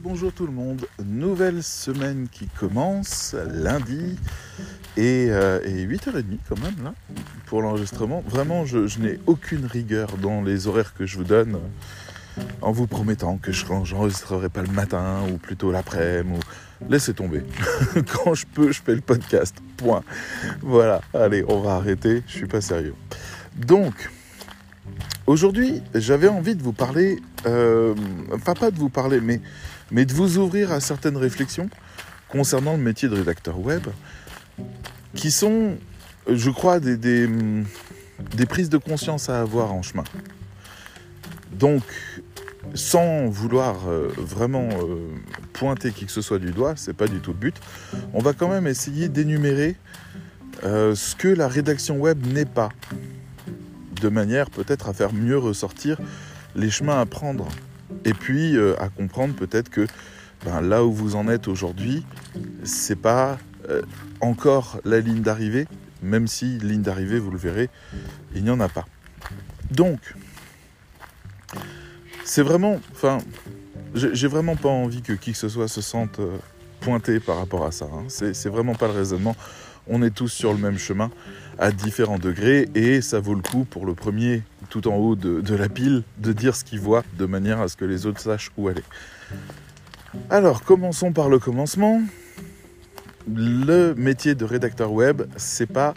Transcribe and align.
Bonjour 0.00 0.32
tout 0.32 0.46
le 0.46 0.52
monde, 0.52 0.86
nouvelle 1.04 1.62
semaine 1.62 2.28
qui 2.30 2.46
commence 2.48 3.34
lundi 3.34 4.16
et, 4.96 5.28
euh, 5.30 5.60
et 5.64 5.86
8h30 5.86 6.24
quand 6.48 6.60
même 6.60 6.74
là 6.84 6.94
pour 7.46 7.62
l'enregistrement. 7.62 8.22
Vraiment 8.26 8.66
je, 8.66 8.86
je 8.86 8.98
n'ai 8.98 9.18
aucune 9.26 9.64
rigueur 9.64 10.18
dans 10.18 10.42
les 10.42 10.66
horaires 10.66 10.92
que 10.92 11.06
je 11.06 11.16
vous 11.16 11.24
donne 11.24 11.58
en 12.60 12.72
vous 12.72 12.86
promettant 12.86 13.38
que 13.38 13.52
je 13.52 13.64
n'enregistrerai 13.66 14.48
pas 14.48 14.62
le 14.62 14.70
matin 14.70 15.22
ou 15.32 15.38
plutôt 15.38 15.72
l'après-midi 15.72 16.40
ou 16.80 16.90
laissez 16.90 17.14
tomber. 17.14 17.42
Quand 18.12 18.34
je 18.34 18.44
peux, 18.46 18.72
je 18.72 18.82
fais 18.82 18.94
le 18.94 19.00
podcast. 19.00 19.56
Point. 19.76 20.02
Voilà, 20.60 21.00
allez, 21.14 21.44
on 21.48 21.60
va 21.60 21.76
arrêter, 21.76 22.22
je 22.26 22.32
suis 22.32 22.46
pas 22.46 22.60
sérieux. 22.60 22.94
Donc, 23.56 24.10
aujourd'hui, 25.26 25.82
j'avais 25.94 26.28
envie 26.28 26.54
de 26.54 26.62
vous 26.62 26.72
parler, 26.72 27.18
euh, 27.46 27.94
enfin 28.34 28.54
pas 28.54 28.70
de 28.70 28.78
vous 28.78 28.90
parler, 28.90 29.20
mais, 29.20 29.40
mais 29.90 30.04
de 30.04 30.12
vous 30.12 30.38
ouvrir 30.38 30.72
à 30.72 30.80
certaines 30.80 31.16
réflexions 31.16 31.68
concernant 32.28 32.72
le 32.72 32.82
métier 32.82 33.08
de 33.08 33.14
rédacteur 33.14 33.58
web, 33.58 33.86
qui 35.14 35.30
sont, 35.30 35.76
je 36.28 36.50
crois, 36.50 36.80
des, 36.80 37.28
prises 38.48 38.68
de 38.68 38.78
conscience 38.78 39.28
à 39.28 39.40
avoir 39.40 39.72
en 39.72 39.82
chemin. 39.82 40.04
Donc, 41.52 41.82
sans 42.74 43.28
vouloir 43.28 43.88
euh, 43.88 44.12
vraiment 44.16 44.68
euh, 44.68 45.08
pointer 45.52 45.92
qui 45.92 46.04
que 46.04 46.12
ce 46.12 46.20
soit 46.20 46.38
du 46.38 46.50
doigt, 46.50 46.74
c'est 46.76 46.92
pas 46.92 47.06
du 47.06 47.20
tout 47.20 47.30
le 47.30 47.38
but, 47.38 47.56
on 48.12 48.20
va 48.20 48.32
quand 48.32 48.48
même 48.48 48.66
essayer 48.66 49.08
d'énumérer 49.08 49.76
euh, 50.64 50.94
ce 50.94 51.14
que 51.14 51.28
la 51.28 51.48
rédaction 51.48 51.98
web 51.98 52.26
n'est 52.26 52.44
pas, 52.44 52.70
de 54.00 54.08
manière 54.08 54.50
peut-être 54.50 54.88
à 54.88 54.92
faire 54.92 55.12
mieux 55.12 55.38
ressortir 55.38 55.98
les 56.54 56.70
chemins 56.70 57.00
à 57.00 57.06
prendre, 57.06 57.48
et 58.06 58.14
puis 58.14 58.56
euh, 58.56 58.80
à 58.80 58.88
comprendre 58.88 59.34
peut-être 59.34 59.68
que 59.68 59.86
ben, 60.44 60.60
là 60.62 60.84
où 60.84 60.92
vous 60.92 61.16
en 61.16 61.28
êtes 61.28 61.48
aujourd'hui, 61.48 62.06
c'est 62.62 62.96
pas 62.96 63.36
euh, 63.68 63.82
encore 64.20 64.80
la 64.84 65.00
ligne 65.00 65.22
d'arrivée, 65.22 65.66
même 66.02 66.28
si 66.28 66.58
ligne 66.58 66.82
d'arrivée, 66.82 67.18
vous 67.18 67.32
le 67.32 67.38
verrez, 67.38 67.68
il 68.34 68.44
n'y 68.44 68.50
en 68.50 68.60
a 68.60 68.68
pas. 68.68 68.86
Donc, 69.72 70.14
c'est 72.24 72.42
vraiment, 72.42 72.80
enfin, 72.92 73.18
j'ai 73.94 74.28
vraiment 74.28 74.54
pas 74.54 74.68
envie 74.68 75.02
que 75.02 75.12
qui 75.12 75.32
que 75.32 75.38
ce 75.38 75.48
soit 75.48 75.68
se 75.68 75.80
sente 75.80 76.20
euh, 76.20 76.36
pointé 76.80 77.18
par 77.18 77.38
rapport 77.38 77.64
à 77.66 77.72
ça. 77.72 77.86
Hein. 77.86 78.04
C'est 78.08 78.48
vraiment 78.48 78.74
pas 78.76 78.86
le 78.86 78.92
raisonnement. 78.92 79.34
On 79.88 80.02
est 80.02 80.10
tous 80.10 80.28
sur 80.28 80.52
le 80.52 80.58
même 80.58 80.78
chemin 80.78 81.10
à 81.58 81.70
différents 81.70 82.18
degrés 82.18 82.68
et 82.74 83.00
ça 83.00 83.20
vaut 83.20 83.34
le 83.34 83.42
coup 83.42 83.64
pour 83.64 83.86
le 83.86 83.94
premier 83.94 84.42
tout 84.68 84.88
en 84.88 84.96
haut 84.96 85.14
de, 85.14 85.54
la 85.54 85.68
pile 85.68 86.02
de 86.18 86.32
dire 86.32 86.56
ce 86.56 86.64
qu'il 86.64 86.80
voit 86.80 87.04
de 87.16 87.24
manière 87.24 87.60
à 87.60 87.68
ce 87.68 87.76
que 87.76 87.84
les 87.84 88.04
autres 88.06 88.20
sachent 88.20 88.50
où 88.56 88.68
aller. 88.68 88.82
Alors 90.28 90.62
commençons 90.62 91.12
par 91.12 91.28
le 91.28 91.38
commencement. 91.38 92.02
Le 93.32 93.94
métier 93.94 94.34
de 94.34 94.44
rédacteur 94.44 94.92
web, 94.92 95.22
c'est 95.36 95.66
pas 95.66 95.94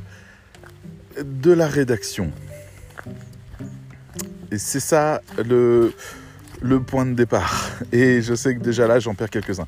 de 1.24 1.52
la 1.52 1.68
rédaction. 1.68 2.32
Et 4.52 4.58
c'est 4.58 4.80
ça 4.80 5.22
le 5.38 5.94
point 6.88 7.06
de 7.06 7.14
départ. 7.14 7.70
Et 7.92 8.22
je 8.22 8.34
sais 8.34 8.56
que 8.56 8.62
déjà 8.62 8.88
là, 8.88 9.00
j'en 9.00 9.14
perds 9.14 9.30
quelques-uns. 9.30 9.68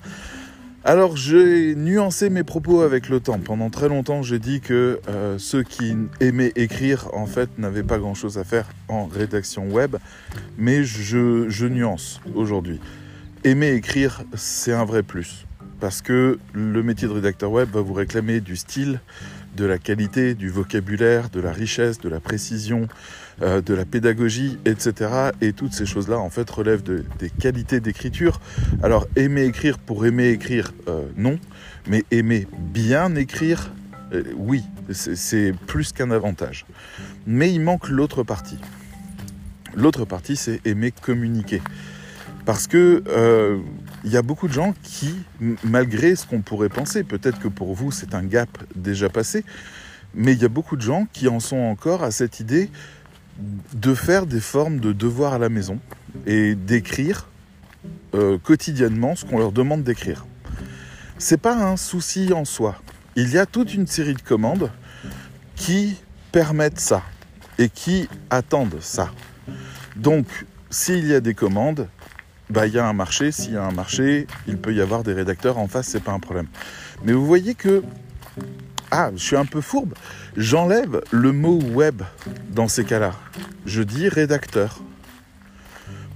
Alors, 0.84 1.16
j'ai 1.16 1.76
nuancé 1.76 2.32
mes 2.32 2.44
propos 2.44 2.82
avec 2.82 3.08
le 3.08 3.20
temps. 3.20 3.38
Pendant 3.38 3.70
très 3.70 3.88
longtemps, 3.88 4.24
j'ai 4.24 4.40
dit 4.40 4.62
que 4.62 5.00
euh, 5.08 5.38
ceux 5.38 5.62
qui 5.62 5.96
aimaient 6.20 6.54
écrire, 6.56 7.08
en 7.14 7.28
fait, 7.28 7.50
n'avaient 7.60 7.84
pas 7.84 8.00
grand-chose 8.00 8.40
à 8.40 8.44
faire 8.44 8.68
en 8.88 9.06
rédaction 9.06 9.70
web. 9.70 9.98
Mais 10.58 10.84
je, 10.84 11.48
je 11.50 11.68
nuance 11.68 12.20
aujourd'hui. 12.34 12.80
Aimer 13.44 13.74
écrire, 13.74 14.24
c'est 14.34 14.74
un 14.74 14.84
vrai 14.84 15.04
plus. 15.04 15.46
Parce 15.80 16.02
que 16.02 16.40
le 16.54 16.82
métier 16.82 17.08
de 17.08 17.14
rédacteur 17.14 17.52
web 17.52 17.70
va 17.72 17.82
vous 17.82 17.94
réclamer 17.94 18.40
du 18.42 18.56
style, 18.56 19.02
de 19.56 19.66
la 19.66 19.78
qualité, 19.78 20.34
du 20.34 20.50
vocabulaire, 20.50 21.30
de 21.30 21.42
la 21.42 21.52
richesse, 21.52 22.00
de 22.00 22.10
la 22.10 22.20
précision, 22.20 22.88
euh, 23.42 23.62
de 23.62 23.74
la 23.74 23.86
pédagogie, 23.86 24.60
etc. 24.66 25.32
Et 25.42 25.54
toutes 25.54 25.74
ces 25.74 25.88
choses-là, 25.88 26.20
en 26.20 26.30
fait, 26.30 26.48
relèvent 26.48 26.84
de, 26.84 27.04
des 27.18 27.32
qualités 27.32 27.80
d'écriture. 27.80 28.40
Alors, 28.84 29.08
aimer 29.16 29.46
écrire 29.46 29.80
pour 29.80 30.06
aimer 30.06 30.30
écrire, 30.30 30.74
euh, 30.88 31.08
non. 31.18 31.40
Mais 31.88 32.04
aimer 32.12 32.48
bien 32.52 33.16
écrire, 33.16 33.72
euh, 34.14 34.24
oui, 34.36 34.64
c'est 34.92 35.54
plus 35.66 35.92
qu'un 35.92 36.12
avantage. 36.12 36.68
Mais 37.26 37.52
il 37.52 37.62
manque 37.62 37.90
l'autre 37.90 38.22
partie. 38.22 38.60
L'autre 39.76 40.06
partie, 40.06 40.36
c'est 40.36 40.62
aimer 40.68 40.92
communiquer. 40.92 41.64
Parce 42.46 42.68
que 42.68 43.04
il 44.04 44.12
y 44.12 44.18
a 44.18 44.22
beaucoup 44.22 44.48
de 44.48 44.54
gens 44.54 44.74
qui, 44.84 45.16
malgré 45.64 46.16
ce 46.16 46.26
qu'on 46.26 46.42
pourrait 46.42 46.70
penser, 46.70 47.04
peut-être 47.04 47.40
que 47.40 47.48
pour 47.48 47.74
vous 47.76 47.92
c'est 47.92 48.16
un 48.16 48.24
gap 48.24 48.50
déjà 48.76 49.10
passé, 49.10 49.46
mais 50.16 50.34
il 50.34 50.42
y 50.42 50.46
a 50.46 50.50
beaucoup 50.50 50.76
de 50.76 50.82
gens 50.82 51.08
qui 51.14 51.28
en 51.28 51.40
sont 51.40 51.58
encore 51.58 52.04
à 52.04 52.12
cette 52.12 52.40
idée 52.40 52.70
de 53.74 53.94
faire 53.94 54.26
des 54.26 54.40
formes 54.40 54.80
de 54.80 54.94
devoirs 54.94 55.34
à 55.34 55.40
la 55.40 55.50
maison 55.50 55.80
et 56.26 56.56
d'écrire 56.56 57.28
euh, 58.14 58.38
quotidiennement 58.38 59.16
ce 59.16 59.26
qu'on 59.26 59.40
leur 59.40 59.52
demande 59.52 59.84
d'écrire. 59.84 60.26
C'est 61.18 61.40
pas 61.40 61.56
un 61.56 61.78
souci 61.78 62.34
en 62.34 62.46
soi. 62.46 62.82
Il 63.16 63.32
y 63.32 63.38
a 63.38 63.46
toute 63.46 63.74
une 63.74 63.88
série 63.88 64.14
de 64.14 64.22
commandes 64.22 64.72
qui 65.56 65.98
permettent 66.32 66.80
ça 66.80 67.04
et 67.58 67.70
qui 67.70 68.08
attendent 68.30 68.80
ça. 68.82 69.12
Donc, 69.96 70.26
s'il 70.70 71.06
y 71.06 71.14
a 71.14 71.20
des 71.20 71.34
commandes, 71.34 71.88
bah, 72.50 72.68
il 72.68 72.74
y 72.74 72.80
a 72.80 72.88
un 72.88 72.94
marché. 72.94 73.32
S'il 73.32 73.54
y 73.54 73.58
a 73.58 73.64
un 73.64 73.72
marché, 73.72 74.28
il 74.48 74.58
peut 74.58 74.74
y 74.74 74.82
avoir 74.82 75.04
des 75.04 75.14
rédacteurs 75.14 75.58
en 75.58 75.68
face, 75.68 75.88
c'est 75.88 76.04
pas 76.04 76.12
un 76.12 76.20
problème. 76.20 76.48
Mais 77.04 77.14
vous 77.14 77.26
voyez 77.26 77.56
que. 77.56 77.84
Ah, 78.92 79.12
je 79.16 79.24
suis 79.24 79.38
un 79.38 79.46
peu 79.46 79.62
fourbe. 79.62 79.94
J'enlève 80.38 81.02
le 81.12 81.32
mot 81.32 81.60
web 81.60 82.02
dans 82.52 82.68
ces 82.68 82.86
cas-là. 82.86 83.14
Je 83.66 83.84
dis 83.84 84.10
rédacteur. 84.10 84.82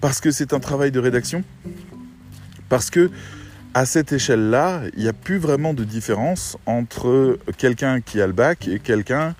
Parce 0.01 0.21
que 0.21 0.31
c'est 0.31 0.53
un 0.53 0.59
travail 0.59 0.91
de 0.91 0.99
rédaction. 0.99 1.43
Parce 2.69 2.89
que 2.89 3.11
à 3.73 3.85
cette 3.85 4.13
échelle-là, 4.13 4.83
il 4.95 5.03
n'y 5.03 5.09
a 5.09 5.13
plus 5.13 5.37
vraiment 5.37 5.73
de 5.73 5.83
différence 5.83 6.57
entre 6.65 7.37
quelqu'un 7.57 7.99
qui 7.99 8.21
a 8.21 8.27
le 8.27 8.33
bac 8.33 8.67
et 8.67 8.79
quelqu'un 8.79 9.35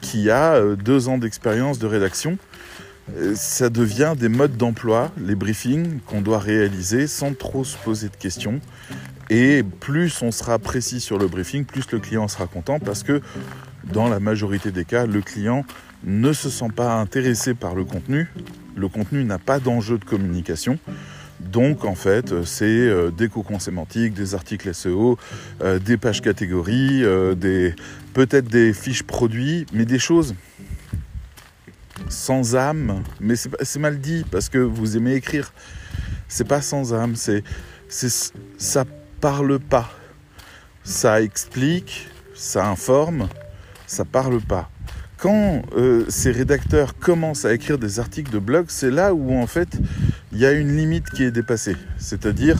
qui 0.00 0.30
a 0.30 0.54
euh, 0.54 0.76
deux 0.76 1.08
ans 1.08 1.18
d'expérience 1.18 1.78
de 1.78 1.86
rédaction 1.86 2.38
ça 3.34 3.70
devient 3.70 4.14
des 4.16 4.28
modes 4.28 4.56
d'emploi, 4.56 5.10
les 5.18 5.34
briefings 5.34 6.00
qu'on 6.06 6.20
doit 6.20 6.38
réaliser 6.38 7.06
sans 7.06 7.34
trop 7.34 7.64
se 7.64 7.76
poser 7.76 8.08
de 8.08 8.16
questions. 8.16 8.60
Et 9.30 9.62
plus 9.62 10.22
on 10.22 10.30
sera 10.30 10.58
précis 10.58 11.00
sur 11.00 11.18
le 11.18 11.26
briefing, 11.26 11.64
plus 11.64 11.90
le 11.92 11.98
client 11.98 12.28
sera 12.28 12.46
content 12.46 12.78
parce 12.78 13.02
que 13.02 13.20
dans 13.92 14.08
la 14.08 14.20
majorité 14.20 14.70
des 14.70 14.84
cas, 14.84 15.06
le 15.06 15.20
client 15.20 15.64
ne 16.04 16.32
se 16.32 16.50
sent 16.50 16.70
pas 16.74 16.94
intéressé 16.94 17.54
par 17.54 17.74
le 17.74 17.84
contenu. 17.84 18.28
Le 18.76 18.88
contenu 18.88 19.24
n'a 19.24 19.38
pas 19.38 19.58
d'enjeu 19.58 19.98
de 19.98 20.04
communication. 20.04 20.78
Donc 21.40 21.84
en 21.84 21.94
fait, 21.94 22.44
c'est 22.44 22.64
euh, 22.64 23.10
des 23.10 23.28
cocons 23.28 23.58
sémantiques, 23.58 24.12
des 24.12 24.34
articles 24.34 24.74
SEO, 24.74 25.18
euh, 25.62 25.78
des 25.78 25.96
pages 25.96 26.20
catégories, 26.20 27.04
euh, 27.04 27.34
des 27.34 27.74
peut-être 28.12 28.48
des 28.48 28.72
fiches 28.72 29.04
produits, 29.04 29.64
mais 29.72 29.84
des 29.84 29.98
choses 29.98 30.34
sans 32.08 32.56
âme, 32.56 33.02
mais 33.20 33.34
c'est 33.36 33.78
mal 33.78 34.00
dit 34.00 34.24
parce 34.30 34.48
que 34.48 34.58
vous 34.58 34.96
aimez 34.96 35.14
écrire. 35.14 35.52
C'est 36.26 36.46
pas 36.46 36.62
sans 36.62 36.94
âme, 36.94 37.16
c'est 37.16 37.42
ça 38.58 38.84
parle 39.20 39.58
pas. 39.58 39.90
Ça 40.84 41.22
explique, 41.22 42.08
ça 42.34 42.66
informe, 42.66 43.28
ça 43.88 44.04
parle 44.04 44.40
pas. 44.40 44.70
Quand 45.16 45.62
euh, 45.76 46.04
ces 46.08 46.30
rédacteurs 46.30 46.96
commencent 46.96 47.44
à 47.44 47.52
écrire 47.52 47.78
des 47.78 47.98
articles 47.98 48.30
de 48.30 48.38
blog, 48.38 48.66
c'est 48.68 48.90
là 48.90 49.12
où 49.12 49.34
en 49.36 49.48
fait 49.48 49.76
il 50.30 50.38
y 50.38 50.46
a 50.46 50.52
une 50.52 50.76
limite 50.76 51.10
qui 51.10 51.24
est 51.24 51.32
dépassée. 51.32 51.76
C'est-à-dire, 51.98 52.56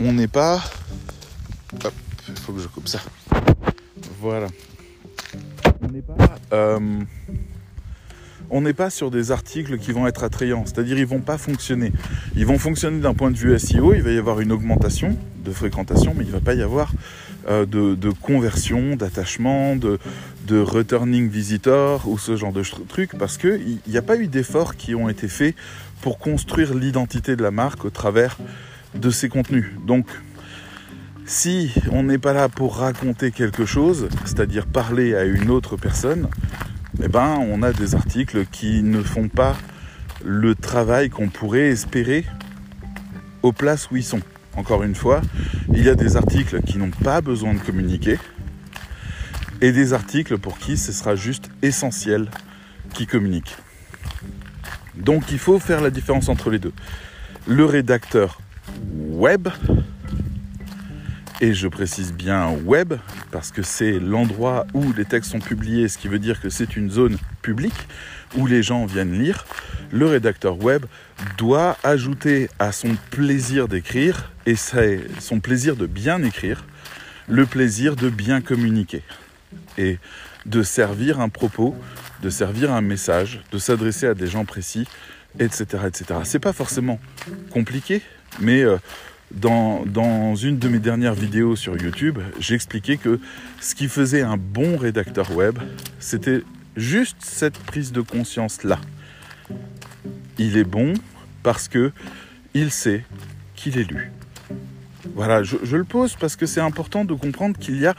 on 0.00 0.12
n'est 0.12 0.28
pas. 0.28 0.62
Hop, 1.82 1.94
il 2.28 2.36
faut 2.36 2.52
que 2.52 2.60
je 2.60 2.68
coupe 2.68 2.88
ça. 2.88 3.00
Voilà. 4.20 4.48
On 5.80 5.88
n'est 5.88 6.02
pas. 6.02 6.16
Euh, 6.52 7.00
on 8.50 8.60
n'est 8.62 8.74
pas 8.74 8.90
sur 8.90 9.10
des 9.10 9.30
articles 9.30 9.78
qui 9.78 9.92
vont 9.92 10.06
être 10.06 10.24
attrayants, 10.24 10.64
c'est-à-dire 10.64 10.98
ils 10.98 11.06
vont 11.06 11.20
pas 11.20 11.38
fonctionner. 11.38 11.92
Ils 12.34 12.46
vont 12.46 12.58
fonctionner 12.58 13.00
d'un 13.00 13.14
point 13.14 13.30
de 13.30 13.36
vue 13.36 13.58
SEO, 13.58 13.94
il 13.94 14.02
va 14.02 14.10
y 14.10 14.18
avoir 14.18 14.40
une 14.40 14.52
augmentation 14.52 15.16
de 15.44 15.50
fréquentation, 15.50 16.14
mais 16.16 16.24
il 16.24 16.28
ne 16.28 16.32
va 16.32 16.40
pas 16.40 16.54
y 16.54 16.62
avoir 16.62 16.92
de, 17.48 17.94
de, 17.94 18.10
conversion, 18.10 18.96
d'attachement, 18.96 19.76
de, 19.76 19.98
returning 20.50 21.28
visitor 21.28 22.08
ou 22.08 22.18
ce 22.18 22.36
genre 22.36 22.52
de 22.52 22.62
trucs, 22.86 23.16
parce 23.18 23.36
qu'il 23.36 23.78
n'y 23.86 23.96
a 23.96 24.02
pas 24.02 24.16
eu 24.16 24.26
d'efforts 24.26 24.76
qui 24.76 24.94
ont 24.94 25.08
été 25.08 25.28
faits 25.28 25.54
pour 26.00 26.18
construire 26.18 26.74
l'identité 26.74 27.36
de 27.36 27.42
la 27.42 27.50
marque 27.50 27.84
au 27.84 27.90
travers 27.90 28.38
de 28.94 29.10
ces 29.10 29.28
contenus. 29.28 29.66
Donc, 29.86 30.06
si 31.26 31.74
on 31.92 32.04
n'est 32.04 32.18
pas 32.18 32.32
là 32.32 32.48
pour 32.48 32.78
raconter 32.78 33.30
quelque 33.30 33.66
chose, 33.66 34.08
c'est-à-dire 34.24 34.66
parler 34.66 35.14
à 35.14 35.24
une 35.24 35.50
autre 35.50 35.76
personne, 35.76 36.28
eh 37.02 37.08
ben, 37.08 37.38
on 37.50 37.62
a 37.62 37.72
des 37.72 37.94
articles 37.94 38.46
qui 38.46 38.82
ne 38.82 39.02
font 39.02 39.28
pas 39.28 39.56
le 40.24 40.54
travail 40.54 41.10
qu'on 41.10 41.28
pourrait 41.28 41.68
espérer 41.68 42.24
aux 43.42 43.52
places 43.52 43.90
où 43.90 43.96
ils 43.96 44.04
sont, 44.04 44.20
encore 44.58 44.82
une 44.82 44.96
fois, 44.96 45.22
il 45.72 45.84
y 45.84 45.88
a 45.88 45.94
des 45.94 46.16
articles 46.16 46.60
qui 46.62 46.78
n'ont 46.78 46.90
pas 46.90 47.20
besoin 47.20 47.54
de 47.54 47.60
communiquer 47.60 48.18
et 49.60 49.70
des 49.70 49.92
articles 49.92 50.36
pour 50.36 50.58
qui 50.58 50.76
ce 50.76 50.90
sera 50.90 51.14
juste 51.14 51.48
essentiel 51.62 52.28
qui 52.92 53.06
communiquent. 53.06 53.56
Donc 54.96 55.30
il 55.30 55.38
faut 55.38 55.60
faire 55.60 55.80
la 55.80 55.90
différence 55.90 56.28
entre 56.28 56.50
les 56.50 56.58
deux. 56.58 56.72
Le 57.46 57.64
rédacteur 57.64 58.40
web, 58.96 59.48
et 61.40 61.54
je 61.54 61.68
précise 61.68 62.12
bien 62.12 62.50
web, 62.64 62.94
parce 63.30 63.52
que 63.52 63.62
c'est 63.62 64.00
l'endroit 64.00 64.66
où 64.74 64.92
les 64.92 65.04
textes 65.04 65.30
sont 65.30 65.38
publiés, 65.38 65.86
ce 65.86 65.98
qui 65.98 66.08
veut 66.08 66.18
dire 66.18 66.40
que 66.40 66.50
c'est 66.50 66.76
une 66.76 66.90
zone 66.90 67.16
publique 67.42 67.86
où 68.36 68.46
les 68.46 68.62
gens 68.62 68.86
viennent 68.86 69.18
lire, 69.18 69.46
le 69.90 70.06
rédacteur 70.06 70.62
web 70.62 70.84
doit 71.36 71.76
ajouter 71.82 72.48
à 72.58 72.72
son 72.72 72.96
plaisir 73.10 73.68
d'écrire, 73.68 74.32
et 74.46 74.56
c'est 74.56 75.00
son 75.20 75.40
plaisir 75.40 75.76
de 75.76 75.86
bien 75.86 76.22
écrire, 76.22 76.64
le 77.26 77.46
plaisir 77.46 77.96
de 77.96 78.08
bien 78.08 78.40
communiquer 78.40 79.02
et 79.76 79.98
de 80.46 80.62
servir 80.62 81.20
un 81.20 81.28
propos, 81.28 81.76
de 82.22 82.30
servir 82.30 82.72
un 82.72 82.80
message, 82.80 83.40
de 83.52 83.58
s'adresser 83.58 84.06
à 84.06 84.14
des 84.14 84.26
gens 84.26 84.44
précis, 84.44 84.86
etc. 85.38 85.84
etc. 85.86 86.20
C'est 86.24 86.38
pas 86.38 86.52
forcément 86.52 86.98
compliqué, 87.50 88.02
mais 88.40 88.62
euh, 88.62 88.76
dans, 89.30 89.84
dans, 89.84 90.34
une 90.34 90.58
de 90.58 90.68
mes 90.68 90.78
dernières 90.78 91.14
vidéos 91.14 91.54
sur 91.54 91.76
YouTube, 91.76 92.18
j'expliquais 92.40 92.96
que 92.96 93.20
ce 93.60 93.74
qui 93.74 93.88
faisait 93.88 94.22
un 94.22 94.36
bon 94.36 94.76
rédacteur 94.76 95.30
web, 95.32 95.58
c'était 95.98 96.42
juste 96.78 97.16
cette 97.20 97.58
prise 97.58 97.92
de 97.92 98.00
conscience-là. 98.00 98.78
Il 100.38 100.56
est 100.56 100.64
bon 100.64 100.94
parce 101.42 101.68
que 101.68 101.92
il 102.54 102.70
sait 102.70 103.04
qu'il 103.54 103.78
est 103.78 103.90
lu. 103.90 104.12
Voilà, 105.14 105.42
je, 105.42 105.76
le 105.76 105.84
pose 105.84 106.16
parce 106.16 106.36
que 106.36 106.46
c'est 106.46 106.60
important 106.60 107.04
de 107.04 107.14
comprendre 107.14 107.58
qu'il 107.58 107.80
y 107.80 107.86
a 107.86 107.94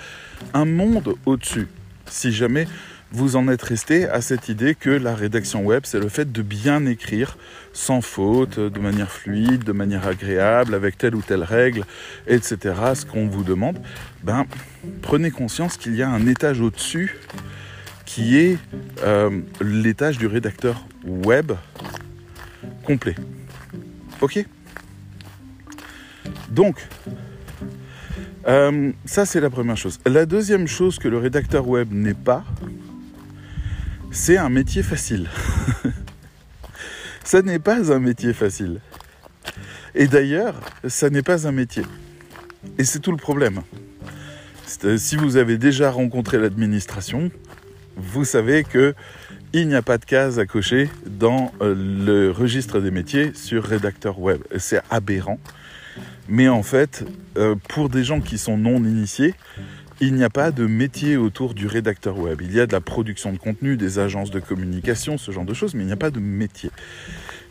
un 0.54 0.66
monde 0.66 1.16
au-dessus. 1.26 1.68
Si 2.06 2.32
jamais 2.32 2.68
vous 3.12 3.36
en 3.36 3.48
êtes 3.48 3.64
resté 3.64 4.08
à 4.08 4.22
cette 4.22 4.50
idée 4.50 4.76
que 4.76 4.90
la 4.90 5.16
rédaction 5.16 5.66
web, 5.66 5.82
c'est 5.86 6.00
le 6.00 6.10
fait 6.10 6.32
de 6.32 6.42
bien 6.42 6.86
écrire 6.86 7.38
sans 7.74 8.02
faute, 8.02 8.60
de 8.60 8.80
manière 8.80 9.12
fluide, 9.12 9.64
de 9.64 9.72
manière 9.72 10.08
agréable, 10.08 10.74
avec 10.76 10.98
telle 10.98 11.16
ou 11.16 11.22
telle 11.22 11.44
règle, 11.44 11.86
etc., 12.28 12.76
ce 12.94 13.06
qu'on 13.06 13.28
vous 13.28 13.44
demande, 13.44 13.80
ben, 14.24 14.46
prenez 15.02 15.32
conscience 15.32 15.78
qu'il 15.78 15.96
y 15.96 16.04
a 16.04 16.10
un 16.10 16.28
étage 16.28 16.62
au-dessus 16.62 17.18
qui 18.10 18.40
est 18.40 18.58
euh, 19.04 19.40
l'étage 19.62 20.18
du 20.18 20.26
rédacteur 20.26 20.84
web 21.06 21.52
complet. 22.84 23.14
Ok? 24.20 24.44
Donc, 26.50 26.88
euh, 28.48 28.92
ça 29.06 29.28
c'est 29.28 29.40
la 29.40 29.52
première 29.52 29.78
chose. 29.78 30.00
La 30.08 30.26
deuxième 30.26 30.68
chose 30.68 30.98
que 30.98 31.08
le 31.08 31.20
rédacteur 31.20 31.68
web 31.68 31.94
n'est 31.94 32.16
pas, 32.16 32.44
c'est 34.10 34.38
un 34.38 34.50
métier 34.50 34.82
facile. 34.82 35.30
ça 37.24 37.44
n'est 37.44 37.60
pas 37.60 37.94
un 37.94 38.00
métier 38.00 38.34
facile. 38.34 38.82
Et 39.94 40.08
d'ailleurs, 40.08 40.60
ça 40.88 41.12
n'est 41.12 41.22
pas 41.22 41.48
un 41.48 41.52
métier. 41.52 41.84
Et 42.80 42.86
c'est 42.86 43.00
tout 43.02 43.12
le 43.12 43.18
problème. 43.18 43.62
Si 44.98 45.16
vous 45.16 45.38
avez 45.38 45.60
déjà 45.60 45.92
rencontré 45.92 46.40
l'administration, 46.40 47.30
vous 47.98 48.26
savez 48.26 48.64
que 48.64 48.94
il 49.52 49.68
n'y 49.68 49.76
a 49.76 49.82
pas 49.82 49.98
de 49.98 50.06
case 50.06 50.38
à 50.38 50.46
cocher 50.46 50.90
dans 51.08 51.52
euh, 51.62 51.74
le 51.76 52.32
registre 52.32 52.80
des 52.80 52.92
métiers 52.92 53.34
sur 53.34 53.64
rédacteur 53.64 54.20
web. 54.20 54.42
C'est 54.58 54.82
aberrant. 54.92 55.40
Mais 56.28 56.48
en 56.48 56.62
fait, 56.62 57.04
euh, 57.38 57.56
pour 57.68 57.90
des 57.90 58.04
gens 58.04 58.22
qui 58.22 58.38
sont 58.38 58.58
non 58.58 58.78
initiés, 58.78 59.34
il 60.02 60.14
n'y 60.14 60.24
a 60.24 60.30
pas 60.30 60.52
de 60.52 60.66
métier 60.66 61.18
autour 61.18 61.54
du 61.56 61.66
rédacteur 61.66 62.18
web. 62.20 62.42
Il 62.42 62.54
y 62.54 62.60
a 62.60 62.68
de 62.68 62.72
la 62.72 62.80
production 62.80 63.34
de 63.34 63.38
contenu, 63.38 63.76
des 63.76 63.98
agences 63.98 64.30
de 64.30 64.40
communication, 64.40 65.18
ce 65.18 65.32
genre 65.32 65.46
de 65.46 65.54
choses, 65.54 65.74
mais 65.74 65.84
il 65.84 65.88
n'y 65.88 65.94
a 65.94 65.98
pas 65.98 66.12
de 66.12 66.20
métier. 66.20 66.70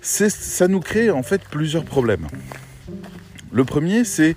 Ça 0.01 0.69
nous 0.69 0.81
crée 0.81 1.11
en 1.11 1.25
fait 1.25 1.43
plusieurs 1.51 1.85
problèmes. 1.85 2.29
Le 3.53 3.65
premier, 3.65 4.05
c'est 4.05 4.37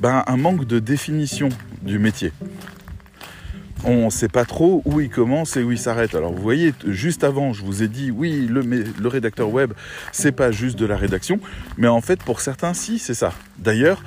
ben, 0.00 0.24
un 0.26 0.36
manque 0.36 0.66
de 0.66 0.80
définition 0.80 1.48
du 1.82 1.98
métier. 1.98 2.32
On 3.84 4.06
ne 4.06 4.10
sait 4.10 4.28
pas 4.28 4.44
trop 4.44 4.82
où 4.84 5.00
il 5.00 5.10
commence 5.10 5.56
et 5.56 5.62
où 5.62 5.70
il 5.70 5.78
s'arrête. 5.78 6.14
Alors 6.14 6.32
vous 6.32 6.42
voyez, 6.42 6.72
juste 6.86 7.24
avant, 7.24 7.52
je 7.52 7.62
vous 7.62 7.82
ai 7.82 7.88
dit, 7.88 8.10
oui, 8.10 8.48
le, 8.48 9.08
rédacteur 9.08 9.50
web, 9.50 9.72
c'est 10.12 10.32
pas 10.32 10.50
juste 10.50 10.78
de 10.78 10.86
la 10.86 10.96
rédaction, 10.96 11.38
mais 11.76 11.88
en 11.88 12.00
fait, 12.00 12.22
pour 12.22 12.40
certains, 12.40 12.74
si, 12.74 12.98
c'est 12.98 13.14
ça. 13.14 13.32
D'ailleurs, 13.58 14.02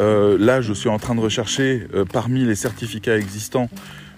euh, 0.00 0.36
là, 0.38 0.60
je 0.60 0.72
suis 0.72 0.88
en 0.88 0.98
train 0.98 1.14
de 1.14 1.20
rechercher 1.20 1.86
euh, 1.94 2.04
parmi 2.04 2.44
les 2.44 2.54
certificats 2.54 3.16
existants 3.16 3.68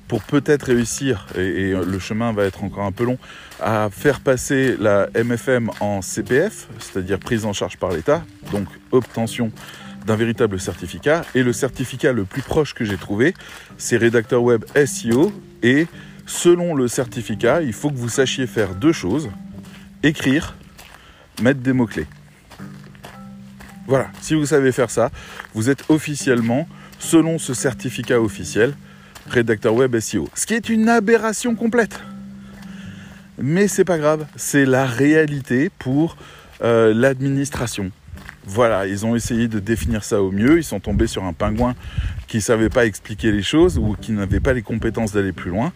pour 0.08 0.22
peut-être 0.22 0.64
réussir, 0.64 1.26
et, 1.36 1.72
le 1.72 1.98
chemin 1.98 2.32
va 2.32 2.44
être 2.44 2.62
encore 2.62 2.84
un 2.84 2.92
peu 2.92 3.04
long, 3.04 3.18
à 3.60 3.88
faire 3.90 4.20
passer 4.20 4.76
la 4.78 5.08
MFM 5.14 5.70
en 5.80 6.02
CPF, 6.02 6.68
c'est-à-dire 6.78 7.18
prise 7.18 7.44
en 7.44 7.52
charge 7.52 7.78
par 7.78 7.90
l'État, 7.90 8.22
donc 8.52 8.66
obtention 8.90 9.50
d'un 10.06 10.16
véritable 10.16 10.60
certificat. 10.60 11.24
Et 11.34 11.42
le 11.42 11.52
certificat 11.52 12.12
le 12.12 12.24
plus 12.24 12.42
proche 12.42 12.74
que 12.74 12.84
j'ai 12.84 12.96
trouvé, 12.96 13.34
c'est 13.78 13.96
rédacteur 13.96 14.42
web 14.42 14.64
SEO. 14.86 15.32
Et 15.62 15.86
selon 16.26 16.74
le 16.74 16.88
certificat, 16.88 17.62
il 17.62 17.72
faut 17.72 17.90
que 17.90 17.96
vous 17.96 18.08
sachiez 18.08 18.46
faire 18.46 18.74
deux 18.74 18.92
choses 18.92 19.30
écrire, 20.04 20.54
mettre 21.42 21.60
des 21.60 21.72
mots-clés. 21.72 22.06
Voilà, 23.86 24.08
si 24.20 24.34
vous 24.34 24.46
savez 24.46 24.72
faire 24.72 24.90
ça, 24.90 25.10
vous 25.54 25.68
êtes 25.70 25.84
officiellement, 25.88 26.68
selon 26.98 27.38
ce 27.38 27.52
certificat 27.52 28.20
officiel, 28.20 28.74
rédacteur 29.28 29.74
web 29.74 29.98
SEO. 29.98 30.28
Ce 30.34 30.46
qui 30.46 30.54
est 30.54 30.68
une 30.68 30.88
aberration 30.88 31.54
complète. 31.54 32.00
Mais 33.38 33.66
c'est 33.68 33.84
pas 33.84 33.98
grave, 33.98 34.26
c'est 34.36 34.64
la 34.64 34.86
réalité 34.86 35.70
pour 35.78 36.16
euh, 36.62 36.94
l'administration. 36.94 37.90
Voilà, 38.46 38.86
ils 38.86 39.06
ont 39.06 39.16
essayé 39.16 39.48
de 39.48 39.58
définir 39.58 40.04
ça 40.04 40.22
au 40.22 40.30
mieux. 40.30 40.58
Ils 40.58 40.64
sont 40.64 40.80
tombés 40.80 41.06
sur 41.06 41.24
un 41.24 41.32
pingouin 41.32 41.74
qui 42.26 42.38
ne 42.38 42.42
savait 42.42 42.68
pas 42.68 42.86
expliquer 42.86 43.32
les 43.32 43.42
choses 43.42 43.78
ou 43.78 43.96
qui 44.00 44.12
n'avait 44.12 44.40
pas 44.40 44.52
les 44.52 44.62
compétences 44.62 45.12
d'aller 45.12 45.32
plus 45.32 45.50
loin. 45.50 45.72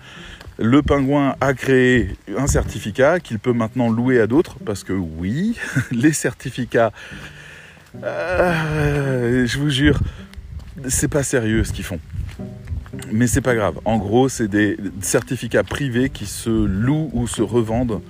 Le 0.58 0.82
pingouin 0.82 1.36
a 1.40 1.54
créé 1.54 2.16
un 2.36 2.46
certificat 2.46 3.20
qu'il 3.20 3.38
peut 3.38 3.52
maintenant 3.52 3.88
louer 3.88 4.20
à 4.20 4.26
d'autres 4.26 4.56
parce 4.64 4.84
que 4.84 4.92
oui, 4.92 5.56
les 5.92 6.12
certificats 6.12 6.92
euh, 8.04 9.46
je 9.46 9.58
vous 9.58 9.70
jure, 9.70 10.00
c'est 10.88 11.08
pas 11.08 11.22
sérieux 11.22 11.64
ce 11.64 11.72
qu'ils 11.72 11.84
font. 11.84 12.00
Mais 13.12 13.26
c'est 13.26 13.40
pas 13.40 13.54
grave. 13.54 13.78
En 13.84 13.98
gros, 13.98 14.28
c'est 14.28 14.48
des 14.48 14.76
certificats 15.00 15.62
privés 15.62 16.10
qui 16.10 16.26
se 16.26 16.50
louent 16.50 17.10
ou 17.12 17.26
se 17.26 17.42
revendent 17.42 18.00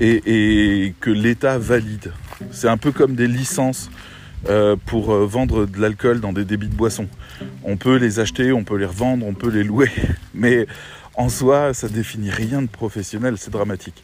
et, 0.00 0.94
que 1.00 1.10
l'État 1.10 1.58
valide. 1.58 2.12
C'est 2.50 2.68
un 2.68 2.76
peu 2.76 2.92
comme 2.92 3.14
des 3.14 3.26
licences 3.26 3.90
euh, 4.48 4.74
pour 4.86 5.12
euh, 5.12 5.24
vendre 5.24 5.66
de 5.66 5.80
l'alcool 5.80 6.20
dans 6.20 6.32
des 6.32 6.44
débits 6.44 6.68
de 6.68 6.74
boissons. 6.74 7.06
On 7.62 7.76
peut 7.76 7.96
les 7.96 8.18
acheter, 8.18 8.52
on 8.52 8.64
peut 8.64 8.76
les 8.76 8.86
revendre, 8.86 9.24
on 9.24 9.34
peut 9.34 9.50
les 9.50 9.62
louer, 9.62 9.90
mais 10.34 10.66
en 11.14 11.28
soi, 11.28 11.74
ça 11.74 11.88
définit 11.88 12.30
rien 12.30 12.60
de 12.62 12.66
professionnel, 12.66 13.36
c'est 13.38 13.52
dramatique. 13.52 14.02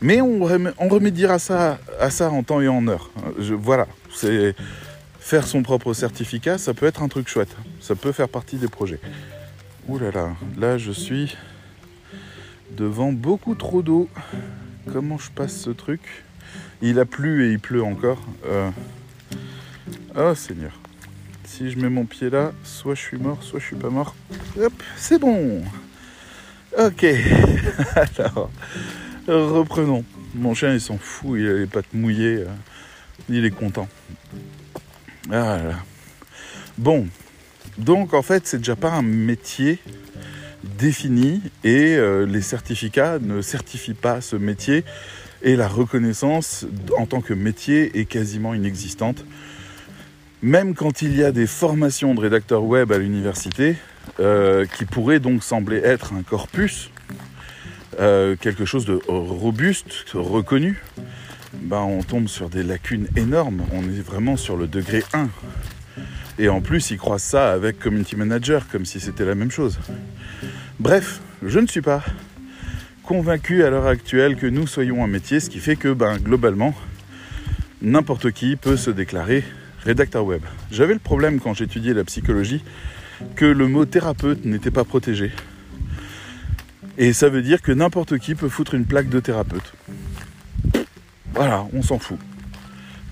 Mais 0.00 0.20
on, 0.20 0.44
remédiera 0.44 1.38
ça, 1.38 1.78
à 1.98 2.10
ça 2.10 2.30
en 2.30 2.42
temps 2.42 2.60
et 2.60 2.68
en 2.68 2.86
heure. 2.86 3.10
voilà, 3.38 3.88
c'est 4.14 4.54
faire 5.18 5.46
son 5.46 5.62
propre 5.62 5.94
certificat, 5.94 6.58
ça 6.58 6.74
peut 6.74 6.86
être 6.86 7.02
un 7.02 7.08
truc 7.08 7.28
chouette. 7.28 7.56
Ça 7.80 7.96
peut 7.96 8.12
faire 8.12 8.28
partie 8.28 8.56
des 8.56 8.68
projets. 8.68 9.00
Ouh 9.88 9.98
là 9.98 10.10
là, 10.12 10.36
là 10.58 10.78
je 10.78 10.92
suis 10.92 11.36
devant 12.76 13.12
beaucoup 13.12 13.54
trop 13.54 13.82
d'eau. 13.82 14.08
Comment 14.92 15.18
je 15.18 15.30
passe 15.30 15.56
ce 15.56 15.70
truc? 15.70 16.25
Il 16.82 16.98
a 16.98 17.04
plu 17.04 17.46
et 17.46 17.52
il 17.52 17.58
pleut 17.58 17.82
encore. 17.82 18.22
Euh, 18.46 18.70
oh 20.16 20.34
Seigneur. 20.34 20.72
Si 21.44 21.70
je 21.70 21.78
mets 21.78 21.88
mon 21.88 22.04
pied 22.04 22.28
là, 22.28 22.52
soit 22.64 22.94
je 22.94 23.00
suis 23.00 23.18
mort, 23.18 23.42
soit 23.42 23.60
je 23.60 23.66
suis 23.66 23.76
pas 23.76 23.90
mort. 23.90 24.14
Hop, 24.60 24.72
c'est 24.96 25.18
bon. 25.18 25.62
Ok. 26.78 27.04
Alors, 28.18 28.50
reprenons. 29.26 30.04
Mon 30.34 30.52
chien 30.54 30.74
il 30.74 30.80
s'en 30.80 30.98
fout, 30.98 31.38
il 31.40 31.48
a 31.48 31.54
les 31.54 31.66
pattes 31.66 31.94
mouillées. 31.94 32.40
Euh, 32.40 32.46
il 33.28 33.44
est 33.44 33.50
content. 33.50 33.88
Ah 35.32 35.58
bon, 36.78 37.08
donc 37.78 38.14
en 38.14 38.22
fait 38.22 38.46
c'est 38.46 38.58
déjà 38.58 38.76
pas 38.76 38.92
un 38.92 39.02
métier 39.02 39.80
défini 40.78 41.42
et 41.64 41.96
euh, 41.96 42.26
les 42.26 42.42
certificats 42.42 43.18
ne 43.18 43.40
certifient 43.40 43.94
pas 43.94 44.20
ce 44.20 44.36
métier 44.36 44.84
et 45.42 45.56
la 45.56 45.68
reconnaissance 45.68 46.66
en 46.96 47.06
tant 47.06 47.20
que 47.20 47.34
métier 47.34 47.98
est 47.98 48.04
quasiment 48.04 48.54
inexistante. 48.54 49.24
Même 50.42 50.74
quand 50.74 51.02
il 51.02 51.16
y 51.16 51.24
a 51.24 51.32
des 51.32 51.46
formations 51.46 52.14
de 52.14 52.20
rédacteurs 52.20 52.64
web 52.64 52.92
à 52.92 52.98
l'université, 52.98 53.76
euh, 54.20 54.64
qui 54.66 54.84
pourraient 54.84 55.18
donc 55.18 55.42
sembler 55.42 55.78
être 55.78 56.12
un 56.12 56.22
corpus, 56.22 56.90
euh, 57.98 58.36
quelque 58.36 58.64
chose 58.64 58.84
de 58.84 59.00
robuste, 59.08 60.06
reconnu, 60.14 60.82
ben, 61.52 61.80
on 61.80 62.02
tombe 62.02 62.28
sur 62.28 62.48
des 62.48 62.62
lacunes 62.62 63.08
énormes. 63.16 63.62
On 63.72 63.82
est 63.82 64.02
vraiment 64.02 64.36
sur 64.36 64.56
le 64.56 64.66
degré 64.66 65.02
1. 65.12 65.28
Et 66.38 66.48
en 66.48 66.60
plus, 66.60 66.90
ils 66.90 66.98
croisent 66.98 67.24
ça 67.24 67.52
avec 67.52 67.78
community 67.78 68.16
manager, 68.16 68.68
comme 68.68 68.84
si 68.84 69.00
c'était 69.00 69.24
la 69.24 69.34
même 69.34 69.50
chose. 69.50 69.78
Bref, 70.78 71.20
je 71.42 71.58
ne 71.58 71.66
suis 71.66 71.80
pas 71.80 72.02
convaincu 73.06 73.62
à 73.62 73.70
l'heure 73.70 73.86
actuelle 73.86 74.34
que 74.34 74.48
nous 74.48 74.66
soyons 74.66 75.04
un 75.04 75.06
métier, 75.06 75.38
ce 75.38 75.48
qui 75.48 75.60
fait 75.60 75.76
que 75.76 75.92
ben, 75.92 76.18
globalement, 76.18 76.74
n'importe 77.80 78.32
qui 78.32 78.56
peut 78.56 78.76
se 78.76 78.90
déclarer 78.90 79.44
rédacteur 79.84 80.24
web. 80.24 80.42
J'avais 80.72 80.92
le 80.92 80.98
problème 80.98 81.38
quand 81.38 81.54
j'étudiais 81.54 81.94
la 81.94 82.02
psychologie 82.02 82.64
que 83.36 83.44
le 83.44 83.68
mot 83.68 83.84
thérapeute 83.84 84.44
n'était 84.44 84.72
pas 84.72 84.82
protégé. 84.84 85.30
Et 86.98 87.12
ça 87.12 87.28
veut 87.28 87.42
dire 87.42 87.62
que 87.62 87.70
n'importe 87.70 88.18
qui 88.18 88.34
peut 88.34 88.48
foutre 88.48 88.74
une 88.74 88.84
plaque 88.84 89.08
de 89.08 89.20
thérapeute. 89.20 89.72
Voilà, 91.32 91.64
on 91.72 91.82
s'en 91.82 92.00
fout. 92.00 92.18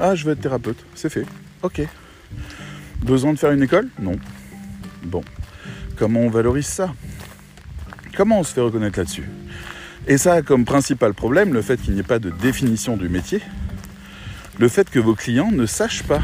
Ah, 0.00 0.16
je 0.16 0.24
veux 0.24 0.32
être 0.32 0.40
thérapeute, 0.40 0.84
c'est 0.96 1.10
fait. 1.10 1.24
Ok. 1.62 1.82
Besoin 3.00 3.32
de 3.32 3.38
faire 3.38 3.52
une 3.52 3.62
école? 3.62 3.88
Non. 4.00 4.16
Bon. 5.04 5.22
Comment 5.96 6.20
on 6.20 6.30
valorise 6.30 6.66
ça? 6.66 6.92
Comment 8.16 8.40
on 8.40 8.42
se 8.42 8.52
fait 8.52 8.60
reconnaître 8.60 8.98
là-dessus? 8.98 9.28
Et 10.06 10.18
ça 10.18 10.34
a 10.34 10.42
comme 10.42 10.64
principal 10.64 11.14
problème 11.14 11.54
le 11.54 11.62
fait 11.62 11.80
qu'il 11.80 11.94
n'y 11.94 12.00
ait 12.00 12.02
pas 12.02 12.18
de 12.18 12.30
définition 12.30 12.96
du 12.96 13.08
métier, 13.08 13.40
le 14.58 14.68
fait 14.68 14.90
que 14.90 14.99
vos 14.99 15.14
clients 15.14 15.50
ne 15.50 15.64
sachent 15.64 16.02
pas 16.02 16.20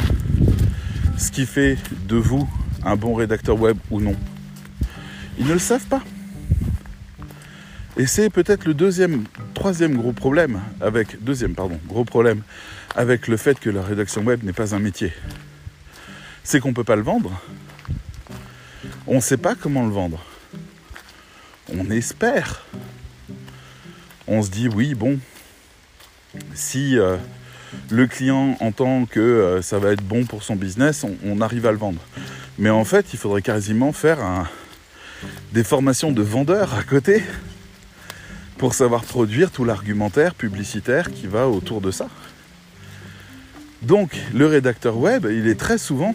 ce 1.17 1.31
qui 1.31 1.47
fait 1.47 1.79
de 2.07 2.17
vous 2.17 2.49
un 2.85 2.97
bon 2.97 3.15
rédacteur 3.15 3.59
web 3.59 3.77
ou 3.91 4.01
non. 4.01 4.15
Ils 5.39 5.47
ne 5.47 5.55
le 5.55 5.59
savent 5.59 5.87
pas. 5.87 6.03
Et 7.97 8.07
c'est 8.07 8.31
peut-être 8.31 8.67
le 8.67 8.75
deuxième, 8.75 9.25
troisième 9.55 9.97
gros 9.97 10.13
problème 10.13 10.61
avec, 10.81 11.23
deuxième, 11.23 11.55
pardon, 11.55 11.79
gros 11.87 12.05
problème 12.05 12.43
avec 12.97 13.29
le 13.29 13.37
fait 13.37 13.59
que 13.59 13.71
la 13.71 13.83
rédaction 13.83 14.23
web 14.23 14.43
n'est 14.45 14.53
pas 14.53 14.75
un 14.75 14.79
métier. 14.79 15.13
C'est 16.45 16.61
qu'on 16.61 16.69
ne 16.69 16.75
peut 16.75 16.85
pas 16.85 16.97
le 16.97 17.03
vendre. 17.03 17.33
On 19.07 19.17
ne 19.17 19.21
sait 19.21 19.37
pas 19.37 19.55
comment 19.55 19.85
le 19.85 19.93
vendre. 19.93 20.25
On 21.77 21.91
espère. 21.91 22.67
On 24.33 24.43
se 24.43 24.51
dit 24.51 24.69
oui, 24.69 24.95
bon, 24.95 25.19
si 26.55 26.97
euh, 26.97 27.17
le 27.91 28.07
client 28.07 28.57
entend 28.61 29.05
que 29.05 29.19
euh, 29.19 29.61
ça 29.61 29.81
va 29.81 29.91
être 29.91 30.05
bon 30.05 30.25
pour 30.25 30.45
son 30.45 30.55
business, 30.55 31.05
on, 31.25 31.41
arrive 31.41 31.67
à 31.67 31.73
le 31.73 31.79
vendre. 31.79 32.01
Mais 32.57 32.71
en 32.71 32.85
fait, 32.85 33.13
il 33.13 33.19
faudrait 33.19 33.43
quasiment 33.43 33.93
faire 33.93 34.19
des 35.53 35.65
formations 35.65 36.13
de 36.13 36.23
vendeurs 36.23 36.75
à 36.75 36.85
côté 36.85 37.25
pour 38.57 38.75
savoir 38.75 39.03
produire 39.03 39.51
tout 39.51 39.65
l'argumentaire 39.65 40.37
publicitaire 40.37 41.11
qui 41.11 41.27
va 41.27 41.49
autour 41.49 41.81
de 41.81 41.91
ça. 41.91 42.07
Donc, 43.83 44.17
le 44.33 44.47
rédacteur 44.47 44.97
web, 44.97 45.27
il 45.29 45.49
est 45.49 45.59
très 45.59 45.79
souvent 45.79 46.15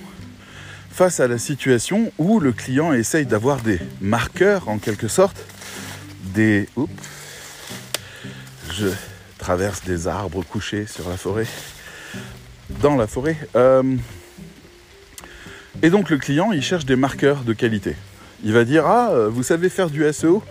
face 0.90 1.20
à 1.20 1.28
la 1.28 1.38
situation 1.38 2.14
où 2.18 2.40
le 2.40 2.54
client 2.54 2.94
essaye 2.94 3.26
d'avoir 3.26 3.60
des 3.60 3.82
marqueurs, 4.00 4.70
en 4.70 4.78
quelque 4.78 5.10
sorte, 5.10 5.44
des... 6.34 6.70
Oups, 6.78 6.94
je 8.76 8.88
traverse 9.38 9.84
des 9.84 10.08
arbres 10.08 10.44
couchés 10.44 10.86
sur 10.86 11.10
la 11.10 11.18
forêt, 11.18 11.48
dans 12.82 12.96
la 12.96 13.08
forêt. 13.08 13.38
Euh, 13.56 13.96
et 15.82 15.90
donc 15.90 16.10
le 16.10 16.18
client, 16.18 16.52
il 16.52 16.62
cherche 16.62 16.86
des 16.86 16.96
marqueurs 16.96 17.44
de 17.44 17.54
qualité. 17.54 17.96
Il 18.44 18.54
va 18.54 18.66
dire, 18.66 18.86
ah, 18.86 19.28
vous 19.30 19.44
savez 19.44 19.70
faire 19.70 19.90
du 19.90 20.04
SEO 20.12 20.44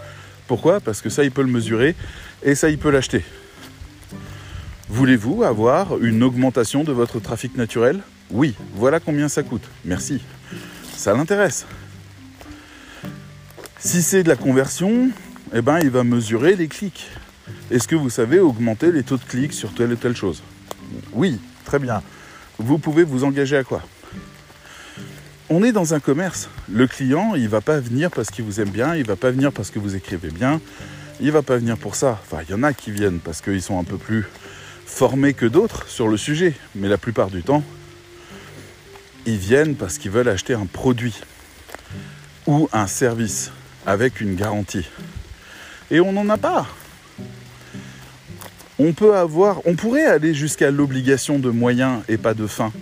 Pourquoi? 0.47 0.81
Parce 0.81 1.01
que 1.01 1.11
ça, 1.11 1.23
il 1.25 1.31
peut 1.31 1.43
le 1.43 1.49
mesurer 1.49 1.95
et 2.43 2.55
ça, 2.55 2.71
il 2.71 2.79
peut 2.79 2.91
l'acheter. 2.91 3.25
Voulez-vous 4.89 5.43
avoir 5.43 5.99
une 6.03 6.23
augmentation 6.23 6.85
de 6.85 6.93
votre 6.93 7.21
trafic 7.21 7.57
naturel? 7.57 8.01
Oui, 8.31 8.55
voilà 8.75 9.01
combien 9.01 9.29
ça 9.29 9.43
coûte. 9.43 9.69
Merci. 9.85 10.23
Ça 10.97 11.15
l'intéresse. 11.15 11.67
Si 13.79 14.03
c'est 14.03 14.23
de 14.23 14.29
la 14.29 14.37
conversion, 14.37 15.11
eh 15.53 15.61
ben, 15.61 15.79
il 15.81 15.91
va 15.91 16.05
mesurer 16.05 16.57
les 16.57 16.69
clics. 16.69 17.11
Est-ce 17.71 17.89
que 17.89 17.97
vous 17.97 18.11
savez 18.11 18.39
augmenter 18.39 18.93
les 18.93 19.03
taux 19.03 19.17
de 19.17 19.25
clics 19.25 19.53
sur 19.53 19.75
telle 19.75 19.93
ou 19.93 19.97
telle 19.97 20.17
chose? 20.17 20.43
Oui, 21.13 21.39
très 21.65 21.79
bien. 21.79 22.03
Vous 22.59 22.79
pouvez 22.79 23.05
vous 23.05 23.25
engager 23.25 23.57
à 23.57 23.65
quoi? 23.65 23.83
On 25.51 25.63
est 25.63 25.73
dans 25.73 25.93
un 25.95 26.01
commerce. 26.01 26.49
Le 26.71 26.87
client, 26.87 27.35
il 27.35 27.49
va 27.49 27.61
pas 27.61 27.79
venir 27.79 28.11
parce 28.11 28.31
qu'il 28.31 28.45
vous 28.45 28.61
aime 28.61 28.71
bien, 28.71 28.95
il 28.95 29.05
va 29.05 29.17
pas 29.17 29.31
venir 29.31 29.53
parce 29.53 29.71
que 29.71 29.79
vous 29.79 29.95
écrivez 29.95 30.31
bien, 30.31 30.61
il 31.21 31.33
va 31.33 31.43
pas 31.43 31.57
venir 31.57 31.77
pour 31.77 31.97
ça. 31.97 32.19
Enfin, 32.23 32.43
il 32.49 32.51
y 32.51 32.55
en 32.55 32.63
a 32.63 32.73
qui 32.73 32.91
viennent 32.91 33.19
parce 33.19 33.41
qu'ils 33.41 33.63
sont 33.63 33.79
un 33.79 33.85
peu 33.85 33.99
plus 33.99 34.25
formés 34.87 35.35
que 35.35 35.47
d'autres 35.47 35.89
sur 35.89 36.09
le 36.09 36.17
sujet, 36.17 36.55
mais 36.75 36.89
la 36.89 36.99
plupart 36.99 37.29
du 37.29 37.43
temps, 37.43 37.63
ils 39.27 39.37
viennent 39.37 39.75
parce 39.75 39.99
qu'ils 39.99 40.11
veulent 40.11 40.29
acheter 40.29 40.55
un 40.55 40.67
produit 40.67 41.21
ou 42.47 42.69
un 42.73 42.87
service 42.87 43.51
avec 43.87 44.21
une 44.21 44.37
garantie. 44.37 44.89
Et 45.91 46.01
on 46.01 46.13
n'en 46.13 46.29
a 46.29 46.37
pas. 46.37 46.67
On 48.79 48.93
peut 48.93 49.15
avoir, 49.17 49.61
on 49.67 49.77
pourrait 49.77 50.07
aller 50.07 50.35
jusqu'à 50.35 50.71
l'obligation 50.71 51.39
de 51.39 51.51
moyens 51.51 52.03
et 52.09 52.17
pas 52.17 52.35
de 52.35 52.47
fin. 52.47 52.73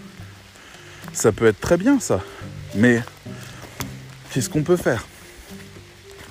Ça 1.13 1.33
peut 1.33 1.47
être 1.47 1.61
très 1.61 1.77
bien 1.77 2.01
ça. 2.01 2.21
Mais 2.75 3.03
qu'est-ce 4.31 4.49
qu'on 4.49 4.63
peut 4.63 4.79
faire? 4.79 5.07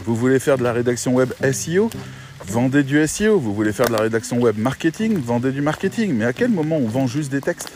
Vous 0.05 0.15
voulez 0.15 0.39
faire 0.39 0.57
de 0.57 0.63
la 0.63 0.73
rédaction 0.73 1.13
web 1.13 1.31
SEO 1.51 1.91
Vendez 2.47 2.83
du 2.83 3.05
SEO. 3.07 3.39
Vous 3.39 3.53
voulez 3.53 3.71
faire 3.71 3.87
de 3.87 3.93
la 3.93 4.01
rédaction 4.01 4.39
web 4.39 4.57
marketing? 4.57 5.21
Vendez 5.21 5.51
du 5.51 5.61
marketing. 5.61 6.13
Mais 6.15 6.25
à 6.25 6.33
quel 6.33 6.49
moment 6.49 6.77
on 6.77 6.87
vend 6.87 7.07
juste 7.07 7.31
des 7.31 7.41
textes? 7.41 7.71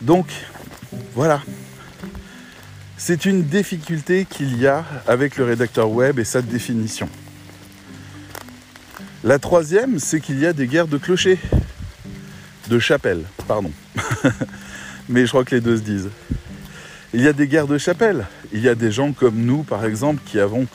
Donc, 0.00 0.26
voilà. 1.14 1.40
C'est 2.96 3.24
une 3.24 3.44
difficulté 3.44 4.26
qu'il 4.28 4.60
y 4.60 4.66
a 4.66 4.84
avec 5.06 5.36
le 5.36 5.44
rédacteur 5.44 5.90
web 5.90 6.18
et 6.18 6.24
sa 6.24 6.42
définition. 6.42 7.08
La 9.26 9.40
troisième, 9.40 9.98
c'est 9.98 10.20
qu'il 10.20 10.38
y 10.38 10.46
a 10.46 10.52
des 10.52 10.68
guerres 10.68 10.86
de 10.86 10.98
clochers. 10.98 11.40
De 12.70 12.78
chapelles, 12.78 13.24
pardon. 13.48 13.72
Mais 15.08 15.26
je 15.26 15.30
crois 15.30 15.44
que 15.44 15.52
les 15.52 15.60
deux 15.60 15.78
se 15.78 15.82
disent. 15.82 16.10
Il 17.12 17.22
y 17.22 17.26
a 17.26 17.32
des 17.32 17.48
guerres 17.48 17.66
de 17.66 17.76
chapelles. 17.76 18.26
Il 18.52 18.60
y 18.60 18.68
a 18.68 18.76
des 18.76 18.92
gens 18.92 19.10
comme 19.10 19.34
nous, 19.34 19.64
par 19.64 19.84
exemple, 19.84 20.22
qui 20.24 20.38
avons 20.38 20.68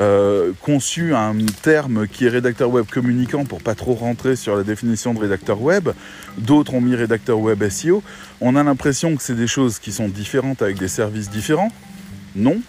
euh, 0.00 0.50
conçu 0.60 1.14
un 1.14 1.36
terme 1.62 2.08
qui 2.08 2.24
est 2.24 2.30
rédacteur 2.30 2.68
web 2.68 2.84
communicant 2.90 3.44
pour 3.44 3.62
pas 3.62 3.76
trop 3.76 3.94
rentrer 3.94 4.34
sur 4.34 4.56
la 4.56 4.64
définition 4.64 5.14
de 5.14 5.20
rédacteur 5.20 5.62
web. 5.62 5.90
D'autres 6.36 6.74
ont 6.74 6.80
mis 6.80 6.96
rédacteur 6.96 7.38
web 7.38 7.62
SEO. 7.68 8.02
On 8.40 8.56
a 8.56 8.64
l'impression 8.64 9.14
que 9.14 9.22
c'est 9.22 9.36
des 9.36 9.46
choses 9.46 9.78
qui 9.78 9.92
sont 9.92 10.08
différentes 10.08 10.62
avec 10.62 10.78
des 10.78 10.88
services 10.88 11.30
différents. 11.30 11.70
Non. 12.34 12.60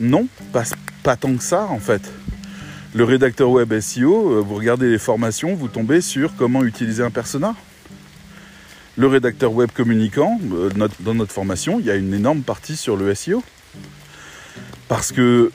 Non, 0.00 0.26
pas, 0.54 0.62
pas 1.02 1.16
tant 1.16 1.36
que 1.36 1.44
ça 1.44 1.66
en 1.66 1.80
fait 1.80 2.10
le 2.94 3.04
rédacteur 3.04 3.50
web 3.50 3.78
SEO, 3.78 4.32
euh, 4.32 4.40
vous 4.40 4.56
regardez 4.56 4.90
les 4.90 4.98
formations, 4.98 5.54
vous 5.54 5.68
tombez 5.68 6.00
sur 6.00 6.34
comment 6.36 6.64
utiliser 6.64 7.02
un 7.02 7.10
persona. 7.10 7.54
Le 8.96 9.06
rédacteur 9.06 9.52
web 9.52 9.70
communicant, 9.72 10.40
euh, 10.52 10.70
dans 11.00 11.14
notre 11.14 11.32
formation, 11.32 11.78
il 11.78 11.86
y 11.86 11.90
a 11.90 11.94
une 11.94 12.12
énorme 12.12 12.42
partie 12.42 12.76
sur 12.76 12.96
le 12.96 13.14
SEO. 13.14 13.42
Parce 14.88 15.12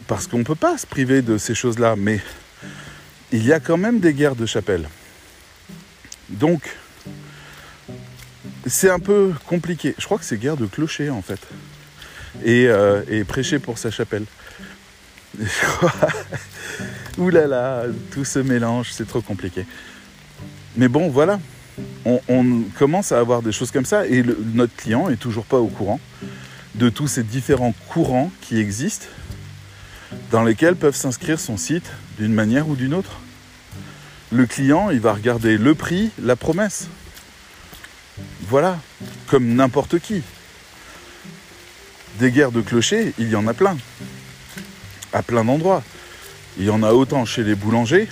parce 0.08 0.28
qu'on 0.28 0.40
ne 0.40 0.44
peut 0.44 0.56
pas 0.56 0.78
se 0.78 0.88
priver 0.88 1.22
de 1.22 1.38
ces 1.38 1.54
choses-là, 1.54 1.96
mais 1.98 2.22
il 3.34 3.46
y 3.46 3.52
a 3.52 3.60
quand 3.60 3.78
même 3.78 4.00
des 4.00 4.14
guerres 4.14 4.38
de 4.38 4.46
chapelle. 4.46 4.88
Donc, 6.30 6.62
c'est 8.66 8.90
un 8.90 9.00
peu 9.00 9.34
compliqué. 9.46 9.94
Je 9.98 10.06
crois 10.06 10.18
que 10.18 10.24
c'est 10.24 10.38
guerre 10.38 10.56
de 10.56 10.68
clocher 10.68 11.10
en 11.10 11.22
fait. 11.22 11.40
Et, 12.46 12.68
euh, 12.68 13.04
et 13.10 13.26
prêcher 13.26 13.60
pour 13.60 13.78
sa 13.78 13.92
chapelle. 13.92 14.26
Ouh 17.18 17.30
là 17.30 17.48
là, 17.48 17.84
tout 18.12 18.26
se 18.26 18.40
mélange, 18.40 18.92
c'est 18.92 19.08
trop 19.08 19.22
compliqué. 19.22 19.66
Mais 20.76 20.88
bon, 20.88 21.10
voilà. 21.10 21.40
On, 22.06 22.64
commence 22.78 23.12
à 23.12 23.20
avoir 23.20 23.42
des 23.42 23.52
choses 23.52 23.72
comme 23.72 23.86
ça 23.86 24.08
et 24.08 24.24
notre 24.54 24.76
client 24.76 25.10
est 25.10 25.18
toujours 25.18 25.46
pas 25.46 25.58
au 25.58 25.68
courant 25.68 26.00
de 26.76 26.90
tous 26.90 27.08
ces 27.08 27.24
différents 27.24 27.74
courants 27.90 28.32
qui 28.42 28.60
existent 28.60 29.08
dans 30.32 30.44
lesquels 30.44 30.76
peuvent 30.76 30.96
s'inscrire 30.96 31.40
son 31.40 31.58
site 31.58 31.92
d'une 32.18 32.34
manière 32.34 32.70
ou 32.70 32.76
d'une 32.76 32.94
autre. 32.94 33.20
Le 34.32 34.46
client, 34.46 34.90
il 34.90 35.00
va 35.00 35.14
regarder 35.14 35.58
le 35.58 35.76
prix, 35.76 36.12
la 36.22 36.36
promesse. 36.36 36.88
Voilà, 38.48 38.80
comme 39.28 39.56
n'importe 39.56 40.00
qui. 40.00 40.22
Des 42.20 42.32
guerres 42.32 42.52
de 42.52 42.62
clochers, 42.62 43.14
il 43.18 43.30
y 43.30 43.36
en 43.36 43.48
a 43.48 43.54
plein. 43.54 43.78
À 45.12 45.24
plein 45.24 45.44
d'endroits. 45.44 45.84
Il 46.58 46.66
y 46.66 46.70
en 46.70 46.84
a 46.84 46.94
autant 46.94 47.26
chez 47.26 47.44
les 47.44 47.56
boulangers 47.56 48.08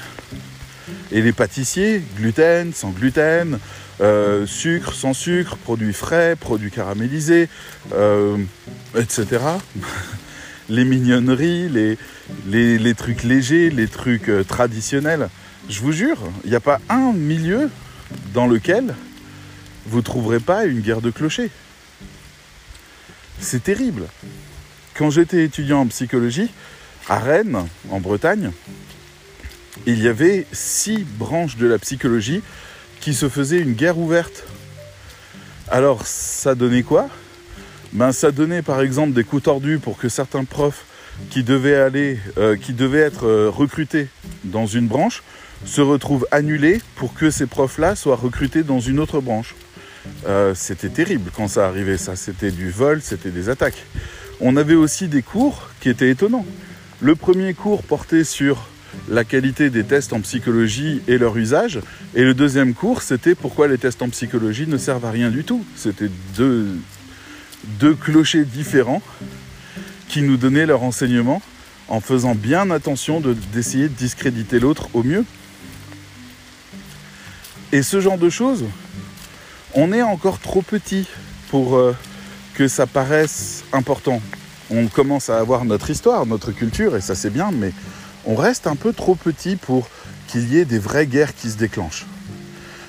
et 1.12 1.22
les 1.22 1.32
pâtissiers, 1.32 2.04
gluten, 2.18 2.74
sans 2.74 2.90
gluten, 2.90 3.60
euh, 4.02 4.46
sucre, 4.46 4.94
sans 4.94 5.14
sucre, 5.14 5.56
produits 5.58 5.94
frais, 5.94 6.36
produits 6.36 6.72
caramélisés, 6.72 7.48
euh, 7.94 8.38
etc. 8.98 9.44
les 10.70 10.84
mignonneries, 10.84 11.70
les, 11.70 11.98
les, 12.78 12.94
trucs 12.96 13.24
légers, 13.24 13.70
les 13.70 13.88
trucs 13.88 14.30
euh, 14.30 14.44
traditionnels. 14.44 15.30
Je 15.70 15.80
vous 15.80 15.92
jure, 15.92 16.18
il 16.44 16.50
n'y 16.50 16.56
a 16.56 16.60
pas 16.60 16.82
un 16.90 17.14
milieu 17.14 17.70
dans 18.34 18.48
lequel 18.48 18.96
vous 19.86 19.98
ne 19.98 20.04
trouverez 20.04 20.40
pas 20.40 20.66
une 20.66 20.82
guerre 20.82 21.02
de 21.02 21.12
clochers. 21.12 21.50
C'est 23.40 23.64
terrible. 23.64 24.04
Quand 24.96 25.10
j'étais 25.10 25.44
étudiant 25.44 25.82
en 25.82 25.88
psychologie, 25.88 26.50
à 27.10 27.20
Rennes, 27.20 27.68
en 27.90 28.00
Bretagne, 28.00 28.52
il 29.86 30.02
y 30.02 30.08
avait 30.08 30.46
six 30.52 31.00
branches 31.04 31.58
de 31.58 31.68
la 31.68 31.80
psychologie 31.80 32.42
qui 33.02 33.14
se 33.14 33.28
faisaient 33.28 33.60
une 33.60 33.74
guerre 33.74 33.98
ouverte. 33.98 34.46
Alors, 35.70 36.06
ça 36.06 36.56
donnait 36.56 36.84
quoi? 36.84 37.10
Ben, 37.92 38.12
Ça 38.12 38.32
donnait 38.32 38.62
par 38.62 38.82
exemple 38.82 39.14
des 39.14 39.24
coups 39.24 39.44
tordus 39.44 39.80
pour 39.80 39.98
que 39.98 40.10
certains 40.10 40.46
profs 40.46 40.86
qui 41.30 41.44
devaient, 41.44 41.76
aller, 41.76 42.20
euh, 42.38 42.56
qui 42.56 42.74
devaient 42.74 43.00
être 43.00 43.28
euh, 43.28 43.50
recrutés 43.50 44.08
dans 44.44 44.66
une 44.66 44.88
branche 44.88 45.22
se 45.66 45.82
retrouvent 45.82 46.28
annulés 46.32 46.82
pour 46.96 47.14
que 47.14 47.30
ces 47.30 47.46
profs-là 47.46 47.96
soient 47.96 48.16
recrutés 48.16 48.64
dans 48.64 48.80
une 48.80 49.00
autre 49.00 49.22
branche. 49.22 49.56
Euh, 50.28 50.54
c'était 50.56 50.90
terrible 50.90 51.32
quand 51.36 51.48
ça 51.48 51.68
arrivait, 51.68 51.98
ça. 51.98 52.16
C'était 52.16 52.52
du 52.52 52.70
vol, 52.70 53.02
c'était 53.02 53.32
des 53.32 53.50
attaques. 53.50 53.86
On 54.42 54.58
avait 54.58 54.76
aussi 54.76 55.08
des 55.08 55.22
cours 55.22 55.70
qui 55.80 55.90
étaient 55.90 56.10
étonnants. 56.10 56.46
Le 57.04 57.16
premier 57.16 57.54
cours 57.54 57.84
portait 57.84 58.24
sur 58.24 58.70
la 59.10 59.26
qualité 59.26 59.70
des 59.70 59.84
tests 59.84 60.14
en 60.14 60.22
psychologie 60.22 61.02
et 61.10 61.18
leur 61.18 61.36
usage. 61.36 61.82
Et 62.16 62.24
le 62.24 62.34
deuxième 62.34 62.74
cours, 62.74 63.02
c'était 63.02 63.36
pourquoi 63.36 63.68
les 63.68 63.78
tests 63.78 64.02
en 64.02 64.08
psychologie 64.08 64.68
ne 64.68 64.78
servent 64.78 65.04
à 65.04 65.12
rien 65.12 65.30
du 65.30 65.44
tout. 65.44 65.66
C'était 65.76 66.10
deux, 66.38 66.78
clochers 68.00 68.46
différents 68.46 69.02
qui 70.08 70.22
nous 70.22 70.38
donnaient 70.38 70.66
leur 70.66 70.82
enseignement 70.84 71.42
en 71.90 72.00
faisant 72.00 72.36
bien 72.36 72.72
attention 72.72 73.22
d'essayer 73.52 73.90
de, 73.90 73.94
discréditer 73.94 74.62
l'autre 74.62 74.88
au 74.94 75.04
mieux. 75.04 75.26
Et 77.74 77.82
ce 77.82 78.00
genre 78.00 78.18
de 78.18 78.30
choses, 78.30 78.64
on 79.74 79.92
est 79.92 80.04
encore 80.04 80.40
trop 80.40 80.62
petit 80.62 81.06
pour 81.50 81.76
euh, 81.76 81.94
que 82.54 82.70
ça 82.70 82.88
paraisse 82.88 83.66
important. 83.74 84.22
On 84.70 84.88
commence 84.88 85.30
à 85.30 85.40
avoir 85.40 85.66
notre 85.66 85.90
histoire, 85.90 86.26
notre 86.26 86.52
culture, 86.52 86.96
et 86.96 87.02
ça 87.02 87.16
c'est 87.16 87.30
bien, 87.30 87.52
mais 87.52 87.72
on 88.26 88.36
reste 88.36 88.68
un 88.68 88.76
peu 88.76 88.94
trop 88.94 89.16
petit 89.16 89.56
pour 89.56 89.88
qu'il 90.28 90.52
y 90.52 90.58
ait 90.58 90.66
des 90.66 90.80
vraies 90.80 91.08
guerres 91.08 91.36
qui 91.36 91.50
se 91.50 91.58
déclenchent. 91.58 92.06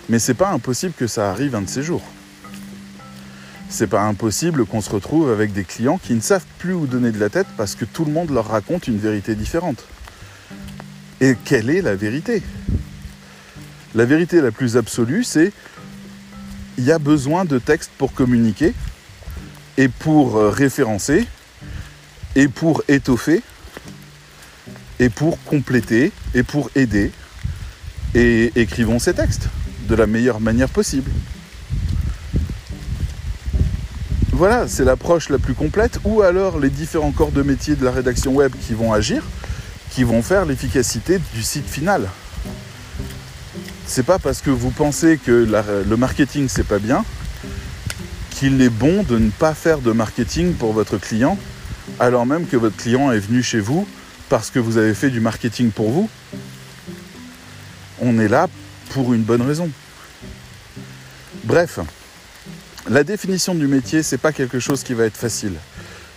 Mais 0.08 0.18
c'est 0.18 0.34
pas 0.34 0.50
impossible 0.50 0.94
que 0.96 1.06
ça 1.06 1.30
arrive 1.30 1.54
un 1.54 1.62
de 1.62 1.68
ces 1.68 1.82
jours. 1.82 2.02
C'est 3.68 3.88
pas 3.88 4.02
impossible 4.02 4.66
qu'on 4.66 4.80
se 4.80 4.90
retrouve 4.90 5.30
avec 5.30 5.52
des 5.52 5.64
clients 5.64 5.98
qui 5.98 6.14
ne 6.14 6.20
savent 6.20 6.44
plus 6.58 6.74
où 6.74 6.86
donner 6.86 7.10
de 7.10 7.18
la 7.18 7.28
tête 7.28 7.46
parce 7.56 7.74
que 7.74 7.84
tout 7.84 8.04
le 8.04 8.12
monde 8.12 8.30
leur 8.30 8.48
raconte 8.48 8.86
une 8.86 8.98
vérité 8.98 9.34
différente. 9.34 9.84
Et 11.20 11.36
quelle 11.44 11.70
est 11.70 11.82
la 11.82 11.96
vérité? 11.96 12.42
La 13.94 14.04
vérité 14.04 14.40
la 14.40 14.50
plus 14.50 14.76
absolue, 14.76 15.24
c'est 15.24 15.52
il 16.78 16.84
y 16.84 16.92
a 16.92 16.98
besoin 16.98 17.44
de 17.44 17.58
textes 17.58 17.92
pour 17.98 18.12
communiquer 18.12 18.74
et 19.76 19.88
pour 19.88 20.36
euh, 20.36 20.50
référencer 20.50 21.26
et 22.36 22.48
pour 22.48 22.82
étoffer 22.88 23.42
et 24.98 25.08
pour 25.08 25.42
compléter 25.44 26.12
et 26.34 26.42
pour 26.42 26.70
aider. 26.74 27.10
Et 28.14 28.52
écrivons 28.54 28.98
ces 28.98 29.14
textes 29.14 29.48
de 29.88 29.94
la 29.94 30.06
meilleure 30.06 30.40
manière 30.40 30.68
possible. 30.68 31.10
Voilà, 34.32 34.66
c'est 34.66 34.84
l'approche 34.84 35.28
la 35.28 35.38
plus 35.38 35.54
complète, 35.54 36.00
ou 36.04 36.22
alors 36.22 36.58
les 36.58 36.70
différents 36.70 37.12
corps 37.12 37.30
de 37.30 37.42
métier 37.42 37.76
de 37.76 37.84
la 37.84 37.92
rédaction 37.92 38.34
web 38.34 38.52
qui 38.66 38.74
vont 38.74 38.92
agir, 38.92 39.22
qui 39.90 40.02
vont 40.02 40.22
faire 40.22 40.44
l'efficacité 40.44 41.20
du 41.34 41.42
site 41.42 41.68
final. 41.68 42.08
C'est 43.86 44.02
pas 44.02 44.18
parce 44.18 44.40
que 44.40 44.50
vous 44.50 44.70
pensez 44.70 45.18
que 45.18 45.46
le 45.88 45.96
marketing 45.96 46.48
c'est 46.48 46.66
pas 46.66 46.78
bien 46.78 47.04
qu'il 48.30 48.60
est 48.60 48.70
bon 48.70 49.04
de 49.04 49.18
ne 49.18 49.30
pas 49.30 49.54
faire 49.54 49.78
de 49.78 49.92
marketing 49.92 50.54
pour 50.54 50.72
votre 50.72 50.98
client, 50.98 51.38
alors 52.00 52.26
même 52.26 52.46
que 52.46 52.56
votre 52.56 52.76
client 52.76 53.12
est 53.12 53.18
venu 53.18 53.42
chez 53.42 53.60
vous 53.60 53.86
parce 54.28 54.50
que 54.50 54.58
vous 54.58 54.78
avez 54.78 54.94
fait 54.94 55.10
du 55.10 55.20
marketing 55.20 55.70
pour 55.70 55.90
vous. 55.90 56.08
On 58.00 58.18
est 58.18 58.28
là 58.28 58.48
pour 58.90 59.14
une 59.14 59.22
bonne 59.22 59.42
raison. 59.42 59.70
Bref, 61.44 61.78
la 62.88 63.04
définition 63.04 63.54
du 63.54 63.66
métier, 63.66 64.02
c'est 64.02 64.18
pas 64.18 64.32
quelque 64.32 64.58
chose 64.58 64.82
qui 64.82 64.94
va 64.94 65.04
être 65.04 65.16
facile. 65.16 65.54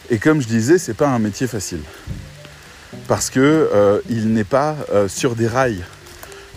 Et 0.10 0.18
comme 0.18 0.42
je 0.42 0.48
disais, 0.48 0.78
c'est 0.78 0.94
pas 0.94 1.08
un 1.08 1.20
métier 1.20 1.48
facile. 1.48 1.82
Parce 3.08 3.30
que 3.30 3.40
euh, 3.40 4.00
il 4.10 4.34
n'est 4.34 4.44
pas 4.44 4.76
euh, 4.94 5.08
sur 5.08 5.36
des 5.36 5.48
rails. 5.48 5.84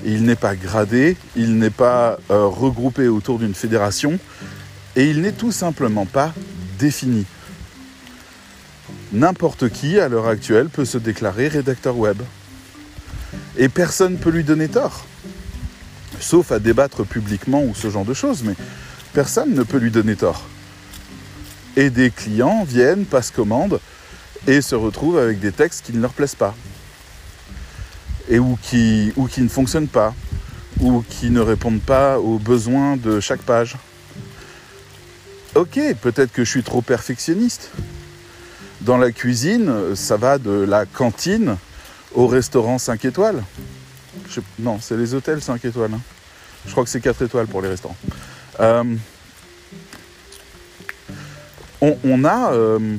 Il 0.05 0.25
n'est 0.25 0.37
pas 0.37 0.57
gradé, 0.57 1.17
il 1.37 1.59
n'est 1.59 1.71
pas 1.71 2.19
euh, 2.31 2.47
regroupé 2.47 3.09
autour 3.09 3.39
d'une 3.39 3.55
fédération 3.55 4.19
et 4.97 5.05
il 5.11 5.21
n'est 5.21 5.33
tout 5.33 5.53
simplement 5.53 6.07
pas 6.07 6.33
défini. 6.79 7.27
N'importe 9.13 9.71
qui 9.71 9.99
à 9.99 10.09
l'heure 10.09 10.29
actuelle 10.29 10.69
peut 10.69 10.85
se 10.85 10.97
déclarer 10.97 11.49
rédacteur 11.49 11.97
web. 11.97 12.23
Et 13.57 13.69
personne 13.69 14.13
ne 14.13 14.19
peut 14.19 14.31
lui 14.31 14.45
donner 14.45 14.69
tort. 14.69 15.05
Sauf 16.21 16.53
à 16.53 16.61
débattre 16.61 17.05
publiquement 17.05 17.65
ou 17.65 17.75
ce 17.75 17.91
genre 17.91 18.05
de 18.05 18.15
choses, 18.15 18.45
mais 18.45 18.55
personne 19.13 19.53
ne 19.53 19.65
peut 19.65 19.79
lui 19.79 19.91
donner 19.91 20.15
tort. 20.15 20.43
Et 21.77 21.91
des 21.91 22.11
clients 22.11 22.63
viennent, 22.63 23.05
passent 23.05 23.33
commande 23.33 23.81
et 24.47 24.61
se 24.61 24.77
retrouvent 24.77 25.19
avec 25.19 25.41
des 25.41 25.53
textes 25.53 25.87
qui 25.87 25.93
ne 25.93 26.01
leur 26.01 26.13
plaisent 26.13 26.37
pas. 26.37 26.55
Et 28.29 28.39
ou 28.39 28.57
qui, 28.63 29.13
ou 29.17 29.27
qui 29.27 29.43
ne 29.43 29.49
fonctionnent 29.49 29.89
pas. 29.89 30.15
Ou 30.81 31.03
qui 31.09 31.31
ne 31.31 31.41
répondent 31.41 31.83
pas 31.83 32.21
aux 32.21 32.39
besoins 32.39 32.97
de 32.97 33.19
chaque 33.19 33.43
page. 33.43 33.77
Ok, 35.57 35.81
peut-être 36.01 36.33
que 36.33 36.45
je 36.45 36.51
suis 36.51 36.63
trop 36.63 36.81
perfectionniste. 36.81 37.73
Dans 38.83 38.97
la 38.97 39.13
cuisine, 39.13 39.95
ça 39.95 40.17
va 40.17 40.39
de 40.39 40.51
la 40.51 40.87
cantine 40.87 41.57
au 42.15 42.27
restaurant 42.27 42.79
5 42.79 43.05
étoiles. 43.05 43.43
non, 44.59 44.79
c'est 44.81 44.97
les 44.97 45.15
hôtels 45.15 45.43
5 45.43 45.65
étoiles. 45.65 45.93
Hein. 45.95 46.01
Je 46.67 46.73
crois 46.73 46.85
que 46.85 46.91
c'est 46.91 47.01
4 47.01 47.23
étoiles 47.23 47.47
pour 47.47 47.63
les 47.63 47.69
restaurants. 47.69 47.97
Euh, 48.61 48.85
on, 51.81 52.25
a, 52.25 52.53
euh, 52.53 52.97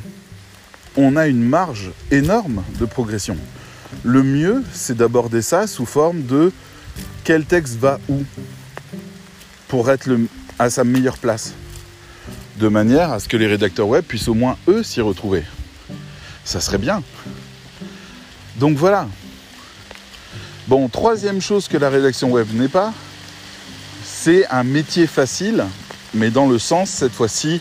on 0.98 1.16
a 1.16 1.28
une 1.28 1.44
marge 1.44 1.92
énorme 2.10 2.64
de 2.80 2.86
progression. 2.86 3.38
Le 4.04 4.24
mieux, 4.24 4.64
c'est 4.74 4.98
d'aborder 4.98 5.42
ça 5.42 5.68
sous 5.68 5.86
forme 5.86 6.24
de 6.24 6.52
quel 7.24 7.46
texte 7.46 7.78
va 7.78 8.00
où 8.10 8.24
pour 9.68 9.90
être 9.90 10.10
à 10.58 10.70
sa 10.70 10.84
meilleure 10.84 11.18
place. 11.18 11.54
De 12.58 12.68
manière 12.68 13.12
à 13.12 13.20
ce 13.20 13.28
que 13.28 13.38
les 13.38 13.48
rédacteurs 13.48 13.88
web 13.88 14.04
puissent 14.04 14.28
au 14.28 14.34
moins 14.34 14.58
eux 14.68 14.84
s'y 14.84 15.02
retrouver. 15.02 15.44
Ça 16.46 16.60
serait 16.60 16.78
bien. 16.78 17.04
Donc 18.58 18.78
voilà. 18.78 19.08
Bon, 20.68 20.88
troisième 20.88 21.42
chose 21.42 21.68
que 21.68 21.78
la 21.78 21.90
rédaction 21.90 22.32
web 22.32 22.48
n'est 22.54 22.68
pas, 22.68 22.94
c'est 24.04 24.48
un 24.48 24.64
métier 24.64 25.08
facile, 25.08 25.66
mais 26.14 26.30
dans 26.30 26.48
le 26.48 26.60
sens, 26.60 26.90
cette 26.90 27.12
fois-ci, 27.12 27.60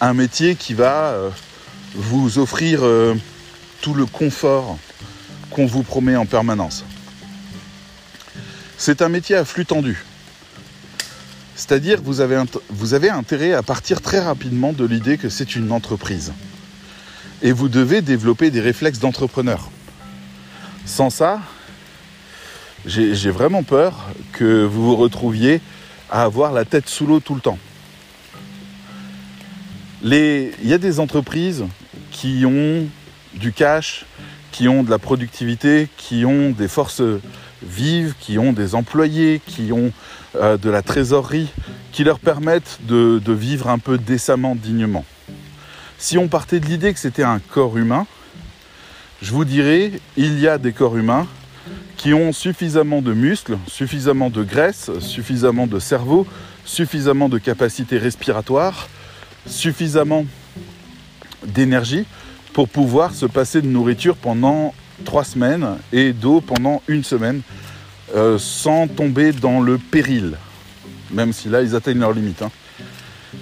un 0.00 0.14
métier 0.14 0.56
qui 0.56 0.74
va 0.74 1.10
euh, 1.10 1.30
vous 1.94 2.38
offrir 2.38 2.80
euh, 2.82 3.14
tout 3.80 3.94
le 3.94 4.06
confort 4.06 4.78
qu'on 5.50 5.66
vous 5.66 5.82
promet 5.82 6.16
en 6.16 6.26
permanence. 6.26 6.84
C'est 8.78 9.02
un 9.02 9.08
métier 9.08 9.36
à 9.36 9.44
flux 9.44 9.66
tendu. 9.66 10.04
C'est-à-dire 11.54 11.98
que 12.00 12.04
vous 12.04 12.20
avez, 12.20 12.42
vous 12.70 12.94
avez 12.94 13.10
intérêt 13.10 13.52
à 13.52 13.62
partir 13.62 14.00
très 14.00 14.18
rapidement 14.18 14.72
de 14.72 14.84
l'idée 14.84 15.18
que 15.18 15.28
c'est 15.28 15.54
une 15.54 15.70
entreprise. 15.70 16.32
Et 17.44 17.52
vous 17.52 17.68
devez 17.68 18.00
développer 18.00 18.50
des 18.50 18.62
réflexes 18.62 18.98
d'entrepreneur. 18.98 19.70
Sans 20.86 21.10
ça, 21.10 21.40
j'ai 22.86 23.30
vraiment 23.30 23.62
peur 23.62 24.06
que 24.32 24.64
vous 24.64 24.82
vous 24.82 24.96
retrouviez 24.96 25.60
à 26.10 26.22
avoir 26.22 26.52
la 26.52 26.64
tête 26.64 26.88
sous 26.88 27.06
l'eau 27.06 27.20
tout 27.20 27.34
le 27.34 27.42
temps. 27.42 27.58
Il 30.02 30.52
y 30.62 30.72
a 30.72 30.78
des 30.78 31.00
entreprises 31.00 31.64
qui 32.10 32.44
ont 32.46 32.86
du 33.34 33.52
cash, 33.52 34.06
qui 34.50 34.66
ont 34.66 34.82
de 34.82 34.90
la 34.90 34.98
productivité, 34.98 35.88
qui 35.98 36.24
ont 36.24 36.50
des 36.50 36.68
forces 36.68 37.02
vives, 37.62 38.14
qui 38.20 38.38
ont 38.38 38.54
des 38.54 38.74
employés, 38.74 39.42
qui 39.46 39.70
ont 39.70 39.92
euh, 40.36 40.56
de 40.56 40.70
la 40.70 40.80
trésorerie, 40.80 41.52
qui 41.92 42.04
leur 42.04 42.20
permettent 42.20 42.78
de, 42.82 43.20
de 43.22 43.32
vivre 43.34 43.68
un 43.68 43.78
peu 43.78 43.98
décemment, 43.98 44.54
dignement. 44.54 45.04
Si 46.04 46.18
on 46.18 46.28
partait 46.28 46.60
de 46.60 46.66
l'idée 46.66 46.92
que 46.92 46.98
c'était 46.98 47.22
un 47.22 47.38
corps 47.38 47.78
humain, 47.78 48.06
je 49.22 49.30
vous 49.32 49.46
dirais, 49.46 49.90
il 50.18 50.38
y 50.38 50.46
a 50.46 50.58
des 50.58 50.72
corps 50.72 50.98
humains 50.98 51.26
qui 51.96 52.12
ont 52.12 52.34
suffisamment 52.34 53.00
de 53.00 53.14
muscles, 53.14 53.56
suffisamment 53.66 54.28
de 54.28 54.42
graisse, 54.42 54.90
suffisamment 55.00 55.66
de 55.66 55.78
cerveau, 55.78 56.26
suffisamment 56.66 57.30
de 57.30 57.38
capacité 57.38 57.96
respiratoire, 57.96 58.90
suffisamment 59.46 60.26
d'énergie 61.42 62.04
pour 62.52 62.68
pouvoir 62.68 63.14
se 63.14 63.24
passer 63.24 63.62
de 63.62 63.66
nourriture 63.66 64.16
pendant 64.16 64.74
trois 65.06 65.24
semaines 65.24 65.78
et 65.90 66.12
d'eau 66.12 66.42
pendant 66.42 66.82
une 66.86 67.02
semaine 67.02 67.40
euh, 68.14 68.36
sans 68.38 68.88
tomber 68.88 69.32
dans 69.32 69.58
le 69.58 69.78
péril, 69.78 70.36
même 71.10 71.32
si 71.32 71.48
là 71.48 71.62
ils 71.62 71.74
atteignent 71.74 72.00
leur 72.00 72.12
limite. 72.12 72.42
Hein. 72.42 72.50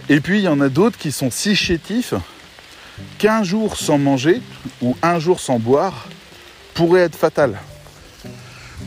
Et 0.09 0.21
puis 0.21 0.39
il 0.39 0.45
y 0.45 0.49
en 0.49 0.61
a 0.61 0.69
d'autres 0.69 0.97
qui 0.97 1.11
sont 1.11 1.33
si 1.33 1.57
chétifs 1.57 2.15
qu'un 3.19 3.43
jour 3.43 3.77
sans 3.77 3.99
manger 3.99 4.43
ou 4.81 4.97
un 5.03 5.19
jour 5.19 5.41
sans 5.41 5.59
boire 5.59 6.09
pourrait 6.75 7.03
être 7.03 7.17
fatal. 7.17 7.59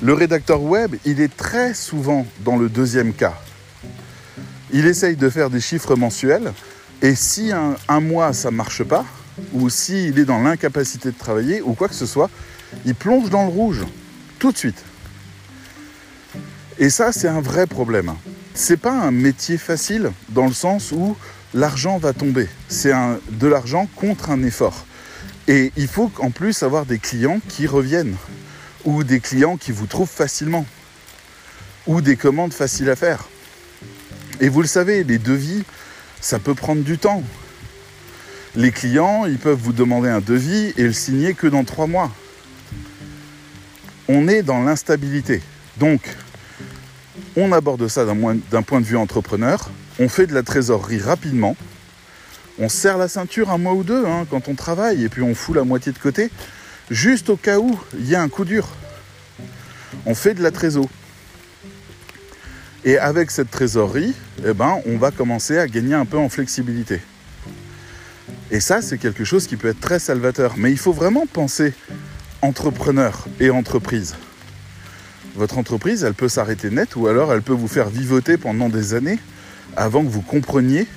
Le 0.02 0.14
rédacteur 0.14 0.62
web, 0.62 0.96
il 1.06 1.22
est 1.22 1.36
très 1.36 1.74
souvent 1.74 2.26
dans 2.44 2.58
le 2.58 2.70
deuxième 2.70 3.14
cas. 3.14 3.34
Il 4.72 4.86
essaye 4.86 5.16
de 5.16 5.30
faire 5.30 5.50
des 5.50 5.62
chiffres 5.62 5.96
mensuels 5.96 6.52
et 7.02 7.16
si 7.16 7.52
un, 7.52 8.00
mois 8.02 8.34
ça 8.34 8.52
ne 8.52 8.56
marche 8.56 8.84
pas, 8.84 9.06
ou 9.54 9.70
s'il 9.70 10.18
est 10.20 10.26
dans 10.26 10.42
l'incapacité 10.42 11.12
de 11.12 11.18
travailler 11.18 11.62
ou 11.62 11.74
quoi 11.74 11.88
que 11.88 11.96
ce 11.96 12.06
soit, 12.06 12.30
il 12.86 12.96
plonge 12.96 13.30
dans 13.30 13.44
le 13.44 13.50
rouge 13.50 13.84
tout 14.40 14.52
de 14.52 14.58
suite. 14.58 14.84
Et 16.78 16.90
ça, 16.90 17.12
c'est 17.12 17.28
un 17.28 17.42
vrai 17.42 17.68
problème. 17.68 18.14
C'est 18.54 18.78
pas 18.78 18.92
un 18.92 19.12
métier 19.12 19.58
facile 19.58 20.12
dans 20.30 20.46
le 20.46 20.54
sens 20.54 20.92
où 20.92 21.16
l'argent 21.56 21.98
va 21.98 22.14
tomber. 22.14 22.48
C'est 22.68 22.92
de 23.32 23.48
l'argent 23.48 23.88
contre 23.96 24.30
un 24.30 24.44
effort. 24.44 24.86
Et 25.48 25.72
il 25.78 25.88
faut 25.88 26.12
en 26.20 26.30
plus 26.30 26.62
avoir 26.62 26.86
des 26.86 27.00
clients 27.00 27.40
qui 27.48 27.66
reviennent, 27.66 28.16
ou 28.84 29.04
des 29.04 29.20
clients 29.20 29.58
qui 29.58 29.72
vous 29.72 29.88
trouvent 29.88 30.10
facilement, 30.10 30.66
ou 31.88 32.02
des 32.02 32.18
commandes 32.18 32.54
faciles 32.54 32.90
à 32.90 32.96
faire. 32.96 33.26
Et 34.42 34.50
vous 34.50 34.62
le 34.62 34.68
savez, 34.68 35.04
les 35.04 35.18
devis, 35.18 35.64
ça 36.20 36.40
peut 36.40 36.56
prendre 36.56 36.84
du 36.84 36.98
temps. 36.98 37.24
Les 38.56 38.72
clients, 38.72 39.26
ils 39.26 39.38
peuvent 39.38 39.60
vous 39.60 39.74
demander 39.74 40.10
un 40.10 40.22
devis 40.22 40.74
et 40.78 40.84
le 40.84 40.94
signer 40.94 41.34
que 41.34 41.48
dans 41.48 41.64
trois 41.64 41.88
mois. 41.88 42.12
On 44.08 44.28
est 44.28 44.44
dans 44.44 44.64
l'instabilité. 44.64 45.42
Donc, 45.78 46.02
on 47.38 47.52
aborde 47.52 47.88
ça 47.88 48.06
d'un 48.06 48.62
point 48.62 48.82
de 48.82 48.86
vue 48.86 48.98
entrepreneur. 48.98 49.70
On 50.00 50.10
fait 50.10 50.28
de 50.28 50.34
la 50.34 50.44
trésorerie 50.44 51.00
rapidement. 51.00 51.56
On 52.60 52.70
serre 52.70 52.98
la 52.98 53.08
ceinture 53.08 53.50
un 53.50 53.58
mois 53.58 53.74
ou 53.74 53.84
deux 53.84 54.06
hein, 54.06 54.26
quand 54.30 54.48
on 54.48 54.56
travaille 54.56 55.04
et 55.04 55.10
puis 55.10 55.22
on 55.22 55.36
fout 55.36 55.56
la 55.56 55.64
moitié 55.64 55.92
de 55.92 55.98
côté, 55.98 56.30
juste 56.90 57.30
au 57.30 57.38
cas 57.38 57.60
où 57.60 57.80
il 57.98 58.10
y 58.10 58.16
a 58.16 58.22
un 58.22 58.30
coup 58.30 58.46
dur. 58.46 58.68
On 60.06 60.16
fait 60.16 60.34
de 60.34 60.44
la 60.44 60.52
trésorerie. 60.52 60.90
Et 62.84 62.98
avec 62.98 63.32
cette 63.32 63.50
trésorerie, 63.50 64.14
eh 64.46 64.54
ben, 64.54 64.80
on 64.86 64.98
va 64.98 65.12
commencer 65.12 65.58
à 65.58 65.68
gagner 65.68 65.96
un 65.96 66.06
peu 66.06 66.18
en 66.18 66.30
flexibilité. 66.30 67.02
Et 68.52 68.60
ça, 68.60 68.82
c'est 68.82 69.00
quelque 69.00 69.24
chose 69.24 69.48
qui 69.48 69.58
peut 69.58 69.70
être 69.70 69.80
très 69.80 69.98
salvateur. 69.98 70.54
Mais 70.58 70.72
il 70.72 70.78
faut 70.78 70.94
vraiment 70.94 71.26
penser 71.26 71.74
entrepreneur 72.44 73.26
et 73.40 73.50
entreprise. 73.50 74.16
Votre 75.36 75.58
entreprise, 75.58 76.04
elle 76.04 76.14
peut 76.14 76.30
s'arrêter 76.30 76.70
net 76.70 76.96
ou 76.96 77.08
alors 77.08 77.34
elle 77.34 77.42
peut 77.42 77.54
vous 77.54 77.68
faire 77.68 77.90
vivoter 77.90 78.38
pendant 78.38 78.70
des 78.70 78.94
années 78.94 79.20
avant 79.76 80.04
que 80.04 80.10
vous 80.10 80.22
compreniez 80.22 80.88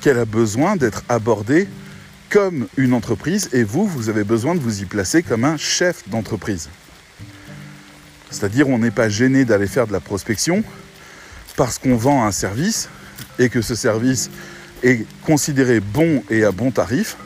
qu'elle 0.00 0.18
a 0.18 0.24
besoin 0.24 0.76
d'être 0.76 1.02
abordée 1.08 1.68
comme 2.30 2.66
une 2.76 2.92
entreprise 2.92 3.48
et 3.52 3.62
vous, 3.62 3.86
vous 3.86 4.08
avez 4.08 4.24
besoin 4.24 4.54
de 4.54 4.60
vous 4.60 4.82
y 4.82 4.84
placer 4.84 5.22
comme 5.22 5.44
un 5.44 5.56
chef 5.56 6.08
d'entreprise. 6.08 6.68
C'est-à-dire 8.30 8.68
on 8.68 8.78
n'est 8.78 8.90
pas 8.90 9.08
gêné 9.08 9.44
d'aller 9.44 9.66
faire 9.66 9.86
de 9.86 9.92
la 9.92 10.00
prospection 10.00 10.62
parce 11.56 11.78
qu'on 11.78 11.96
vend 11.96 12.24
un 12.24 12.32
service 12.32 12.88
et 13.38 13.48
que 13.48 13.62
ce 13.62 13.74
service 13.74 14.30
est 14.82 15.06
considéré 15.24 15.80
bon 15.80 16.22
et 16.30 16.44
à 16.44 16.52
bon 16.52 16.70
tarif. 16.70 17.16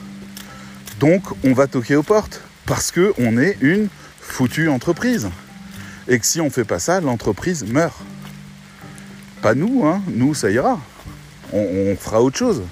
Donc 1.00 1.22
on 1.44 1.52
va 1.52 1.66
toquer 1.66 1.96
aux 1.96 2.02
portes 2.02 2.40
parce 2.66 2.92
qu'on 2.92 3.38
est 3.38 3.56
une 3.60 3.88
foutue 4.20 4.68
entreprise. 4.68 5.28
Et 6.08 6.18
que 6.18 6.26
si 6.26 6.40
on 6.40 6.46
ne 6.46 6.50
fait 6.50 6.64
pas 6.64 6.78
ça, 6.78 7.00
l'entreprise 7.00 7.64
meurt. 7.64 7.96
Pas 9.42 9.54
nous, 9.54 9.86
hein. 9.86 10.02
nous 10.08 10.34
ça 10.34 10.50
ira. 10.50 10.78
on 11.52 11.96
fera 11.96 12.22
autre 12.22 12.36
chose. 12.36 12.62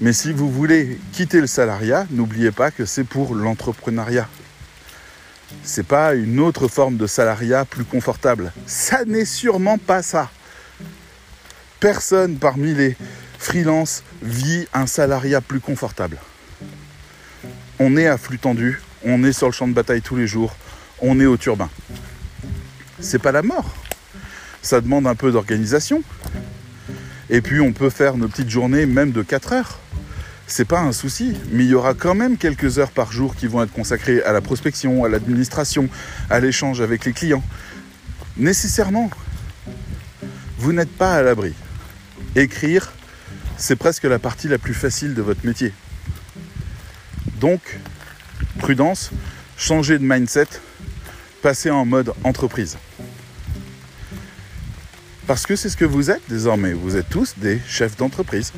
Mais 0.00 0.12
si 0.12 0.32
vous 0.32 0.50
voulez 0.50 0.98
quitter 1.12 1.40
le 1.40 1.46
salariat, 1.46 2.06
n'oubliez 2.10 2.52
pas 2.52 2.70
que 2.70 2.84
c'est 2.84 3.04
pour 3.04 3.34
l'entrepreneuriat 3.34 4.28
c'est 5.62 5.86
pas 5.86 6.14
une 6.14 6.40
autre 6.40 6.68
forme 6.68 6.96
de 6.96 7.06
salariat 7.06 7.64
plus 7.64 7.84
confortable. 7.84 8.52
Ça 8.66 9.04
n'est 9.04 9.24
sûrement 9.24 9.78
pas 9.78 10.02
ça. 10.02 10.30
Personne 11.78 12.36
parmi 12.36 12.74
les 12.74 12.96
freelances 13.38 14.02
vit 14.22 14.66
un 14.72 14.86
salariat 14.86 15.40
plus 15.40 15.60
confortable. 15.60 16.18
On 17.78 17.96
est 17.96 18.06
à 18.06 18.18
flux 18.18 18.38
tendu, 18.38 18.80
on 19.04 19.24
est 19.24 19.32
sur 19.32 19.46
le 19.46 19.52
champ 19.52 19.66
de 19.66 19.72
bataille 19.72 20.02
tous 20.02 20.16
les 20.16 20.26
jours, 20.26 20.54
on 21.00 21.18
est 21.20 21.26
au 21.26 21.36
turbin. 21.36 21.70
C'est 23.00 23.18
pas 23.18 23.32
la 23.32 23.42
mort. 23.42 23.79
Ça 24.62 24.80
demande 24.80 25.06
un 25.06 25.14
peu 25.14 25.32
d'organisation. 25.32 26.02
Et 27.28 27.40
puis 27.40 27.60
on 27.60 27.72
peut 27.72 27.90
faire 27.90 28.16
nos 28.16 28.28
petites 28.28 28.50
journées 28.50 28.86
même 28.86 29.12
de 29.12 29.22
4 29.22 29.52
heures 29.52 29.80
c'est 30.50 30.64
pas 30.64 30.80
un 30.80 30.92
souci, 30.92 31.36
mais 31.52 31.64
il 31.64 31.70
y 31.70 31.74
aura 31.74 31.94
quand 31.94 32.14
même 32.14 32.36
quelques 32.36 32.78
heures 32.78 32.90
par 32.90 33.12
jour 33.12 33.36
qui 33.36 33.46
vont 33.46 33.62
être 33.62 33.72
consacrées 33.72 34.20
à 34.22 34.32
la 34.32 34.40
prospection, 34.40 35.04
à 35.04 35.08
l'administration, 35.08 35.88
à 36.28 36.40
l'échange 36.40 36.80
avec 36.80 37.04
les 37.04 37.12
clients. 37.12 37.44
Nécessairement, 38.36 39.10
vous 40.58 40.72
n'êtes 40.72 40.90
pas 40.90 41.14
à 41.14 41.22
l'abri. 41.22 41.54
Écrire, 42.34 42.92
c'est 43.56 43.76
presque 43.76 44.04
la 44.04 44.18
partie 44.18 44.48
la 44.48 44.58
plus 44.58 44.74
facile 44.74 45.14
de 45.14 45.22
votre 45.22 45.46
métier. 45.46 45.72
Donc, 47.40 47.78
prudence, 48.58 49.10
changez 49.56 49.98
de 49.98 50.04
mindset, 50.04 50.48
passez 51.42 51.70
en 51.70 51.84
mode 51.84 52.12
entreprise. 52.24 52.76
Parce 55.30 55.46
que 55.46 55.54
c'est 55.54 55.68
ce 55.68 55.76
que 55.76 55.84
vous 55.84 56.10
êtes 56.10 56.22
désormais. 56.28 56.72
Vous 56.72 56.96
êtes 56.96 57.08
tous 57.08 57.38
des 57.38 57.60
chefs 57.64 57.96
d'entreprise 57.96 58.52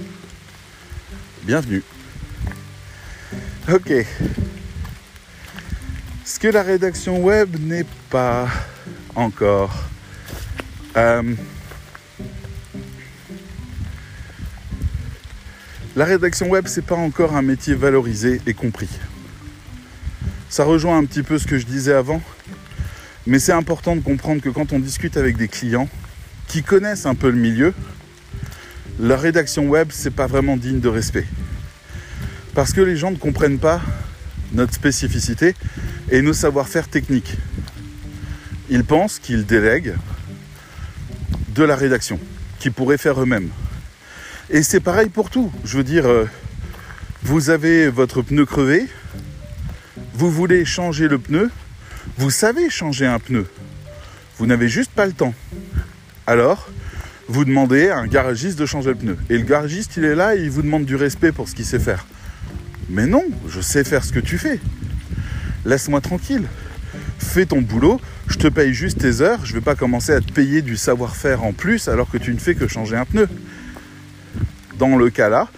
bienvenue. 1.43 1.83
Ok. 3.71 3.93
Ce 6.25 6.39
que 6.39 6.49
la 6.49 6.63
rédaction 6.63 7.23
web 7.23 7.57
n'est 7.61 7.85
pas 8.09 8.49
encore. 9.15 9.85
Euh, 10.97 11.35
la 15.95 16.07
rédaction 16.07 16.49
web, 16.49 16.65
c'est 16.69 16.87
pas 16.87 16.97
encore 16.97 17.37
un 17.37 17.43
métier 17.43 17.75
valorisé 17.75 18.41
et 18.47 18.55
compris. 18.55 18.89
Ça 20.49 20.65
rejoint 20.65 20.97
un 20.97 21.05
petit 21.05 21.23
peu 21.23 21.39
ce 21.39 21.47
que 21.47 21.59
je 21.59 21.67
disais 21.67 21.93
avant, 21.93 22.23
mais 23.27 23.39
c'est 23.39 23.53
important 23.53 23.95
de 23.95 24.01
comprendre 24.01 24.41
que 24.41 24.49
quand 24.49 24.73
on 24.73 24.79
discute 24.79 25.19
avec 25.19 25.37
des 25.37 25.49
clients 25.49 25.91
qui 26.53 26.62
connaissent 26.62 27.07
un 27.07 27.15
peu 27.15 27.31
le 27.31 27.38
milieu, 27.38 27.73
la 29.01 29.17
rédaction 29.17 29.71
web, 29.71 29.88
c'est 29.91 30.11
pas 30.11 30.27
vraiment 30.27 30.59
digne 30.59 30.81
de 30.81 30.88
respect. 30.91 31.25
Parce 32.53 32.75
que 32.75 32.83
les 32.83 32.95
gens 32.95 33.11
ne 33.11 33.17
comprennent 33.17 33.59
pas 33.59 33.81
notre 34.53 34.75
spécificité 34.75 35.55
et 36.11 36.21
nos 36.21 36.35
savoir-faire 36.35 36.88
techniques. 36.88 37.38
Ils 38.69 38.85
pensent 38.85 39.19
qu'ils 39.19 39.47
délèguent 39.47 39.95
de 41.55 41.65
la 41.65 41.75
rédaction, 41.75 42.21
qu'ils 42.59 42.73
pourraient 42.73 42.99
faire 42.99 43.19
eux-mêmes. 43.23 43.49
Et 44.51 44.62
c'est 44.62 44.81
pareil 44.81 45.09
pour 45.09 45.31
tout. 45.31 45.51
Je 45.65 45.79
veux 45.79 45.85
dire, 45.85 46.05
euh, 46.05 46.27
vous 47.23 47.49
avez 47.49 47.88
votre 47.88 48.21
pneu 48.21 48.45
crevé, 48.45 48.88
vous 50.12 50.31
voulez 50.31 50.67
changer 50.67 51.09
le 51.09 51.19
pneu, 51.19 51.51
vous 52.19 52.31
savez 52.31 52.69
changer 52.69 53.07
un 53.07 53.21
pneu, 53.21 53.47
vous 54.37 54.45
n'avez 54.45 54.69
juste 54.69 54.91
pas 54.91 55.07
le 55.07 55.15
temps. 55.15 55.33
Alors, 56.33 56.71
vous 57.29 57.45
demandez 57.45 57.90
à 57.90 57.99
un 57.99 58.07
garagiste 58.07 58.59
de 58.59 58.64
changer 58.64 58.88
le 58.88 58.95
pneu. 58.95 59.18
Et 59.29 59.37
le 59.37 59.45
garagiste, 59.45 59.99
il 59.99 60.05
est 60.07 60.14
là 60.14 60.35
et 60.35 60.40
il 60.40 60.49
vous 60.49 60.62
demande 60.62 60.87
du 60.87 60.97
respect 60.97 61.31
pour 61.31 61.47
ce 61.47 61.55
qu'il 61.55 61.66
sait 61.66 61.79
faire. 61.79 62.07
Mais 62.88 63.05
non, 63.07 63.23
je 63.51 63.61
sais 63.61 63.85
faire 63.85 64.03
ce 64.03 64.14
que 64.14 64.18
tu 64.18 64.38
fais. 64.38 64.59
Laisse-moi 65.66 66.01
tranquille. 66.01 66.45
Fais 67.18 67.45
ton 67.45 67.61
boulot, 67.61 68.01
je 68.29 68.38
te 68.38 68.49
paye 68.49 68.73
juste 68.73 68.97
tes 68.97 69.21
heures, 69.21 69.45
je 69.45 69.53
ne 69.53 69.59
vais 69.59 69.62
pas 69.62 69.75
commencer 69.75 70.12
à 70.12 70.23
te 70.23 70.33
payer 70.33 70.62
du 70.62 70.79
savoir-faire 70.79 71.45
en 71.45 71.53
plus 71.53 71.87
alors 71.88 72.11
que 72.11 72.16
tu 72.16 72.33
ne 72.33 72.38
fais 72.38 72.55
que 72.55 72.66
changer 72.66 72.97
un 72.97 73.05
pneu. 73.05 73.29
Dans 74.79 74.97
le 74.97 75.11
cas 75.11 75.29
là, 75.29 75.49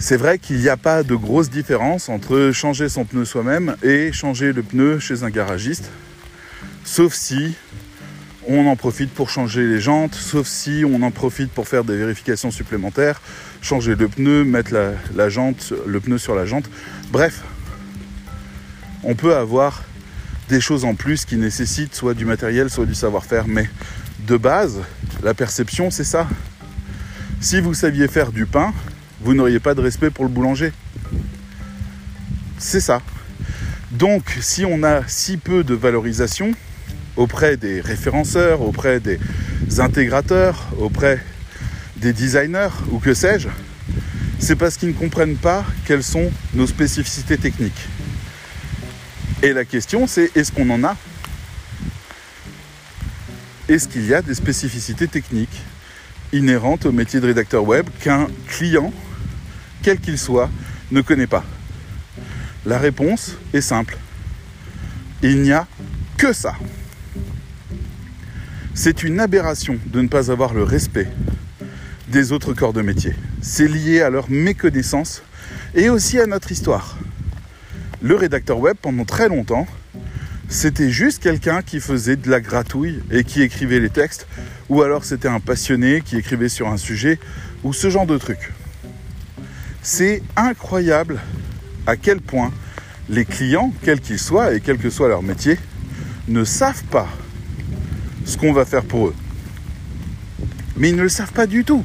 c'est 0.00 0.16
vrai 0.16 0.40
qu'il 0.40 0.56
n'y 0.56 0.70
a 0.70 0.76
pas 0.76 1.04
de 1.04 1.14
grosse 1.14 1.50
différence 1.50 2.08
entre 2.08 2.50
changer 2.52 2.88
son 2.88 3.04
pneu 3.04 3.24
soi-même 3.24 3.76
et 3.84 4.10
changer 4.10 4.52
le 4.52 4.64
pneu 4.64 4.98
chez 4.98 5.22
un 5.22 5.30
garagiste. 5.30 5.88
Sauf 6.84 7.14
si 7.14 7.54
on 8.48 8.66
en 8.66 8.76
profite 8.76 9.10
pour 9.10 9.30
changer 9.30 9.66
les 9.66 9.80
jantes, 9.80 10.14
sauf 10.14 10.46
si 10.46 10.84
on 10.86 11.02
en 11.02 11.10
profite 11.10 11.50
pour 11.50 11.68
faire 11.68 11.84
des 11.84 11.96
vérifications 11.96 12.50
supplémentaires, 12.50 13.20
changer 13.60 13.94
le 13.94 14.08
pneu, 14.08 14.44
mettre 14.44 14.72
la, 15.14 15.28
jante, 15.28 15.72
le 15.86 16.00
pneu 16.00 16.18
sur 16.18 16.34
la 16.34 16.44
jante. 16.44 16.68
Bref, 17.10 17.42
on 19.04 19.14
peut 19.14 19.36
avoir 19.36 19.84
des 20.48 20.60
choses 20.60 20.84
en 20.84 20.94
plus 20.94 21.24
qui 21.24 21.36
nécessitent 21.36 21.94
soit 21.94 22.14
du 22.14 22.24
matériel, 22.24 22.68
soit 22.68 22.86
du 22.86 22.94
savoir-faire, 22.94 23.46
mais 23.46 23.68
de 24.26 24.36
base, 24.36 24.80
la 25.22 25.34
perception, 25.34 25.90
c'est 25.90 26.04
ça. 26.04 26.28
Si 27.40 27.60
vous 27.60 27.74
saviez 27.74 28.08
faire 28.08 28.32
du 28.32 28.46
pain, 28.46 28.72
vous 29.20 29.34
n'auriez 29.34 29.60
pas 29.60 29.74
de 29.74 29.80
respect 29.80 30.10
pour 30.10 30.24
le 30.24 30.30
boulanger. 30.30 30.72
C'est 32.58 32.80
ça. 32.80 33.00
Donc, 33.90 34.36
si 34.40 34.64
on 34.64 34.82
a 34.82 35.06
si 35.06 35.36
peu 35.36 35.64
de 35.64 35.74
valorisation, 35.74 36.52
auprès 37.16 37.56
des 37.56 37.80
référenceurs, 37.80 38.60
auprès 38.62 39.00
des 39.00 39.18
intégrateurs, 39.78 40.68
auprès 40.78 41.18
des 41.96 42.12
designers 42.12 42.70
ou 42.90 42.98
que 42.98 43.14
sais-je, 43.14 43.48
c'est 44.38 44.56
parce 44.56 44.76
qu'ils 44.76 44.88
ne 44.88 44.94
comprennent 44.94 45.36
pas 45.36 45.64
quelles 45.86 46.02
sont 46.02 46.30
nos 46.54 46.66
spécificités 46.66 47.38
techniques. 47.38 47.88
Et 49.42 49.52
la 49.52 49.64
question, 49.64 50.06
c'est 50.06 50.36
est-ce 50.36 50.50
qu'on 50.52 50.68
en 50.70 50.82
a 50.84 50.96
Est-ce 53.68 53.88
qu'il 53.88 54.06
y 54.06 54.14
a 54.14 54.22
des 54.22 54.34
spécificités 54.34 55.06
techniques 55.06 55.60
inhérentes 56.32 56.86
au 56.86 56.92
métier 56.92 57.20
de 57.20 57.26
rédacteur 57.26 57.64
web 57.64 57.86
qu'un 58.00 58.26
client, 58.48 58.92
quel 59.82 59.98
qu'il 59.98 60.18
soit, 60.18 60.50
ne 60.90 61.02
connaît 61.02 61.26
pas? 61.26 61.44
La 62.66 62.78
réponse 62.78 63.36
est 63.52 63.60
simple. 63.60 63.96
Il 65.22 65.42
n'y 65.42 65.52
a 65.52 65.66
que 66.16 66.32
ça. 66.32 66.54
C'est 68.74 69.02
une 69.02 69.20
aberration 69.20 69.78
de 69.86 70.00
ne 70.00 70.08
pas 70.08 70.30
avoir 70.30 70.54
le 70.54 70.62
respect 70.62 71.06
des 72.08 72.32
autres 72.32 72.54
corps 72.54 72.72
de 72.72 72.80
métier. 72.80 73.14
C'est 73.42 73.68
lié 73.68 74.00
à 74.00 74.08
leur 74.08 74.30
méconnaissance 74.30 75.22
et 75.74 75.90
aussi 75.90 76.18
à 76.18 76.26
notre 76.26 76.52
histoire. 76.52 76.96
Le 78.00 78.14
rédacteur 78.14 78.58
web, 78.58 78.76
pendant 78.80 79.04
très 79.04 79.28
longtemps, 79.28 79.66
c'était 80.48 80.90
juste 80.90 81.22
quelqu'un 81.22 81.60
qui 81.60 81.80
faisait 81.80 82.16
de 82.16 82.30
la 82.30 82.40
gratouille 82.40 83.02
et 83.10 83.24
qui 83.24 83.42
écrivait 83.42 83.78
les 83.78 83.90
textes, 83.90 84.26
ou 84.70 84.80
alors 84.80 85.04
c'était 85.04 85.28
un 85.28 85.40
passionné 85.40 86.00
qui 86.00 86.16
écrivait 86.16 86.48
sur 86.48 86.68
un 86.68 86.78
sujet, 86.78 87.18
ou 87.64 87.74
ce 87.74 87.90
genre 87.90 88.06
de 88.06 88.16
truc. 88.16 88.52
C'est 89.82 90.22
incroyable 90.34 91.20
à 91.86 91.96
quel 91.96 92.20
point 92.20 92.50
les 93.10 93.26
clients, 93.26 93.72
quels 93.82 94.00
qu'ils 94.00 94.18
soient 94.18 94.54
et 94.54 94.60
quel 94.60 94.78
que 94.78 94.88
soit 94.88 95.08
leur 95.08 95.22
métier, 95.22 95.58
ne 96.26 96.44
savent 96.44 96.84
pas 96.84 97.08
ce 98.24 98.36
qu'on 98.36 98.52
va 98.52 98.64
faire 98.64 98.84
pour 98.84 99.08
eux. 99.08 99.14
Mais 100.76 100.90
ils 100.90 100.96
ne 100.96 101.02
le 101.02 101.08
savent 101.08 101.32
pas 101.32 101.46
du 101.46 101.64
tout. 101.64 101.84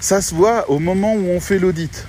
Ça 0.00 0.20
se 0.20 0.34
voit 0.34 0.70
au 0.70 0.78
moment 0.78 1.14
où 1.14 1.26
on 1.28 1.40
fait 1.40 1.58
l'audit. 1.58 2.06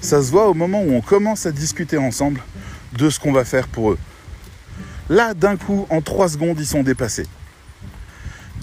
Ça 0.00 0.22
se 0.22 0.30
voit 0.30 0.48
au 0.48 0.54
moment 0.54 0.82
où 0.82 0.92
on 0.92 1.00
commence 1.00 1.46
à 1.46 1.52
discuter 1.52 1.98
ensemble 1.98 2.40
de 2.96 3.10
ce 3.10 3.20
qu'on 3.20 3.32
va 3.32 3.44
faire 3.44 3.68
pour 3.68 3.92
eux. 3.92 3.98
Là, 5.10 5.34
d'un 5.34 5.56
coup, 5.56 5.86
en 5.90 6.00
trois 6.00 6.28
secondes, 6.28 6.58
ils 6.58 6.66
sont 6.66 6.82
dépassés. 6.82 7.26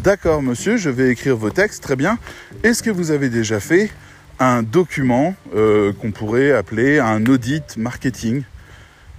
D'accord, 0.03 0.41
monsieur, 0.41 0.77
je 0.77 0.89
vais 0.89 1.09
écrire 1.11 1.37
vos 1.37 1.51
textes, 1.51 1.83
très 1.83 1.95
bien. 1.95 2.17
Est-ce 2.63 2.81
que 2.81 2.89
vous 2.89 3.11
avez 3.11 3.29
déjà 3.29 3.59
fait 3.59 3.91
un 4.39 4.63
document 4.63 5.35
euh, 5.55 5.93
qu'on 5.93 6.11
pourrait 6.11 6.51
appeler 6.51 6.97
un 6.97 7.23
audit 7.27 7.77
marketing 7.77 8.43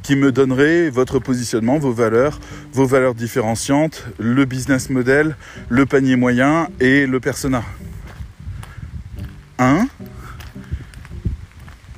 qui 0.03 0.17
me 0.17 0.33
donnerait 0.33 0.91
votre 0.91 1.19
positionnement, 1.19 1.79
vos 1.79 1.93
valeurs, 1.93 2.41
vos 2.73 2.87
valeurs 2.87 3.15
différenciantes, 3.15 4.05
le 4.19 4.45
business 4.45 4.91
model, 4.91 5.37
le 5.69 5.87
panier 5.87 6.17
moyen 6.17 6.69
et 6.81 7.07
le 7.07 7.21
persona. 7.21 7.63
Hein? 9.59 9.87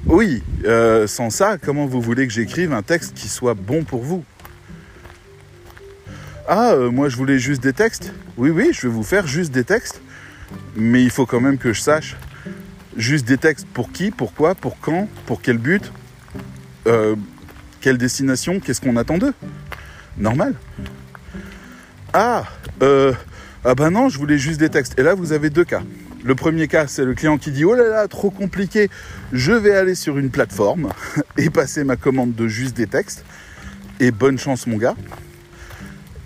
Oui, 0.07 0.43
euh, 0.65 1.07
sans 1.07 1.31
ça, 1.31 1.57
comment 1.57 1.87
vous 1.87 2.01
voulez 2.01 2.27
que 2.27 2.33
j'écrive 2.33 2.73
un 2.73 2.83
texte 2.83 3.15
qui 3.15 3.29
soit 3.29 3.55
bon 3.55 3.85
pour 3.85 4.03
vous? 4.03 4.25
Ah, 6.47 6.73
euh, 6.73 6.91
moi 6.91 7.09
je 7.09 7.17
voulais 7.17 7.39
juste 7.39 7.63
des 7.63 7.73
textes? 7.73 8.13
Oui, 8.37 8.51
oui, 8.51 8.69
je 8.73 8.87
vais 8.87 8.93
vous 8.93 9.03
faire 9.03 9.27
juste 9.27 9.51
des 9.51 9.65
textes, 9.65 10.03
mais 10.77 11.03
il 11.03 11.11
faut 11.11 11.25
quand 11.25 11.41
même 11.41 11.57
que 11.57 11.73
je 11.73 11.81
sache. 11.81 12.17
Juste 12.97 13.27
des 13.27 13.39
textes 13.39 13.67
pour 13.73 13.91
qui, 13.91 14.11
pourquoi, 14.11 14.55
pour 14.55 14.79
quand, 14.79 15.09
pour 15.25 15.41
quel 15.41 15.57
but, 15.57 15.91
euh, 16.87 17.17
quelle 17.85 17.99
destination, 17.99 18.61
qu'est-ce 18.61 18.81
qu'on 18.81 18.97
attend 18.97 19.19
d'eux? 19.19 19.35
Normal. 20.17 20.55
Ah, 22.15 22.45
euh, 22.83 23.13
ah 23.63 23.75
ben 23.75 23.91
non, 23.91 24.09
je 24.09 24.17
voulais 24.17 24.39
juste 24.39 24.59
des 24.59 24.71
textes. 24.71 24.99
Et 24.99 25.03
là, 25.03 25.15
vous 25.15 25.33
avez 25.33 25.51
deux 25.51 25.67
cas. 25.67 25.83
Le 26.25 26.35
premier 26.35 26.67
cas, 26.67 26.87
c'est 26.87 27.05
le 27.05 27.13
client 27.13 27.37
qui 27.37 27.51
dit 27.51 27.67
Oh 27.67 27.75
là 27.75 27.87
là, 27.87 28.09
trop 28.09 28.31
compliqué, 28.31 28.89
je 29.35 29.53
vais 29.53 29.75
aller 29.75 29.95
sur 29.95 30.17
une 30.17 30.31
plateforme 30.31 30.89
et 31.37 31.51
passer 31.51 31.85
ma 31.85 31.97
commande 31.97 32.35
de 32.35 32.49
juste 32.49 32.75
des 32.75 32.87
textes. 32.87 33.23
Et 34.01 34.13
bonne 34.13 34.39
chance, 34.39 34.67
mon 34.67 34.79
gars. 34.79 34.97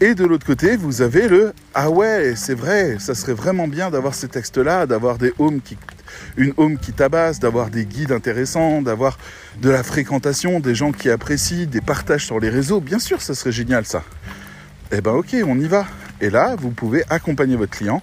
Et 0.01 0.15
de 0.15 0.25
l'autre 0.25 0.47
côté, 0.47 0.77
vous 0.77 1.03
avez 1.03 1.27
le 1.27 1.53
Ah 1.75 1.91
ouais, 1.91 2.35
c'est 2.37 2.55
vrai, 2.55 2.99
ça 3.01 3.17
serait 3.17 3.35
vraiment 3.35 3.67
bien 3.67 3.91
d'avoir 3.91 4.15
ces 4.15 4.29
textes-là, 4.29 4.87
d'avoir 4.87 5.19
des 5.19 5.33
homes 5.41 5.61
qui 5.61 5.77
une 6.37 6.53
home 6.57 6.79
qui 6.79 6.93
tabasse, 6.93 7.41
d'avoir 7.41 7.71
des 7.71 7.85
guides 7.85 8.13
intéressants, 8.13 8.83
d'avoir 8.83 9.19
de 9.61 9.71
la 9.71 9.83
fréquentation, 9.83 10.61
des 10.61 10.75
gens 10.75 10.93
qui 10.93 11.11
apprécient, 11.11 11.67
des 11.67 11.81
partages 11.81 12.27
sur 12.27 12.41
les 12.41 12.51
réseaux. 12.51 12.81
Bien 12.81 12.99
sûr, 12.99 13.23
ça 13.23 13.35
serait 13.35 13.53
génial 13.53 13.85
ça. 13.85 14.03
Eh 14.93 15.01
ben 15.01 15.13
ok, 15.13 15.37
on 15.47 15.59
y 15.59 15.67
va. 15.67 15.87
Et 16.21 16.31
là, 16.31 16.57
vous 16.59 16.71
pouvez 16.71 17.05
accompagner 17.11 17.57
votre 17.57 17.77
client 17.77 18.03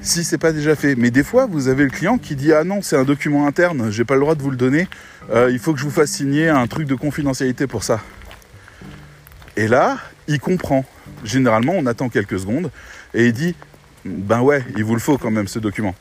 si 0.00 0.24
c'est 0.24 0.38
pas 0.38 0.52
déjà 0.52 0.74
fait. 0.74 0.94
Mais 0.94 1.10
des 1.10 1.22
fois, 1.22 1.46
vous 1.46 1.68
avez 1.68 1.84
le 1.84 1.90
client 1.90 2.18
qui 2.18 2.36
dit 2.36 2.52
ah 2.52 2.64
non, 2.64 2.82
c'est 2.82 2.96
un 2.96 3.04
document 3.04 3.46
interne, 3.46 3.90
j'ai 3.90 4.04
pas 4.04 4.14
le 4.14 4.20
droit 4.20 4.34
de 4.34 4.42
vous 4.42 4.50
le 4.50 4.56
donner. 4.56 4.88
Euh, 5.30 5.50
il 5.50 5.58
faut 5.58 5.72
que 5.72 5.78
je 5.78 5.84
vous 5.84 5.90
fasse 5.90 6.10
signer 6.10 6.48
un 6.48 6.66
truc 6.66 6.86
de 6.86 6.94
confidentialité 6.94 7.66
pour 7.66 7.84
ça. 7.84 8.00
Et 9.56 9.68
là, 9.68 9.98
il 10.28 10.40
comprend. 10.40 10.84
Généralement, 11.24 11.74
on 11.76 11.86
attend 11.86 12.08
quelques 12.08 12.38
secondes 12.40 12.70
et 13.14 13.26
il 13.26 13.32
dit 13.32 13.54
ben 14.04 14.40
ouais, 14.40 14.64
il 14.76 14.84
vous 14.84 14.94
le 14.94 15.00
faut 15.00 15.18
quand 15.18 15.30
même 15.30 15.48
ce 15.48 15.58
document. 15.58 15.94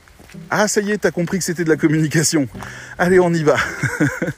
Ah, 0.49 0.67
ça 0.67 0.81
y 0.81 0.91
est, 0.91 0.99
t'as 0.99 1.11
compris 1.11 1.37
que 1.39 1.43
c'était 1.43 1.63
de 1.63 1.69
la 1.69 1.77
communication. 1.77 2.47
Allez, 2.97 3.19
on 3.19 3.33
y 3.33 3.43
va. 3.43 3.57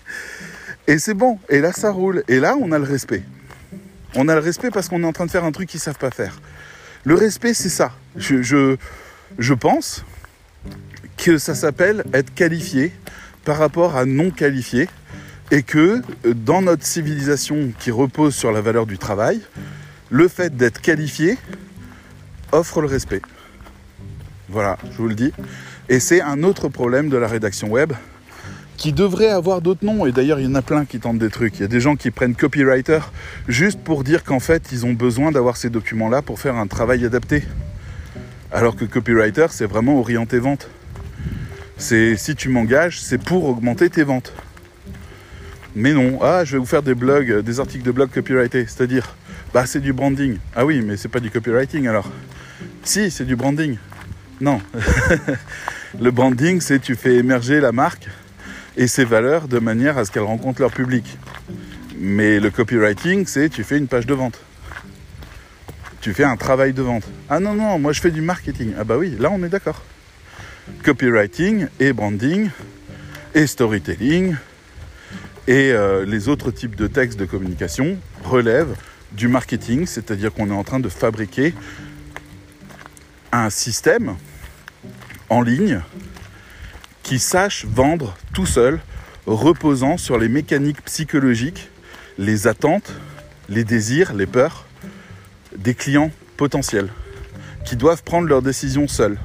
et 0.88 0.98
c'est 0.98 1.14
bon. 1.14 1.40
Et 1.50 1.60
là, 1.60 1.72
ça 1.72 1.92
roule. 1.92 2.24
Et 2.28 2.40
là, 2.40 2.56
on 2.60 2.72
a 2.72 2.80
le 2.80 2.86
respect. 2.86 3.24
On 4.16 4.28
a 4.28 4.36
le 4.36 4.42
respect 4.42 4.72
parce 4.72 4.90
qu'on 4.90 5.04
est 5.04 5.08
en 5.08 5.14
train 5.14 5.26
de 5.26 5.32
faire 5.32 5.44
un 5.44 5.52
truc 5.52 5.70
qu'ils 5.70 5.80
savent 5.80 5.98
pas 5.98 6.12
faire. 6.12 6.40
Le 7.04 7.16
respect, 7.16 7.54
c'est 7.54 7.70
ça. 7.70 7.92
Je, 8.16 8.42
je, 8.42 8.78
je 9.40 9.54
pense 9.54 10.06
que 11.18 11.38
ça 11.38 11.56
s'appelle 11.56 12.04
être 12.14 12.34
qualifié 12.34 12.92
par 13.44 13.58
rapport 13.58 13.98
à 13.98 14.06
non 14.06 14.32
qualifié 14.32 14.88
et 15.52 15.64
que 15.64 16.02
dans 16.26 16.62
notre 16.62 16.86
civilisation 16.86 17.72
qui 17.80 17.92
repose 17.92 18.36
sur 18.36 18.52
la 18.52 18.62
valeur 18.62 18.86
du 18.86 18.98
travail, 18.98 19.42
le 20.10 20.28
fait 20.28 20.56
d'être 20.56 20.82
qualifié 20.82 21.38
offre 22.52 22.82
le 22.82 22.88
respect. 22.88 23.22
Voilà, 24.50 24.78
je 24.92 24.98
vous 24.98 25.08
le 25.08 25.16
dis. 25.16 25.34
Et 25.94 26.00
c'est 26.00 26.22
un 26.22 26.42
autre 26.42 26.70
problème 26.70 27.10
de 27.10 27.18
la 27.18 27.28
rédaction 27.28 27.70
web 27.70 27.94
qui 28.78 28.94
devrait 28.94 29.30
avoir 29.30 29.62
d'autres 29.62 29.86
noms. 29.86 30.08
Et 30.08 30.12
d'ailleurs, 30.12 30.40
il 30.40 30.46
y 30.46 30.48
en 30.48 30.56
a 30.56 30.64
plein 30.64 30.86
qui 30.86 31.00
tentent 31.00 31.20
des 31.20 31.30
trucs. 31.30 31.60
Il 31.60 31.62
y 31.62 31.66
a 31.66 31.68
des 31.68 31.80
gens 31.80 31.96
qui 31.96 32.10
prennent 32.10 32.34
copywriter 32.34 32.98
juste 33.48 33.80
pour 33.80 34.04
dire 34.04 34.24
qu'en 34.24 34.40
fait, 34.40 34.72
ils 34.72 34.88
ont 34.88 34.94
besoin 34.94 35.32
d'avoir 35.32 35.56
ces 35.56 35.70
documents-là 35.70 36.24
pour 36.24 36.40
faire 36.40 36.56
un 36.56 36.66
travail 36.66 37.06
adapté. 37.06 37.44
Alors 38.52 38.76
que 38.76 38.86
copywriter, 38.86 39.46
c'est 39.52 39.68
vraiment 39.68 40.00
orienté 40.00 40.40
vente. 40.40 40.68
C'est 41.78 42.16
si 42.18 42.34
tu 42.34 42.50
m'engages, 42.50 43.00
c'est 43.00 43.24
pour 43.24 43.46
augmenter 43.46 43.88
tes 43.92 44.04
ventes. 44.04 44.34
Mais 45.76 45.94
non, 45.94 46.18
ah, 46.24 46.44
je 46.44 46.54
vais 46.54 46.58
vous 46.58 46.66
faire 46.66 46.82
des 46.82 46.96
blogs, 46.96 47.42
des 47.42 47.60
articles 47.60 47.86
de 47.86 47.92
blog 47.92 48.10
copyrightés, 48.10 48.66
c'est-à-dire, 48.66 49.16
bah, 49.54 49.68
c'est 49.68 49.80
du 49.80 49.94
branding. 49.94 50.38
Ah 50.56 50.66
oui, 50.66 50.82
mais 50.82 50.98
c'est 50.98 51.08
pas 51.08 51.20
du 51.20 51.30
copywriting 51.30 51.88
alors. 51.88 52.10
Si, 52.82 53.12
c'est 53.12 53.26
du 53.26 53.36
branding. 53.36 53.78
Non. 54.42 54.60
le 56.00 56.12
branding, 56.12 56.60
c'est 56.60 56.80
tu 56.80 56.96
fais 56.96 57.16
émerger 57.16 57.60
la 57.60 57.72
marque 57.72 58.08
et 58.78 58.88
ses 58.88 59.06
valeurs 59.06 59.48
de 59.48 59.60
manière 59.60 59.98
à 59.98 60.06
ce 60.06 60.12
qu'elle 60.12 60.24
rencontre 60.24 60.62
leur 60.62 60.72
public. 60.72 61.18
Mais 62.00 62.40
le 62.40 62.50
copywriting, 62.50 63.26
c'est 63.28 63.50
tu 63.50 63.64
fais 63.64 63.78
une 63.78 63.88
page 63.88 64.06
de 64.06 64.14
vente. 64.14 64.40
Tu 66.02 66.14
fais 66.14 66.24
un 66.24 66.36
travail 66.36 66.74
de 66.74 66.82
vente. 66.82 67.04
Ah 67.30 67.40
non, 67.40 67.54
non, 67.54 67.80
moi 67.80 67.94
je 67.94 68.02
fais 68.02 68.12
du 68.12 68.22
marketing. 68.22 68.74
Ah 68.78 68.84
bah 68.84 68.98
oui, 68.98 69.16
là 69.20 69.30
on 69.32 69.44
est 69.44 69.50
d'accord. 69.50 69.84
Copywriting 70.84 71.68
et 71.80 71.94
branding 71.94 72.50
et 73.36 73.48
storytelling 73.48 74.36
et 75.48 75.72
euh, 75.72 76.06
les 76.06 76.30
autres 76.30 76.52
types 76.52 76.76
de 76.76 76.88
textes 76.88 77.20
de 77.20 77.26
communication 77.26 77.98
relèvent 78.24 78.76
du 79.12 79.28
marketing, 79.28 79.86
c'est-à-dire 79.86 80.34
qu'on 80.34 80.50
est 80.50 80.54
en 80.54 80.64
train 80.64 80.80
de 80.80 80.90
fabriquer 80.90 81.54
un 83.32 83.50
système 83.50 84.16
en 85.30 85.42
ligne 85.42 85.82
qui 87.04 87.20
sache 87.20 87.66
vendre 87.66 88.16
tout 88.34 88.46
seul, 88.46 88.80
reposant 89.26 89.98
sur 89.98 90.18
les 90.18 90.30
mécaniques 90.30 90.82
psychologiques, 90.84 91.70
les 92.18 92.48
attentes, 92.48 92.94
les 93.50 93.64
désirs, 93.64 94.14
les 94.14 94.26
peurs 94.26 94.66
des 95.58 95.76
clients 95.76 96.12
potentiels 96.38 96.90
qui 97.66 97.76
doivent 97.76 98.04
prendre 98.04 98.28
leurs 98.28 98.42
décisions 98.42 98.88
seuls. 98.88 99.18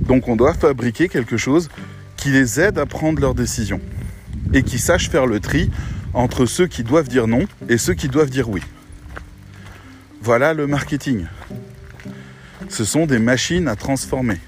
Donc 0.00 0.28
on 0.28 0.36
doit 0.36 0.54
fabriquer 0.54 1.08
quelque 1.08 1.36
chose 1.36 1.68
qui 2.16 2.30
les 2.30 2.60
aide 2.60 2.78
à 2.78 2.86
prendre 2.86 3.20
leurs 3.20 3.34
décisions 3.34 3.80
et 4.52 4.62
qui 4.62 4.78
sache 4.78 5.10
faire 5.10 5.26
le 5.26 5.40
tri 5.40 5.70
entre 6.12 6.46
ceux 6.46 6.66
qui 6.66 6.82
doivent 6.84 7.08
dire 7.08 7.26
non 7.26 7.46
et 7.68 7.78
ceux 7.78 7.94
qui 7.94 8.08
doivent 8.08 8.30
dire 8.30 8.48
oui. 8.48 8.62
Voilà 10.22 10.54
le 10.54 10.66
marketing. 10.66 11.26
Ce 12.68 12.84
sont 12.84 13.06
des 13.06 13.18
machines 13.18 13.68
à 13.68 13.76
transformer 13.76 14.40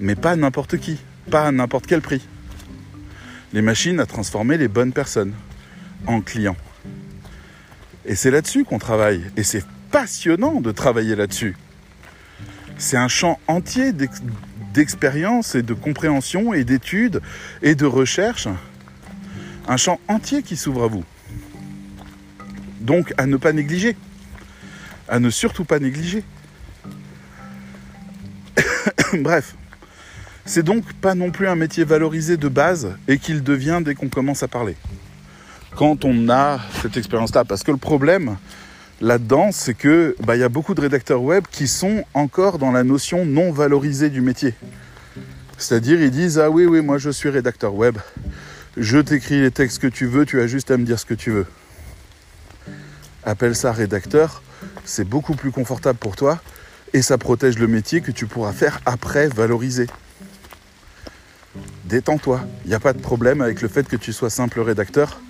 mais 0.00 0.14
pas 0.14 0.36
n'importe 0.36 0.78
qui, 0.78 0.98
pas 1.30 1.46
à 1.46 1.52
n'importe 1.52 1.86
quel 1.86 2.00
prix. 2.00 2.26
Les 3.52 3.62
machines 3.62 4.00
à 4.00 4.06
transformer 4.06 4.58
les 4.58 4.68
bonnes 4.68 4.92
personnes 4.92 5.34
en 6.06 6.20
clients. 6.20 6.56
Et 8.04 8.14
c'est 8.14 8.30
là-dessus 8.30 8.64
qu'on 8.64 8.78
travaille. 8.78 9.24
Et 9.36 9.42
c'est 9.42 9.64
passionnant 9.90 10.60
de 10.60 10.72
travailler 10.72 11.16
là-dessus. 11.16 11.56
C'est 12.78 12.96
un 12.96 13.08
champ 13.08 13.40
entier 13.48 13.92
d'expérience 14.74 15.54
et 15.54 15.62
de 15.62 15.74
compréhension 15.74 16.52
et 16.52 16.64
d'études 16.64 17.20
et 17.62 17.74
de 17.74 17.86
recherche. 17.86 18.48
Un 19.66 19.76
champ 19.76 19.98
entier 20.08 20.42
qui 20.42 20.56
s'ouvre 20.56 20.84
à 20.84 20.86
vous. 20.88 21.04
Donc 22.80 23.14
à 23.16 23.26
ne 23.26 23.36
pas 23.36 23.52
négliger. 23.52 23.96
À 25.08 25.18
ne 25.18 25.30
surtout 25.30 25.64
pas 25.64 25.78
négliger. 25.78 26.22
Bref. 29.14 29.56
C'est 30.48 30.62
donc 30.62 30.92
pas 30.94 31.16
non 31.16 31.32
plus 31.32 31.48
un 31.48 31.56
métier 31.56 31.82
valorisé 31.82 32.36
de 32.36 32.46
base 32.46 32.96
et 33.08 33.18
qu'il 33.18 33.42
devient 33.42 33.80
dès 33.84 33.96
qu'on 33.96 34.08
commence 34.08 34.44
à 34.44 34.48
parler. 34.48 34.76
Quand 35.74 36.04
on 36.04 36.28
a 36.28 36.60
cette 36.80 36.96
expérience-là. 36.96 37.44
Parce 37.44 37.64
que 37.64 37.72
le 37.72 37.76
problème, 37.76 38.36
là-dedans, 39.00 39.50
c'est 39.50 39.74
que 39.74 40.14
bah, 40.24 40.36
y 40.36 40.44
a 40.44 40.48
beaucoup 40.48 40.74
de 40.74 40.80
rédacteurs 40.80 41.20
web 41.20 41.44
qui 41.50 41.66
sont 41.66 42.04
encore 42.14 42.58
dans 42.58 42.70
la 42.70 42.84
notion 42.84 43.26
non 43.26 43.50
valorisée 43.50 44.08
du 44.08 44.20
métier. 44.20 44.54
C'est-à-dire, 45.58 46.00
ils 46.00 46.12
disent 46.12 46.38
Ah 46.38 46.48
oui, 46.48 46.64
oui, 46.64 46.80
moi 46.80 46.98
je 46.98 47.10
suis 47.10 47.28
rédacteur 47.28 47.74
web, 47.74 47.98
je 48.76 48.98
t'écris 48.98 49.40
les 49.40 49.50
textes 49.50 49.80
que 49.80 49.88
tu 49.88 50.06
veux, 50.06 50.24
tu 50.26 50.40
as 50.40 50.46
juste 50.46 50.70
à 50.70 50.76
me 50.76 50.84
dire 50.84 51.00
ce 51.00 51.06
que 51.06 51.14
tu 51.14 51.32
veux. 51.32 51.46
Appelle 53.24 53.56
ça 53.56 53.72
rédacteur, 53.72 54.42
c'est 54.84 55.08
beaucoup 55.08 55.34
plus 55.34 55.50
confortable 55.50 55.98
pour 55.98 56.14
toi 56.14 56.40
et 56.92 57.02
ça 57.02 57.18
protège 57.18 57.58
le 57.58 57.66
métier 57.66 58.00
que 58.00 58.12
tu 58.12 58.26
pourras 58.26 58.52
faire 58.52 58.80
après 58.86 59.28
valoriser. 59.28 59.88
Détends-toi, 61.84 62.40
il 62.64 62.68
n'y 62.68 62.74
a 62.74 62.80
pas 62.80 62.92
de 62.92 63.00
problème 63.00 63.40
avec 63.40 63.62
le 63.62 63.68
fait 63.68 63.86
que 63.88 63.96
tu 63.96 64.12
sois 64.12 64.30
simple 64.30 64.60
rédacteur 64.60 65.20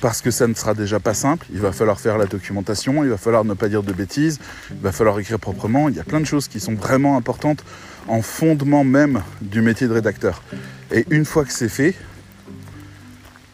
parce 0.00 0.22
que 0.22 0.30
ça 0.30 0.46
ne 0.46 0.54
sera 0.54 0.74
déjà 0.74 0.98
pas 0.98 1.14
simple. 1.14 1.46
Il 1.52 1.60
va 1.60 1.72
falloir 1.72 2.00
faire 2.00 2.18
la 2.18 2.26
documentation, 2.26 3.04
il 3.04 3.10
va 3.10 3.18
falloir 3.18 3.44
ne 3.44 3.54
pas 3.54 3.68
dire 3.68 3.82
de 3.82 3.92
bêtises, 3.92 4.40
il 4.70 4.80
va 4.80 4.92
falloir 4.92 5.18
écrire 5.18 5.38
proprement. 5.38 5.88
Il 5.88 5.96
y 5.96 6.00
a 6.00 6.04
plein 6.04 6.20
de 6.20 6.26
choses 6.26 6.48
qui 6.48 6.58
sont 6.58 6.74
vraiment 6.74 7.16
importantes 7.16 7.64
en 8.08 8.22
fondement 8.22 8.82
même 8.82 9.22
du 9.40 9.60
métier 9.60 9.86
de 9.86 9.92
rédacteur. 9.92 10.42
Et 10.90 11.06
une 11.10 11.24
fois 11.24 11.44
que 11.44 11.52
c'est 11.52 11.68
fait, 11.68 11.94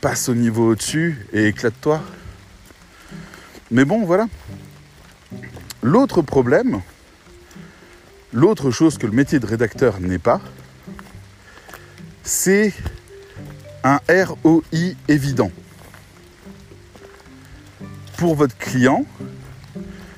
passe 0.01 0.29
au 0.29 0.35
niveau 0.35 0.71
au-dessus 0.71 1.27
et 1.33 1.49
éclate-toi. 1.49 2.03
Mais 3.71 3.85
bon, 3.85 4.05
voilà. 4.05 4.27
L'autre 5.83 6.23
problème, 6.23 6.81
l'autre 8.33 8.71
chose 8.71 8.99
que 8.99 9.07
le 9.07 9.13
métier 9.13 9.41
de 9.41 9.47
rédacteur 9.47 10.01
n'est 10.01 10.19
pas, 10.19 10.41
c'est 12.27 12.73
un 13.85 14.01
ROI 14.09 14.61
évident 15.07 15.53
pour 18.17 18.35
votre 18.35 18.57
client, 18.59 19.07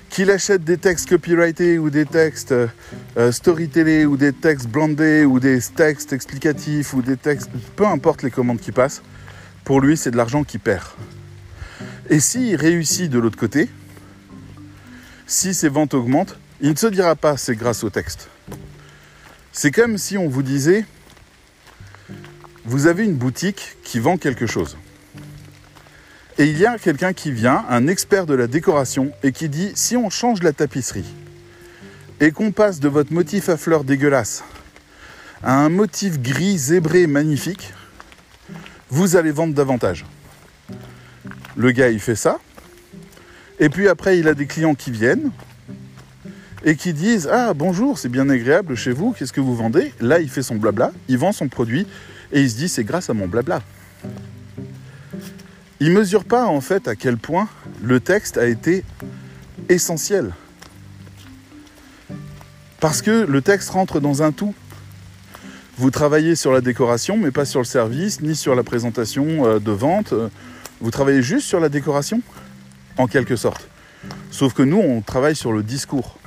qu'il 0.08 0.30
achète 0.30 0.64
des 0.64 0.78
textes 0.78 1.08
copyrightés 1.08 1.78
ou 1.78 1.90
des 1.90 2.06
textes 2.06 2.52
euh, 2.52 3.30
storytellés 3.30 4.06
ou 4.06 4.16
des 4.16 4.32
textes 4.32 4.68
blendés 4.68 5.26
ou 5.26 5.38
des 5.38 5.60
textes 5.60 6.14
explicatifs 6.14 6.94
ou 6.94 7.02
des 7.02 7.18
textes, 7.18 7.50
peu 7.76 7.86
importe 7.86 8.22
les 8.22 8.30
commandes 8.30 8.60
qui 8.60 8.72
passent, 8.72 9.02
pour 9.64 9.80
lui 9.80 9.98
c'est 9.98 10.10
de 10.10 10.16
l'argent 10.16 10.44
qui 10.44 10.56
perd. 10.58 10.86
Et 12.08 12.20
s'il 12.20 12.56
réussit 12.56 13.10
de 13.10 13.18
l'autre 13.18 13.38
côté, 13.38 13.68
si 15.26 15.52
ses 15.52 15.68
ventes 15.68 15.92
augmentent, 15.92 16.38
il 16.62 16.70
ne 16.70 16.76
se 16.76 16.86
dira 16.86 17.16
pas 17.16 17.36
c'est 17.36 17.54
grâce 17.54 17.84
au 17.84 17.90
texte. 17.90 18.30
C'est 19.52 19.72
comme 19.72 19.98
si 19.98 20.16
on 20.16 20.28
vous 20.28 20.42
disait, 20.42 20.86
vous 22.68 22.86
avez 22.86 23.04
une 23.04 23.14
boutique 23.14 23.76
qui 23.82 23.98
vend 23.98 24.18
quelque 24.18 24.46
chose. 24.46 24.76
Et 26.36 26.44
il 26.44 26.58
y 26.58 26.66
a 26.66 26.76
quelqu'un 26.76 27.14
qui 27.14 27.32
vient, 27.32 27.64
un 27.70 27.86
expert 27.86 28.26
de 28.26 28.34
la 28.34 28.46
décoration, 28.46 29.10
et 29.22 29.32
qui 29.32 29.48
dit 29.48 29.72
si 29.74 29.96
on 29.96 30.10
change 30.10 30.42
la 30.42 30.52
tapisserie 30.52 31.06
et 32.20 32.30
qu'on 32.30 32.52
passe 32.52 32.78
de 32.78 32.88
votre 32.88 33.10
motif 33.12 33.48
à 33.48 33.56
fleurs 33.56 33.84
dégueulasse 33.84 34.44
à 35.42 35.54
un 35.54 35.70
motif 35.70 36.20
gris 36.20 36.58
zébré 36.58 37.06
magnifique, 37.06 37.72
vous 38.90 39.16
allez 39.16 39.30
vendre 39.30 39.54
davantage. 39.54 40.04
Le 41.56 41.70
gars, 41.70 41.88
il 41.88 42.00
fait 42.00 42.16
ça. 42.16 42.38
Et 43.60 43.70
puis 43.70 43.88
après, 43.88 44.18
il 44.18 44.28
a 44.28 44.34
des 44.34 44.46
clients 44.46 44.74
qui 44.74 44.90
viennent 44.90 45.30
et 46.64 46.76
qui 46.76 46.92
disent 46.92 47.30
Ah, 47.32 47.54
bonjour, 47.54 47.98
c'est 47.98 48.10
bien 48.10 48.28
agréable 48.28 48.74
chez 48.74 48.92
vous, 48.92 49.12
qu'est-ce 49.12 49.32
que 49.32 49.40
vous 49.40 49.56
vendez? 49.56 49.94
Là, 50.00 50.20
il 50.20 50.28
fait 50.28 50.42
son 50.42 50.56
blabla, 50.56 50.92
il 51.08 51.16
vend 51.16 51.32
son 51.32 51.48
produit 51.48 51.86
et 52.32 52.42
il 52.42 52.50
se 52.50 52.56
dit 52.56 52.68
C'est 52.68 52.84
grâce 52.84 53.10
à 53.10 53.14
mon 53.14 53.28
blabla. 53.28 53.62
Il 55.80 55.92
ne 55.92 55.98
mesure 55.98 56.24
pas 56.24 56.46
en 56.46 56.60
fait 56.60 56.88
à 56.88 56.96
quel 56.96 57.16
point 57.16 57.48
le 57.82 58.00
texte 58.00 58.36
a 58.36 58.46
été 58.46 58.84
essentiel. 59.68 60.32
Parce 62.80 63.02
que 63.02 63.26
le 63.28 63.42
texte 63.42 63.70
rentre 63.70 64.00
dans 64.00 64.22
un 64.22 64.32
tout. 64.32 64.54
Vous 65.76 65.90
travaillez 65.90 66.34
sur 66.34 66.52
la 66.52 66.60
décoration, 66.60 67.16
mais 67.16 67.30
pas 67.30 67.44
sur 67.44 67.60
le 67.60 67.64
service, 67.64 68.20
ni 68.20 68.34
sur 68.34 68.54
la 68.54 68.64
présentation 68.64 69.46
euh, 69.46 69.58
de 69.60 69.70
vente. 69.70 70.12
Vous 70.80 70.90
travaillez 70.90 71.22
juste 71.22 71.46
sur 71.46 71.60
la 71.60 71.68
décoration, 71.68 72.20
en 72.96 73.06
quelque 73.06 73.36
sorte. 73.36 73.68
Sauf 74.30 74.54
que 74.54 74.62
nous, 74.62 74.78
on 74.78 75.00
travaille 75.00 75.36
sur 75.36 75.52
le 75.52 75.62
discours. 75.62 76.18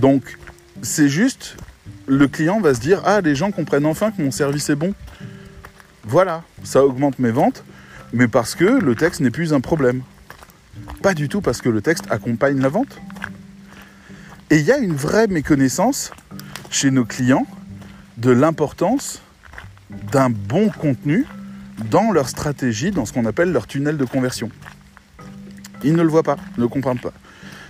Donc, 0.00 0.38
c'est 0.82 1.08
juste, 1.08 1.56
le 2.06 2.28
client 2.28 2.60
va 2.60 2.74
se 2.74 2.80
dire, 2.80 3.02
ah, 3.04 3.20
les 3.20 3.34
gens 3.34 3.50
comprennent 3.50 3.86
enfin 3.86 4.10
que 4.10 4.22
mon 4.22 4.30
service 4.30 4.70
est 4.70 4.76
bon. 4.76 4.94
Voilà, 6.04 6.42
ça 6.62 6.84
augmente 6.84 7.18
mes 7.18 7.30
ventes 7.30 7.64
mais 8.12 8.28
parce 8.28 8.54
que 8.54 8.64
le 8.64 8.94
texte 8.94 9.20
n'est 9.20 9.30
plus 9.30 9.52
un 9.52 9.60
problème. 9.60 10.02
Pas 11.02 11.14
du 11.14 11.28
tout 11.28 11.40
parce 11.40 11.60
que 11.60 11.68
le 11.68 11.80
texte 11.80 12.06
accompagne 12.10 12.60
la 12.60 12.68
vente. 12.68 12.98
Et 14.50 14.58
il 14.58 14.64
y 14.64 14.72
a 14.72 14.78
une 14.78 14.94
vraie 14.94 15.26
méconnaissance 15.26 16.12
chez 16.70 16.90
nos 16.90 17.04
clients 17.04 17.46
de 18.16 18.30
l'importance 18.30 19.20
d'un 20.12 20.30
bon 20.30 20.68
contenu 20.68 21.26
dans 21.90 22.12
leur 22.12 22.28
stratégie, 22.28 22.90
dans 22.90 23.04
ce 23.04 23.12
qu'on 23.12 23.26
appelle 23.26 23.52
leur 23.52 23.66
tunnel 23.66 23.96
de 23.96 24.04
conversion. 24.04 24.50
Ils 25.84 25.94
ne 25.94 26.02
le 26.02 26.08
voient 26.08 26.22
pas, 26.22 26.36
ne 26.56 26.66
comprennent 26.66 26.98
pas. 26.98 27.12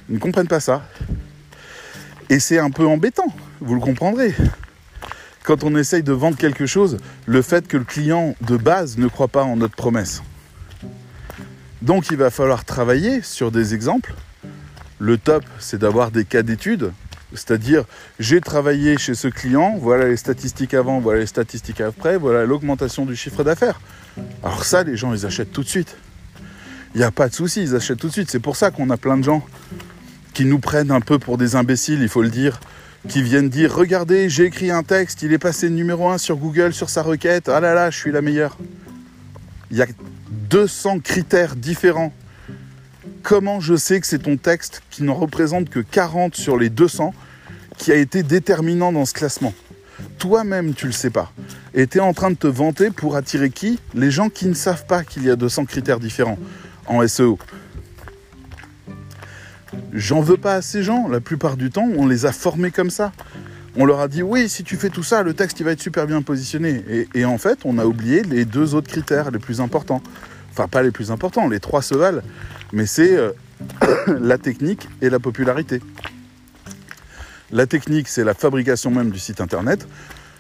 Ne 0.09 0.19
comprennent 0.19 0.47
pas 0.47 0.61
ça. 0.61 0.87
Et 2.29 2.41
c'est 2.41 2.59
un 2.59 2.71
peu 2.71 2.87
embêtant, 2.87 3.33
vous 3.61 3.75
le 3.75 3.81
comprendrez 3.81 4.35
quand 5.47 5.63
on 5.63 5.77
essaye 5.77 6.03
de 6.03 6.13
vendre 6.13 6.37
quelque 6.37 6.67
chose, 6.67 6.99
le 7.25 7.41
fait 7.41 7.69
que 7.69 7.77
le 7.77 7.85
client 7.85 8.35
de 8.41 8.57
base 8.57 8.99
ne 8.99 9.07
croit 9.07 9.29
pas 9.29 9.45
en 9.45 9.57
notre 9.57 9.77
promesse. 9.77 10.23
Donc 11.83 12.11
il 12.11 12.17
va 12.17 12.31
falloir 12.31 12.65
travailler 12.65 13.23
sur 13.23 13.53
des 13.53 13.73
exemples. 13.73 14.15
Le 14.99 15.19
top, 15.19 15.45
c'est 15.61 15.79
d'avoir 15.79 16.11
des 16.11 16.25
cas 16.25 16.43
d'études, 16.43 16.93
c'est-à-dire 17.33 17.85
j'ai 18.19 18.41
travaillé 18.41 18.99
chez 18.99 19.15
ce 19.15 19.29
client, 19.29 19.77
voilà 19.79 20.09
les 20.09 20.17
statistiques 20.17 20.75
avant, 20.75 20.99
voilà 20.99 21.21
les 21.21 21.27
statistiques 21.27 21.81
après, 21.81 22.17
voilà 22.17 22.45
l'augmentation 22.45 23.07
du 23.07 23.15
chiffre 23.15 23.45
d'affaires. 23.45 23.81
Alors 24.43 24.65
ça, 24.65 24.83
les 24.83 24.97
gens, 24.97 25.15
ils 25.15 25.27
achètent 25.27 25.53
tout 25.53 25.63
de 25.63 25.69
suite. 25.69 25.97
Il 26.95 26.99
n'y 26.99 27.05
a 27.05 27.13
pas 27.13 27.29
de 27.29 27.35
souci, 27.35 27.63
ils 27.63 27.77
achètent 27.77 27.99
tout 28.01 28.09
de 28.09 28.13
suite. 28.13 28.31
C'est 28.31 28.41
pour 28.41 28.57
ça 28.57 28.73
qu'on 28.73 28.91
a 28.91 28.97
plein 28.97 29.17
de 29.17 29.23
gens 29.23 29.47
qui 30.37 30.45
nous 30.45 30.59
prennent 30.59 30.91
un 30.91 31.01
peu 31.01 31.19
pour 31.19 31.39
des 31.39 31.57
imbéciles, 31.57 32.03
il 32.03 32.11
faut 32.11 32.21
le 32.21 32.29
dire, 32.29 32.61
qui 33.09 33.23
viennent 33.23 33.49
dire 33.49 33.75
Regardez, 33.75 34.29
j'ai 34.29 34.45
écrit 34.45 34.71
un 34.71 34.83
texte, 34.83 35.23
il 35.23 35.33
est 35.33 35.39
passé 35.39 35.71
numéro 35.71 36.11
1 36.11 36.19
sur 36.19 36.37
Google 36.37 36.75
sur 36.75 36.91
sa 36.91 37.01
requête, 37.01 37.49
ah 37.49 37.59
là 37.59 37.73
là, 37.73 37.89
je 37.89 37.97
suis 37.97 38.13
la 38.13 38.21
meilleure. 38.21 38.59
Il 39.71 39.79
y 39.79 39.83
a 39.83 39.87
200 40.51 40.99
critères 40.99 41.57
différents. 41.57 42.13
Comment 43.23 43.61
je 43.61 43.77
sais 43.77 43.99
que 43.99 44.07
c'est 44.07 44.19
ton 44.19 44.37
texte 44.37 44.83
qui 44.91 45.05
n'en 45.05 45.15
représente 45.15 45.71
que 45.71 45.81
40 45.81 46.37
sur 46.37 46.59
les 46.59 46.69
200 46.69 47.15
qui 47.79 47.91
a 47.91 47.95
été 47.95 48.23
déterminant 48.23 48.93
dans 48.93 49.07
ce 49.07 49.15
classement? 49.15 49.55
Toi-même, 50.19 50.75
tu 50.75 50.85
le 50.85 50.93
sais 50.93 51.09
pas. 51.09 51.33
Et 51.73 51.87
tu 51.87 51.97
es 51.97 52.03
en 52.03 52.13
train 52.13 52.31
de 52.31 52.37
te 52.37 52.47
vanter 52.47 52.91
pour 52.91 53.17
attirer 53.17 53.49
qui? 53.49 53.79
Les 53.95 54.11
gens 54.11 54.29
qui 54.29 54.49
ne 54.49 54.55
savent 54.55 54.85
pas 54.85 55.03
qu'il 55.03 55.25
y 55.25 55.31
a 55.31 55.37
200 55.37 55.65
critères 55.65 55.99
différents 55.99 56.39
en 56.85 57.09
SEO. 57.09 57.39
J'en 59.93 60.21
veux 60.21 60.37
pas 60.37 60.55
à 60.55 60.63
ces 60.63 60.83
gens. 60.83 61.09
La 61.09 61.21
plupart 61.21 61.57
du 61.57 61.71
temps, 61.71 61.89
on 61.97 62.07
les 62.07 62.27
a 62.27 62.33
formés 62.33 62.71
comme 62.71 62.91
ça. 62.91 63.13
On 63.77 63.85
leur 63.85 64.01
a 64.01 64.09
dit 64.09 64.23
oui, 64.23 64.49
si 64.49 64.65
tu 64.65 64.77
fais 64.77 64.89
tout 64.89 65.03
ça, 65.03 65.23
le 65.23 65.35
texte 65.35 65.61
il 65.61 65.65
va 65.65 65.73
être 65.73 65.83
super 65.83 66.07
bien 66.07 66.23
positionné. 66.23 66.83
Et, 67.15 67.25
en 67.25 67.39
fait, 67.39 67.61
on 67.65 67.79
a 67.79 67.85
oublié 67.85 68.23
les 68.23 68.45
deux 68.45 68.75
autres 68.75 68.89
critères 68.89 69.31
les 69.31 69.39
plus 69.39 69.61
importants. 69.61 70.03
Enfin, 70.51 70.69
pas 70.69 70.83
les 70.83 70.91
plus 70.91 71.11
importants, 71.11 71.49
les 71.49 71.61
trois 71.61 71.83
se 71.83 71.95
valent. 71.95 72.23
Mais 72.73 72.87
c'est 72.87 73.17
euh, 73.17 73.33
la 74.21 74.39
technique 74.39 74.89
et 75.03 75.11
la 75.11 75.19
popularité. 75.19 75.81
La 77.53 77.67
technique, 77.67 78.09
c'est 78.09 78.25
la 78.25 78.35
fabrication 78.35 78.91
même 78.91 79.11
du 79.11 79.19
site 79.19 79.41
internet. 79.41 79.87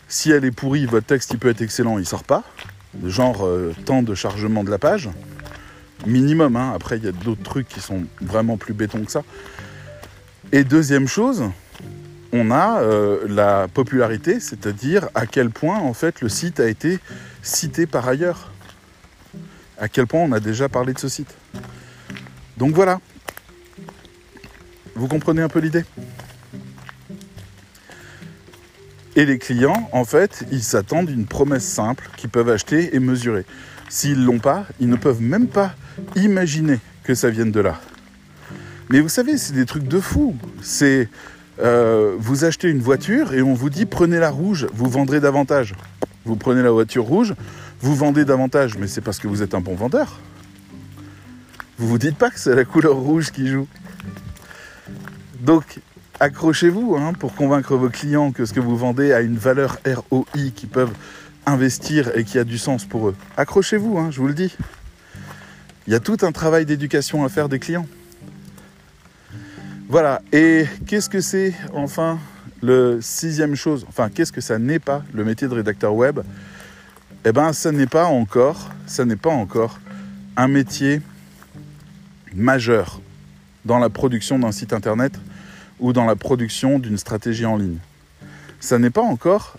Si 0.09 0.30
elle 0.30 0.45
est 0.45 0.51
pourrie, 0.51 0.87
votre 0.87 1.07
texte 1.07 1.32
il 1.32 1.39
peut 1.39 1.51
être 1.51 1.62
excellent, 1.62 1.99
il 1.99 2.07
sort 2.07 2.24
pas. 2.24 2.43
Genre 3.05 3.45
euh, 3.45 3.74
temps 3.84 4.03
de 4.03 4.14
chargement 4.14 4.64
de 4.64 4.70
la 4.70 4.78
page 4.78 5.11
minimum. 6.05 6.57
Hein. 6.57 6.73
Après, 6.75 6.99
il 6.99 7.05
y 7.05 7.09
a 7.09 7.13
d'autres 7.13 7.43
trucs 7.43 7.69
qui 7.69 7.81
sont 7.81 8.05
vraiment 8.21 8.57
plus 8.57 8.75
béton 8.75 9.05
que 9.05 9.13
ça. 9.13 9.23
Et 10.53 10.65
deuxième 10.65 11.09
chose, 11.09 11.45
on 12.33 12.51
a 12.51 12.81
euh, 12.81 13.27
la 13.29 13.69
popularité, 13.69 14.41
c'est-à-dire 14.41 15.09
à 15.15 15.27
quel 15.27 15.51
point 15.51 15.79
en 15.79 15.95
fait 15.95 16.21
le 16.21 16.29
site 16.29 16.61
a 16.61 16.69
été 16.69 16.99
cité 17.43 17.87
par 17.87 18.07
ailleurs. 18.09 18.53
À 19.79 19.89
quel 19.89 20.07
point 20.07 20.21
on 20.21 20.33
a 20.33 20.41
déjà 20.41 20.69
parlé 20.69 20.93
de 20.93 20.99
ce 20.99 21.09
site. 21.09 21.35
Donc 22.57 22.75
voilà. 22.75 23.01
Vous 24.95 25.09
comprenez 25.09 25.43
un 25.43 25.49
peu 25.49 25.59
l'idée? 25.59 25.85
Et 29.15 29.25
les 29.25 29.39
clients, 29.39 29.89
en 29.93 30.05
fait, 30.05 30.45
ils 30.53 30.63
s'attendent 30.63 31.09
une 31.09 31.27
promesse 31.27 31.65
simple 31.65 32.09
qu'ils 32.17 32.29
peuvent 32.29 32.51
acheter 32.51 32.95
et 32.95 32.99
mesurer. 32.99 33.47
S'ils 33.89 34.24
l'ont 34.24 34.39
pas, 34.39 34.66
ils 34.80 34.89
ne 34.89 34.97
peuvent 34.97 35.22
même 35.22 35.47
pas 35.47 35.74
imaginer 36.14 36.80
que 37.05 37.14
ça 37.14 37.30
vienne 37.30 37.53
de 37.53 37.61
là. 37.61 37.80
Mais 38.91 39.01
vous 39.01 39.09
savez, 39.09 39.39
c'est 39.39 39.53
des 39.53 39.66
trucs 39.66 39.89
de 39.89 40.01
fou. 40.01 40.37
C'est 40.62 41.09
euh, 41.59 42.16
vous 42.18 42.45
achetez 42.45 42.68
une 42.68 42.80
voiture 42.80 43.32
et 43.32 43.43
on 43.43 43.55
vous 43.55 43.70
dit 43.70 43.87
prenez 43.87 44.18
la 44.18 44.30
rouge, 44.30 44.66
vous 44.74 44.89
vendrez 44.89 45.20
davantage. 45.20 45.74
Vous 46.24 46.37
prenez 46.37 46.62
la 46.62 46.70
voiture 46.70 47.05
rouge, 47.05 47.34
vous 47.80 47.95
vendez 47.95 48.24
davantage, 48.24 48.76
mais 48.78 48.89
c'est 48.89 49.01
parce 49.01 49.18
que 49.18 49.28
vous 49.28 49.43
êtes 49.43 49.55
un 49.55 49.61
bon 49.61 49.74
vendeur. 49.74 50.20
Vous 51.78 51.89
vous 51.89 51.99
dites 51.99 52.16
pas 52.16 52.30
que 52.30 52.39
c'est 52.39 52.55
la 52.55 52.64
couleur 52.64 52.97
rouge 52.97 53.30
qui 53.30 53.49
joue. 53.49 53.68
Donc 55.41 55.80
accrochez-vous 56.20 56.97
hein, 56.97 57.12
pour 57.12 57.34
convaincre 57.34 57.76
vos 57.76 57.91
clients 57.91 58.32
que 58.32 58.45
ce 58.45 58.53
que 58.53 58.61
vous 58.61 58.76
vendez 58.76 59.12
a 59.12 59.20
une 59.20 59.37
valeur 59.37 59.78
ROI 59.87 60.51
qui 60.55 60.66
peuvent 60.66 60.95
investir 61.47 62.17
et 62.17 62.25
qui 62.25 62.39
a 62.39 62.45
du 62.45 62.59
sens 62.59 62.85
pour 62.85 63.09
eux. 63.09 63.17
Accrochez-vous, 63.37 63.99
hein, 63.99 64.11
je 64.11 64.21
vous 64.21 64.27
le 64.27 64.35
dis. 64.35 64.55
Il 65.87 65.93
y 65.93 65.97
a 65.97 66.01
tout 66.01 66.19
un 66.23 66.33
travail 66.33 66.67
d'éducation 66.67 67.25
à 67.25 67.29
faire 67.29 67.49
des 67.49 67.61
clients. 67.61 67.87
Voilà, 69.89 70.21
et 70.33 70.67
qu'est-ce 70.87 71.09
que 71.09 71.21
c'est 71.21 71.55
enfin 71.73 72.19
le 72.61 72.99
sixième 73.01 73.55
chose, 73.55 73.87
enfin 73.89 74.09
qu'est-ce 74.13 74.33
que 74.33 74.41
ça 74.41 74.59
n'est 74.59 74.81
pas 74.81 75.05
le 75.13 75.25
métier 75.25 75.47
de 75.47 75.55
rédacteur 75.55 75.95
web? 75.95 76.21
Eh 77.25 77.33
bien 77.33 77.53
ça 77.53 77.71
n'est 77.71 77.87
pas 77.87 78.07
encore, 78.07 78.71
ça 78.87 79.05
n'est 79.05 79.15
pas 79.15 79.31
encore 79.31 79.79
un 80.37 80.49
métier 80.49 81.01
majeur 82.35 83.01
dans 83.65 83.79
la 83.79 83.89
production 83.89 84.41
d'un 84.41 84.51
site 84.51 84.73
internet 84.73 85.13
ou 85.79 85.93
dans 85.93 86.05
la 86.05 86.17
production 86.17 86.81
d'une 86.81 86.99
stratégie 86.99 87.47
en 87.47 87.57
ligne. 87.57 87.79
Ça 88.59 88.79
n'est 88.79 88.91
pas 88.91 89.03
encore 89.03 89.57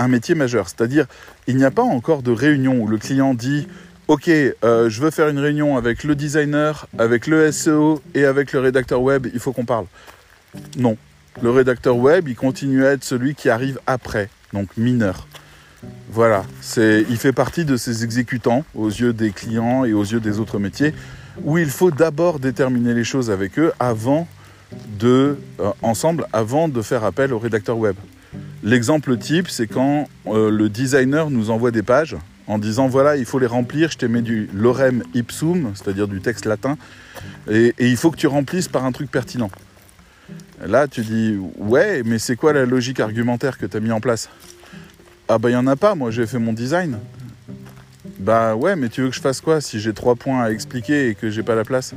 un 0.00 0.08
métier 0.08 0.34
majeur, 0.34 0.68
c'est-à-dire 0.68 1.06
il 1.46 1.56
n'y 1.56 1.64
a 1.64 1.70
pas 1.70 1.82
encore 1.82 2.22
de 2.22 2.30
réunion 2.30 2.80
où 2.80 2.86
le 2.86 2.98
client 2.98 3.34
dit 3.34 3.66
ok, 4.08 4.28
euh, 4.28 4.90
je 4.90 5.00
veux 5.00 5.10
faire 5.10 5.28
une 5.28 5.38
réunion 5.38 5.76
avec 5.76 6.02
le 6.02 6.16
designer, 6.16 6.88
avec 6.98 7.26
le 7.26 7.52
SEO 7.52 8.02
et 8.14 8.24
avec 8.24 8.52
le 8.52 8.60
rédacteur 8.60 9.00
web, 9.02 9.28
il 9.32 9.38
faut 9.38 9.52
qu'on 9.52 9.64
parle. 9.64 9.86
Non, 10.76 10.96
le 11.40 11.50
rédacteur 11.50 11.96
web, 11.96 12.26
il 12.28 12.34
continue 12.34 12.84
à 12.84 12.90
être 12.90 13.04
celui 13.04 13.34
qui 13.36 13.48
arrive 13.48 13.78
après, 13.86 14.28
donc 14.52 14.76
mineur. 14.76 15.28
Voilà, 16.10 16.44
il 16.76 17.16
fait 17.16 17.32
partie 17.32 17.64
de 17.64 17.76
ces 17.76 18.02
exécutants 18.02 18.64
aux 18.74 18.88
yeux 18.88 19.12
des 19.12 19.30
clients 19.30 19.84
et 19.84 19.92
aux 19.92 20.02
yeux 20.02 20.20
des 20.20 20.40
autres 20.40 20.58
métiers, 20.58 20.92
où 21.44 21.56
il 21.56 21.70
faut 21.70 21.90
d'abord 21.90 22.40
déterminer 22.40 22.94
les 22.94 23.04
choses 23.04 23.30
avec 23.30 23.58
eux 23.58 23.72
avant 23.78 24.26
de, 24.98 25.38
euh, 25.60 25.70
ensemble, 25.82 26.26
avant 26.32 26.68
de 26.68 26.82
faire 26.82 27.04
appel 27.04 27.32
au 27.32 27.38
rédacteur 27.38 27.78
web. 27.78 27.96
L'exemple 28.62 29.16
type, 29.16 29.48
c'est 29.48 29.66
quand 29.66 30.08
euh, 30.26 30.50
le 30.50 30.68
designer 30.68 31.30
nous 31.30 31.50
envoie 31.50 31.70
des 31.70 31.82
pages 31.82 32.16
en 32.46 32.58
disant 32.58 32.88
voilà, 32.88 33.16
il 33.16 33.24
faut 33.24 33.38
les 33.38 33.46
remplir, 33.46 33.90
je 33.90 33.98
t'ai 33.98 34.08
mis 34.08 34.22
du 34.22 34.48
lorem 34.52 35.02
ipsum, 35.14 35.72
c'est-à-dire 35.74 36.08
du 36.08 36.20
texte 36.20 36.46
latin, 36.46 36.76
et, 37.50 37.74
il 37.78 37.96
faut 37.96 38.10
que 38.10 38.16
tu 38.16 38.26
remplisses 38.26 38.68
par 38.68 38.84
un 38.84 38.92
truc 38.92 39.10
pertinent. 39.10 39.50
Là, 40.66 40.88
tu 40.88 41.02
dis 41.02 41.38
ouais, 41.56 42.02
mais 42.04 42.18
c'est 42.18 42.36
quoi 42.36 42.52
la 42.52 42.66
logique 42.66 43.00
argumentaire 43.00 43.56
que 43.56 43.66
tu 43.66 43.76
as 43.76 43.80
mis 43.80 43.92
en 43.92 44.00
place? 44.00 44.28
Ah 45.28 45.38
bah 45.38 45.48
il 45.48 45.52
n'y 45.52 45.58
en 45.58 45.66
a 45.68 45.76
pas, 45.76 45.94
moi 45.94 46.10
j'ai 46.10 46.26
fait 46.26 46.38
mon 46.38 46.52
design. 46.52 46.98
Bah 48.18 48.56
ouais, 48.56 48.76
mais 48.76 48.88
tu 48.88 49.02
veux 49.02 49.10
que 49.10 49.14
je 49.14 49.20
fasse 49.20 49.40
quoi 49.40 49.60
si 49.60 49.80
j'ai 49.80 49.94
trois 49.94 50.16
points 50.16 50.42
à 50.42 50.50
expliquer 50.50 51.08
et 51.08 51.14
que 51.14 51.30
j'ai 51.30 51.42
pas 51.42 51.54
la 51.54 51.64
place? 51.64 51.94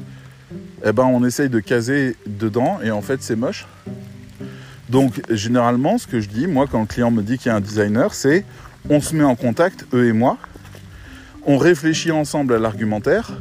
Eh 0.85 0.91
ben 0.91 1.03
on 1.03 1.25
essaye 1.25 1.49
de 1.49 1.59
caser 1.59 2.15
dedans 2.27 2.79
et 2.83 2.91
en 2.91 3.01
fait 3.01 3.23
c'est 3.23 3.35
moche. 3.35 3.65
Donc 4.93 5.23
généralement, 5.27 5.97
ce 5.97 6.05
que 6.05 6.19
je 6.19 6.29
dis, 6.29 6.45
moi, 6.45 6.67
quand 6.69 6.79
le 6.79 6.85
client 6.85 7.09
me 7.09 7.23
dit 7.23 7.39
qu'il 7.39 7.47
y 7.47 7.49
a 7.49 7.55
un 7.55 7.61
designer, 7.61 8.13
c'est 8.13 8.45
on 8.91 9.01
se 9.01 9.15
met 9.15 9.23
en 9.23 9.33
contact, 9.33 9.87
eux 9.91 10.05
et 10.05 10.13
moi, 10.13 10.37
on 11.47 11.57
réfléchit 11.57 12.11
ensemble 12.11 12.53
à 12.53 12.59
l'argumentaire, 12.59 13.31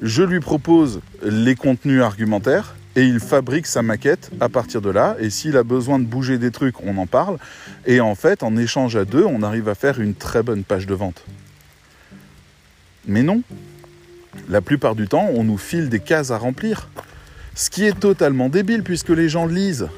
je 0.00 0.22
lui 0.22 0.40
propose 0.40 1.02
les 1.22 1.54
contenus 1.54 2.00
argumentaires 2.00 2.76
et 2.96 3.02
il 3.02 3.20
fabrique 3.20 3.66
sa 3.66 3.82
maquette 3.82 4.30
à 4.40 4.48
partir 4.48 4.80
de 4.80 4.88
là. 4.88 5.16
Et 5.20 5.28
s'il 5.28 5.58
a 5.58 5.64
besoin 5.64 5.98
de 5.98 6.06
bouger 6.06 6.38
des 6.38 6.50
trucs, 6.50 6.82
on 6.82 6.96
en 6.96 7.06
parle. 7.06 7.36
Et 7.84 8.00
en 8.00 8.14
fait, 8.14 8.42
en 8.42 8.56
échange 8.56 8.96
à 8.96 9.04
deux, 9.04 9.24
on 9.24 9.42
arrive 9.42 9.68
à 9.68 9.74
faire 9.74 10.00
une 10.00 10.14
très 10.14 10.42
bonne 10.42 10.64
page 10.64 10.86
de 10.86 10.94
vente. 10.94 11.22
Mais 13.06 13.22
non, 13.22 13.42
la 14.48 14.62
plupart 14.62 14.94
du 14.94 15.08
temps, 15.08 15.28
on 15.34 15.44
nous 15.44 15.58
file 15.58 15.90
des 15.90 16.00
cases 16.00 16.30
à 16.30 16.38
remplir. 16.38 16.88
Ce 17.54 17.68
qui 17.68 17.84
est 17.84 18.00
totalement 18.00 18.48
débile 18.48 18.82
puisque 18.82 19.10
les 19.10 19.28
gens 19.28 19.44
lisent 19.44 19.88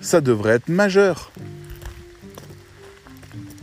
ça 0.00 0.20
devrait 0.20 0.54
être 0.54 0.68
majeur. 0.68 1.30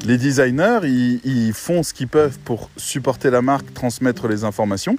Les 0.05 0.17
designers, 0.17 0.79
ils, 0.83 1.53
font 1.53 1.81
ce 1.81 1.93
qu'ils 1.93 2.09
peuvent 2.09 2.37
pour 2.39 2.69
supporter 2.75 3.29
la 3.29 3.41
marque, 3.41 3.73
transmettre 3.73 4.27
les 4.27 4.43
informations, 4.43 4.97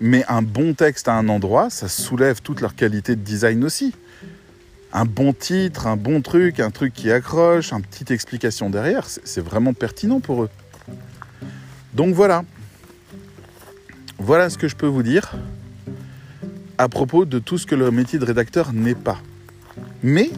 mais 0.00 0.24
un 0.28 0.42
bon 0.42 0.74
texte 0.74 1.08
à 1.08 1.14
un 1.14 1.28
endroit, 1.28 1.70
ça 1.70 1.88
soulève 1.88 2.40
toute 2.40 2.60
leur 2.60 2.76
qualité 2.76 3.16
de 3.16 3.20
design 3.20 3.64
aussi. 3.64 3.94
Un 4.92 5.06
bon 5.06 5.32
titre, 5.32 5.88
un 5.88 5.96
bon 5.96 6.22
truc, 6.22 6.60
un 6.60 6.70
truc 6.70 6.92
qui 6.92 7.10
accroche, 7.10 7.72
une 7.72 7.82
petite 7.82 8.12
explication 8.12 8.70
derrière, 8.70 9.06
c'est 9.06 9.40
vraiment 9.40 9.72
pertinent 9.72 10.20
pour 10.20 10.44
eux. 10.44 10.50
Donc 11.94 12.14
voilà. 12.14 12.44
Voilà 14.18 14.50
ce 14.50 14.56
que 14.56 14.68
je 14.68 14.76
peux 14.76 14.86
vous 14.86 15.02
dire 15.02 15.34
à 16.78 16.88
propos 16.88 17.24
de 17.24 17.38
tout 17.38 17.58
ce 17.58 17.66
que 17.66 17.74
le 17.74 17.90
métier 17.90 18.18
de 18.18 18.24
rédacteur 18.24 18.72
n'est 18.72 18.94
pas. 18.94 19.18
Mais 20.02 20.30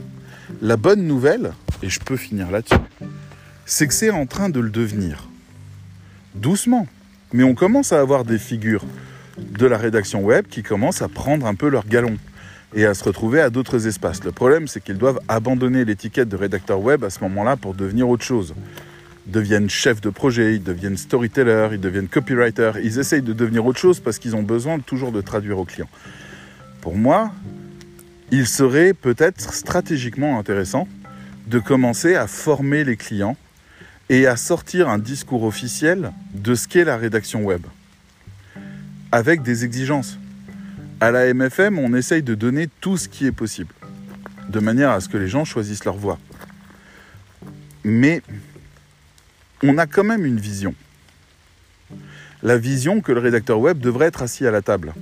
la 0.63 0.77
bonne 0.77 1.07
nouvelle, 1.07 1.53
et 1.83 1.89
je 1.89 2.01
peux 2.01 2.17
finir 2.17 2.51
là-dessus, 2.51 2.75
c'est 3.65 3.87
que 3.87 3.95
c'est 3.95 4.11
en 4.11 4.27
train 4.27 4.49
de 4.49 4.61
le 4.61 4.71
devenir. 4.71 5.29
Doucement. 6.35 6.87
Mais 7.33 7.43
on 7.43 7.55
commence 7.55 7.93
à 7.93 8.01
avoir 8.01 8.25
des 8.25 8.39
figures 8.39 8.85
de 9.39 9.67
la 9.67 9.77
rédaction 9.77 10.23
web 10.23 10.47
qui 10.49 10.63
commencent 10.63 11.03
à 11.03 11.09
prendre 11.09 11.47
un 11.47 11.55
peu 11.55 11.69
leur 11.69 11.87
galon 11.87 12.17
et 12.75 12.85
à 12.87 12.95
se 12.95 13.05
retrouver 13.05 13.41
à 13.41 13.51
d'autres 13.51 13.87
espaces. 13.87 14.23
Le 14.25 14.33
problème, 14.33 14.69
c'est 14.69 14.83
qu'ils 14.83 14.99
doivent 14.99 15.21
abandonner 15.29 15.85
l'étiquette 15.85 16.29
de 16.29 16.37
rédacteur 16.37 16.81
web 16.81 17.05
à 17.05 17.11
ce 17.11 17.21
moment-là 17.21 17.57
pour 17.57 17.75
devenir 17.75 18.09
autre 18.09 18.25
chose. 18.25 18.55
Ils 19.27 19.33
deviennent 19.33 19.69
chefs 19.69 20.01
de 20.01 20.11
projet, 20.11 20.55
ils 20.55 20.63
deviennent 20.63 20.97
storytellers, 20.97 21.71
ils 21.73 21.81
deviennent 21.81 22.09
copywriters, 22.09 22.79
ils 22.79 22.99
essayent 22.99 23.23
de 23.23 23.33
devenir 23.33 23.67
autre 23.67 23.79
chose 23.79 23.99
parce 23.99 24.19
qu'ils 24.19 24.37
ont 24.37 24.43
besoin 24.43 24.79
toujours 24.79 25.11
de 25.11 25.21
traduire 25.21 25.59
aux 25.59 25.65
clients. 25.65 25.89
Pour 26.81 26.97
moi, 26.97 27.33
il 28.31 28.47
serait 28.47 28.93
peut-être 28.93 29.53
stratégiquement 29.53 30.39
intéressant 30.39 30.89
de 31.47 31.59
commencer 31.59 32.17
à 32.17 32.27
former 32.27 32.83
les 32.85 32.97
clients 32.97 33.37
et 34.09 34.27
à 34.27 34.37
sortir 34.37 34.89
un 34.89 34.99
discours 34.99 35.45
officiel 35.45 36.13
de 36.35 36.55
ce 36.55 36.69
qu'est 36.69 36.85
la 36.85 36.97
rédaction 36.97 37.45
web, 37.45 37.63
avec 39.13 39.43
des 39.43 39.65
exigences. 39.65 40.19
À 41.01 41.11
la 41.11 41.33
MFM, 41.33 41.79
on 41.79 41.95
essaye 41.95 42.23
de 42.23 42.35
donner 42.35 42.69
tout 42.81 42.97
ce 42.97 43.09
qui 43.09 43.27
est 43.27 43.33
possible, 43.33 43.73
de 44.49 44.61
manière 44.61 44.91
à 44.91 45.01
ce 45.01 45.09
que 45.09 45.19
les 45.19 45.29
gens 45.29 45.45
choisissent 45.45 45.85
leur 45.85 45.97
voie. 45.97 46.19
Mais 47.85 48.23
on 49.63 49.79
a 49.79 49.87
quand 49.87 50.05
même 50.05 50.25
une 50.25 50.41
vision. 50.41 50.75
La 52.43 52.59
vision 52.59 53.01
que 53.01 53.13
le 53.13 53.21
rédacteur 53.21 53.61
web 53.61 53.79
devrait 53.79 54.07
être 54.07 54.23
assis 54.23 54.47
à 54.47 54.51
la 54.51 54.63
table. 54.63 54.95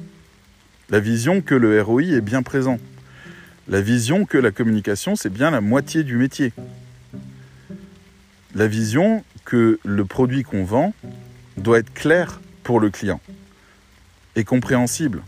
La 0.91 1.01
vision 1.01 1.41
que 1.41 1.55
le 1.55 1.81
ROI 1.81 2.03
est 2.03 2.21
bien 2.21 2.43
présent 2.43 2.79
la 3.69 3.81
vision 3.81 4.27
que 4.27 4.39
la 4.39 4.51
communication, 4.51 5.17
c'est 5.17 5.33
bien 5.33 5.51
la 5.51 5.61
moitié 5.61 6.05
du 6.05 6.17
métier. 6.17 6.53
La 8.55 8.67
vision 8.67 9.25
que 9.45 9.79
le 9.85 10.05
produit 10.05 10.43
qu'on 10.43 10.65
vend 10.65 10.95
doit 11.57 11.79
être 11.79 11.93
clair 11.93 12.41
pour 12.63 12.81
le 12.81 12.91
client 12.91 13.21
et 14.37 14.45
compréhensible. 14.45 15.23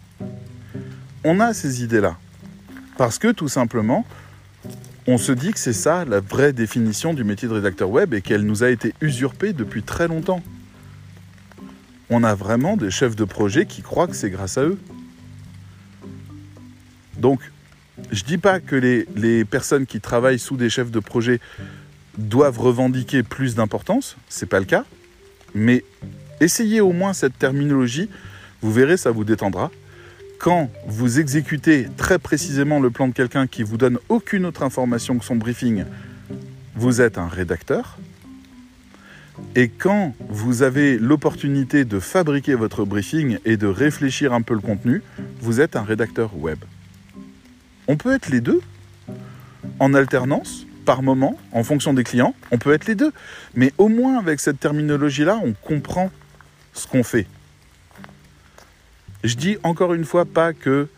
On 1.25 1.41
a 1.41 1.55
ces 1.55 1.83
idées-là. 1.83 2.17
Parce 2.99 3.19
que 3.19 3.33
tout 3.33 3.49
simplement, 3.49 4.07
on 5.07 5.19
se 5.19 5.33
dit 5.33 5.53
que 5.53 5.59
c'est 5.59 5.73
ça 5.73 6.05
la 6.05 6.21
vraie 6.21 6.53
définition 6.53 7.15
du 7.15 7.25
métier 7.25 7.49
de 7.49 7.55
rédacteur 7.55 7.91
web 7.91 8.15
et 8.15 8.23
qu'elle 8.23 8.43
nous 8.43 8.65
a 8.65 8.71
été 8.71 8.95
usurpée 9.01 9.53
depuis 9.53 9.83
très 9.83 10.09
longtemps. 10.09 10.43
On 12.11 12.23
a 12.25 12.35
vraiment 12.35 12.77
des 12.77 12.91
chefs 12.91 13.17
de 13.17 13.25
projet 13.25 13.67
qui 13.67 13.83
croient 13.83 14.07
que 14.07 14.17
c'est 14.17 14.31
grâce 14.31 14.59
à 14.59 14.63
eux. 14.63 14.79
Donc, 17.19 17.41
je 18.11 18.25
dis 18.25 18.39
pas 18.39 18.61
que 18.61 18.77
les, 18.77 19.45
personnes 19.45 19.87
qui 19.87 20.01
travaillent 20.01 20.39
sous 20.39 20.57
des 20.57 20.71
chefs 20.71 20.91
de 20.91 21.01
projet 21.01 21.41
doivent 22.19 22.59
revendiquer 22.59 23.23
plus 23.23 23.55
d'importance, 23.55 24.17
c'est 24.29 24.47
pas 24.47 24.59
le 24.59 24.65
cas, 24.65 24.85
mais 25.55 25.85
essayez 26.41 26.81
au 26.81 26.93
moins 26.93 27.13
cette 27.13 27.39
terminologie, 27.39 28.09
vous 28.63 28.73
verrez, 28.73 28.97
ça 28.97 29.11
vous 29.11 29.25
détendra. 29.25 29.71
Quand 30.39 30.71
vous 30.87 31.19
exécutez 31.19 31.89
très 31.97 32.19
précisément 32.19 32.81
le 32.81 32.91
plan 32.91 33.09
de 33.09 33.15
quelqu'un 33.15 33.47
qui 33.47 33.63
vous 33.63 33.79
donne 33.79 33.99
aucune 34.09 34.45
autre 34.45 34.63
information 34.63 35.19
que 35.19 35.25
son 35.25 35.37
briefing, 35.37 35.85
vous 36.75 37.01
êtes 37.01 37.17
un 37.17 37.29
rédacteur. 37.29 37.99
Et 39.55 39.69
quand 39.69 40.15
vous 40.29 40.63
avez 40.63 40.99
l'opportunité 40.99 41.85
de 41.85 42.01
fabriquer 42.01 42.55
votre 42.55 42.85
briefing 42.85 43.39
et 43.45 43.57
de 43.57 43.67
réfléchir 43.67 44.33
un 44.33 44.43
peu 44.43 44.55
le 44.55 44.61
contenu, 44.61 45.03
vous 45.41 45.61
êtes 45.61 45.77
un 45.77 45.83
rédacteur 45.83 46.37
web. 46.37 46.59
On 47.89 47.97
peut 47.97 48.15
être 48.15 48.29
les 48.29 48.41
deux 48.41 48.61
en 49.79 49.95
alternance 49.95 50.67
par 50.85 51.03
moment, 51.03 51.37
en 51.53 51.65
fonction 51.65 51.93
des 51.93 52.05
clients, 52.05 52.35
on 52.51 52.59
peut 52.59 52.73
être 52.73 52.87
les 52.87 52.95
deux. 52.95 53.13
Mais 53.55 53.73
au 53.77 53.89
moins 53.89 54.19
avec 54.19 54.41
cette 54.41 54.61
terminologie-là, 54.61 55.39
on 55.43 55.53
comprend 55.53 56.11
ce 56.73 56.87
qu'on 56.87 57.03
fait. 57.03 57.27
Je 59.25 59.35
dis 59.35 59.59
encore 59.63 59.95
une 59.95 60.05
fois 60.05 60.25
pas 60.25 60.53
que 60.53 60.89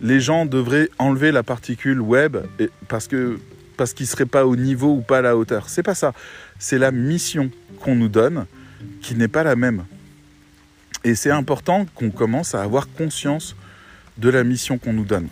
les 0.00 0.20
gens 0.20 0.46
devraient 0.46 0.88
enlever 0.98 1.30
la 1.30 1.44
particule 1.44 2.00
web 2.00 2.36
parce 2.88 3.06
que 3.06 3.38
parce 3.76 3.94
seraient 3.94 4.26
pas 4.26 4.46
au 4.46 4.56
niveau 4.56 4.94
ou 4.94 5.00
pas 5.02 5.18
à 5.18 5.22
la 5.22 5.36
hauteur. 5.36 5.68
C'est 5.68 5.82
pas 5.82 5.94
ça. 5.94 6.12
C'est 6.58 6.78
la 6.78 6.90
mission 6.90 7.50
qu'on 7.80 7.94
nous 7.94 8.08
donne 8.08 8.46
qui 9.02 9.14
n'est 9.14 9.28
pas 9.28 9.44
la 9.44 9.54
même. 9.54 9.84
Et 11.04 11.14
c'est 11.14 11.30
important 11.30 11.86
qu'on 11.94 12.10
commence 12.10 12.54
à 12.54 12.62
avoir 12.62 12.88
conscience 12.88 13.54
de 14.18 14.30
la 14.30 14.44
mission 14.44 14.78
qu'on 14.78 14.94
nous 14.94 15.04
donne. 15.04 15.28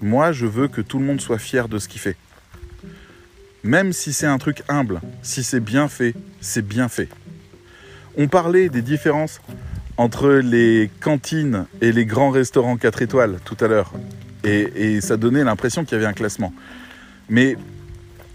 Moi, 0.00 0.32
je 0.32 0.46
veux 0.46 0.68
que 0.68 0.80
tout 0.80 0.98
le 0.98 1.04
monde 1.04 1.20
soit 1.20 1.38
fier 1.38 1.68
de 1.68 1.78
ce 1.78 1.88
qu'il 1.88 2.00
fait. 2.00 2.16
Même 3.64 3.92
si 3.92 4.12
c'est 4.12 4.26
un 4.26 4.38
truc 4.38 4.62
humble, 4.68 5.00
si 5.22 5.42
c'est 5.42 5.60
bien 5.60 5.88
fait, 5.88 6.14
c'est 6.40 6.66
bien 6.66 6.88
fait. 6.88 7.08
On 8.16 8.28
parlait 8.28 8.68
des 8.68 8.82
différences 8.82 9.40
entre 9.96 10.30
les 10.30 10.90
cantines 11.00 11.66
et 11.80 11.92
les 11.92 12.06
grands 12.06 12.30
restaurants 12.30 12.76
4 12.76 13.02
étoiles 13.02 13.38
tout 13.44 13.56
à 13.60 13.68
l'heure. 13.68 13.92
Et, 14.44 15.00
ça 15.00 15.16
donnait 15.16 15.44
l'impression 15.44 15.84
qu'il 15.84 15.92
y 15.92 15.96
avait 15.96 16.06
un 16.06 16.12
classement. 16.12 16.54
Mais 17.28 17.56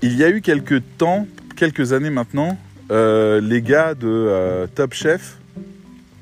il 0.02 0.16
y 0.16 0.24
a 0.24 0.30
eu 0.30 0.42
quelques 0.42 0.84
temps, 0.98 1.26
quelques 1.56 1.94
années 1.94 2.10
maintenant, 2.10 2.58
euh, 2.92 3.40
les 3.42 3.62
gars 3.62 3.96
de 3.96 4.08
euh, 4.08 4.68
Top 4.68 4.94
Chef, 4.94 5.38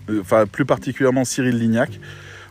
euh, 0.09 0.21
enfin 0.21 0.45
plus 0.45 0.65
particulièrement 0.65 1.25
Cyril 1.25 1.57
Lignac, 1.57 1.99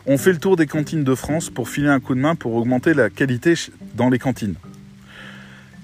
ont 0.05 0.17
fait 0.17 0.31
le 0.31 0.39
tour 0.39 0.55
des 0.55 0.67
cantines 0.67 1.03
de 1.03 1.15
France 1.15 1.49
pour 1.49 1.69
filer 1.69 1.89
un 1.89 1.99
coup 1.99 2.15
de 2.15 2.19
main 2.19 2.35
pour 2.35 2.53
augmenter 2.55 2.93
la 2.93 3.09
qualité 3.09 3.53
dans 3.95 4.09
les 4.09 4.19
cantines. 4.19 4.55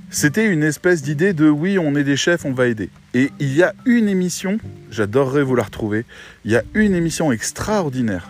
C'était 0.10 0.48
une 0.48 0.64
espèce 0.64 1.02
d'idée 1.02 1.34
de 1.34 1.50
oui, 1.50 1.78
on 1.78 1.96
est 1.96 2.04
des 2.04 2.16
chefs, 2.16 2.46
on 2.46 2.54
va 2.54 2.68
aider. 2.68 2.90
Et 3.14 3.30
il 3.40 3.54
y 3.54 3.62
a 3.62 3.74
une 3.86 4.08
émission, 4.08 4.58
j'adorerais 4.90 5.44
vous 5.44 5.56
la 5.56 5.64
retrouver, 5.64 6.06
il 6.46 6.52
y 6.52 6.56
a 6.56 6.64
une 6.74 6.96
émission 6.96 7.32
extraordinaire 7.32 8.30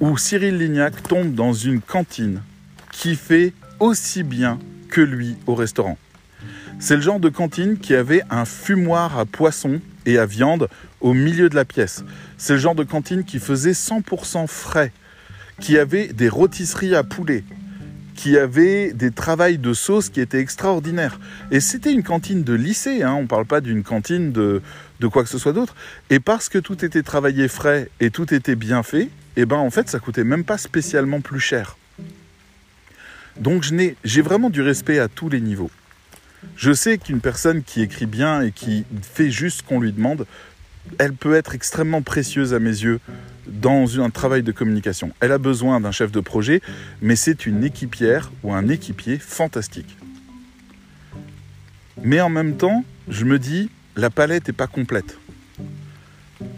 où 0.00 0.16
Cyril 0.16 0.58
Lignac 0.58 1.02
tombe 1.02 1.34
dans 1.34 1.52
une 1.52 1.80
cantine 1.80 2.42
qui 2.92 3.16
fait 3.16 3.52
aussi 3.80 4.22
bien 4.22 4.58
que 4.88 5.00
lui 5.00 5.36
au 5.46 5.54
restaurant. 5.54 5.98
C'est 6.78 6.96
le 6.96 7.02
genre 7.02 7.20
de 7.20 7.28
cantine 7.28 7.78
qui 7.78 7.94
avait 7.94 8.22
un 8.30 8.44
fumoir 8.44 9.18
à 9.18 9.24
poisson 9.24 9.80
et 10.06 10.18
à 10.18 10.26
viande 10.26 10.68
au 11.00 11.14
milieu 11.14 11.48
de 11.48 11.54
la 11.54 11.64
pièce. 11.64 12.04
C'est 12.38 12.54
le 12.54 12.58
genre 12.58 12.74
de 12.74 12.84
cantine 12.84 13.24
qui 13.24 13.38
faisait 13.38 13.72
100% 13.72 14.46
frais, 14.46 14.92
qui 15.62 15.78
avait 15.78 16.08
des 16.08 16.28
rôtisseries 16.28 16.96
à 16.96 17.04
poulet, 17.04 17.44
qui 18.16 18.36
avait 18.36 18.92
des 18.92 19.12
travails 19.12 19.58
de 19.58 19.72
sauce 19.72 20.08
qui 20.08 20.20
étaient 20.20 20.40
extraordinaires. 20.40 21.20
Et 21.52 21.60
c'était 21.60 21.92
une 21.92 22.02
cantine 22.02 22.42
de 22.42 22.52
lycée, 22.52 23.04
hein, 23.04 23.14
on 23.14 23.22
ne 23.22 23.26
parle 23.28 23.46
pas 23.46 23.60
d'une 23.60 23.84
cantine 23.84 24.32
de, 24.32 24.60
de, 24.98 25.06
quoi 25.06 25.22
que 25.22 25.28
ce 25.28 25.38
soit 25.38 25.52
d'autre. 25.52 25.76
Et 26.10 26.18
parce 26.18 26.48
que 26.48 26.58
tout 26.58 26.84
était 26.84 27.04
travaillé 27.04 27.46
frais 27.46 27.88
et 28.00 28.10
tout 28.10 28.34
était 28.34 28.56
bien 28.56 28.82
fait, 28.82 29.04
et 29.04 29.42
eh 29.42 29.46
ben 29.46 29.56
en 29.56 29.70
fait 29.70 29.88
ça 29.88 30.00
coûtait 30.00 30.24
même 30.24 30.44
pas 30.44 30.58
spécialement 30.58 31.20
plus 31.20 31.40
cher. 31.40 31.78
Donc 33.38 33.64
j'ai 34.04 34.22
vraiment 34.22 34.50
du 34.50 34.62
respect 34.62 34.98
à 34.98 35.06
tous 35.06 35.28
les 35.28 35.40
niveaux. 35.40 35.70
Je 36.56 36.72
sais 36.72 36.98
qu'une 36.98 37.20
personne 37.20 37.62
qui 37.62 37.82
écrit 37.82 38.06
bien 38.06 38.42
et 38.42 38.50
qui 38.50 38.84
fait 39.00 39.30
juste 39.30 39.58
ce 39.58 39.62
qu'on 39.62 39.80
lui 39.80 39.92
demande, 39.92 40.26
elle 40.98 41.14
peut 41.14 41.34
être 41.34 41.54
extrêmement 41.54 42.02
précieuse 42.02 42.54
à 42.54 42.58
mes 42.58 42.70
yeux 42.70 43.00
dans 43.46 44.00
un 44.00 44.10
travail 44.10 44.42
de 44.42 44.52
communication. 44.52 45.12
Elle 45.20 45.32
a 45.32 45.38
besoin 45.38 45.80
d'un 45.80 45.90
chef 45.90 46.12
de 46.12 46.20
projet, 46.20 46.60
mais 47.00 47.16
c'est 47.16 47.46
une 47.46 47.64
équipière 47.64 48.30
ou 48.42 48.52
un 48.52 48.68
équipier 48.68 49.18
fantastique. 49.18 49.96
Mais 52.02 52.20
en 52.20 52.28
même 52.28 52.56
temps, 52.56 52.84
je 53.08 53.24
me 53.24 53.38
dis, 53.38 53.70
la 53.96 54.10
palette 54.10 54.48
n'est 54.48 54.54
pas 54.54 54.66
complète. 54.66 55.18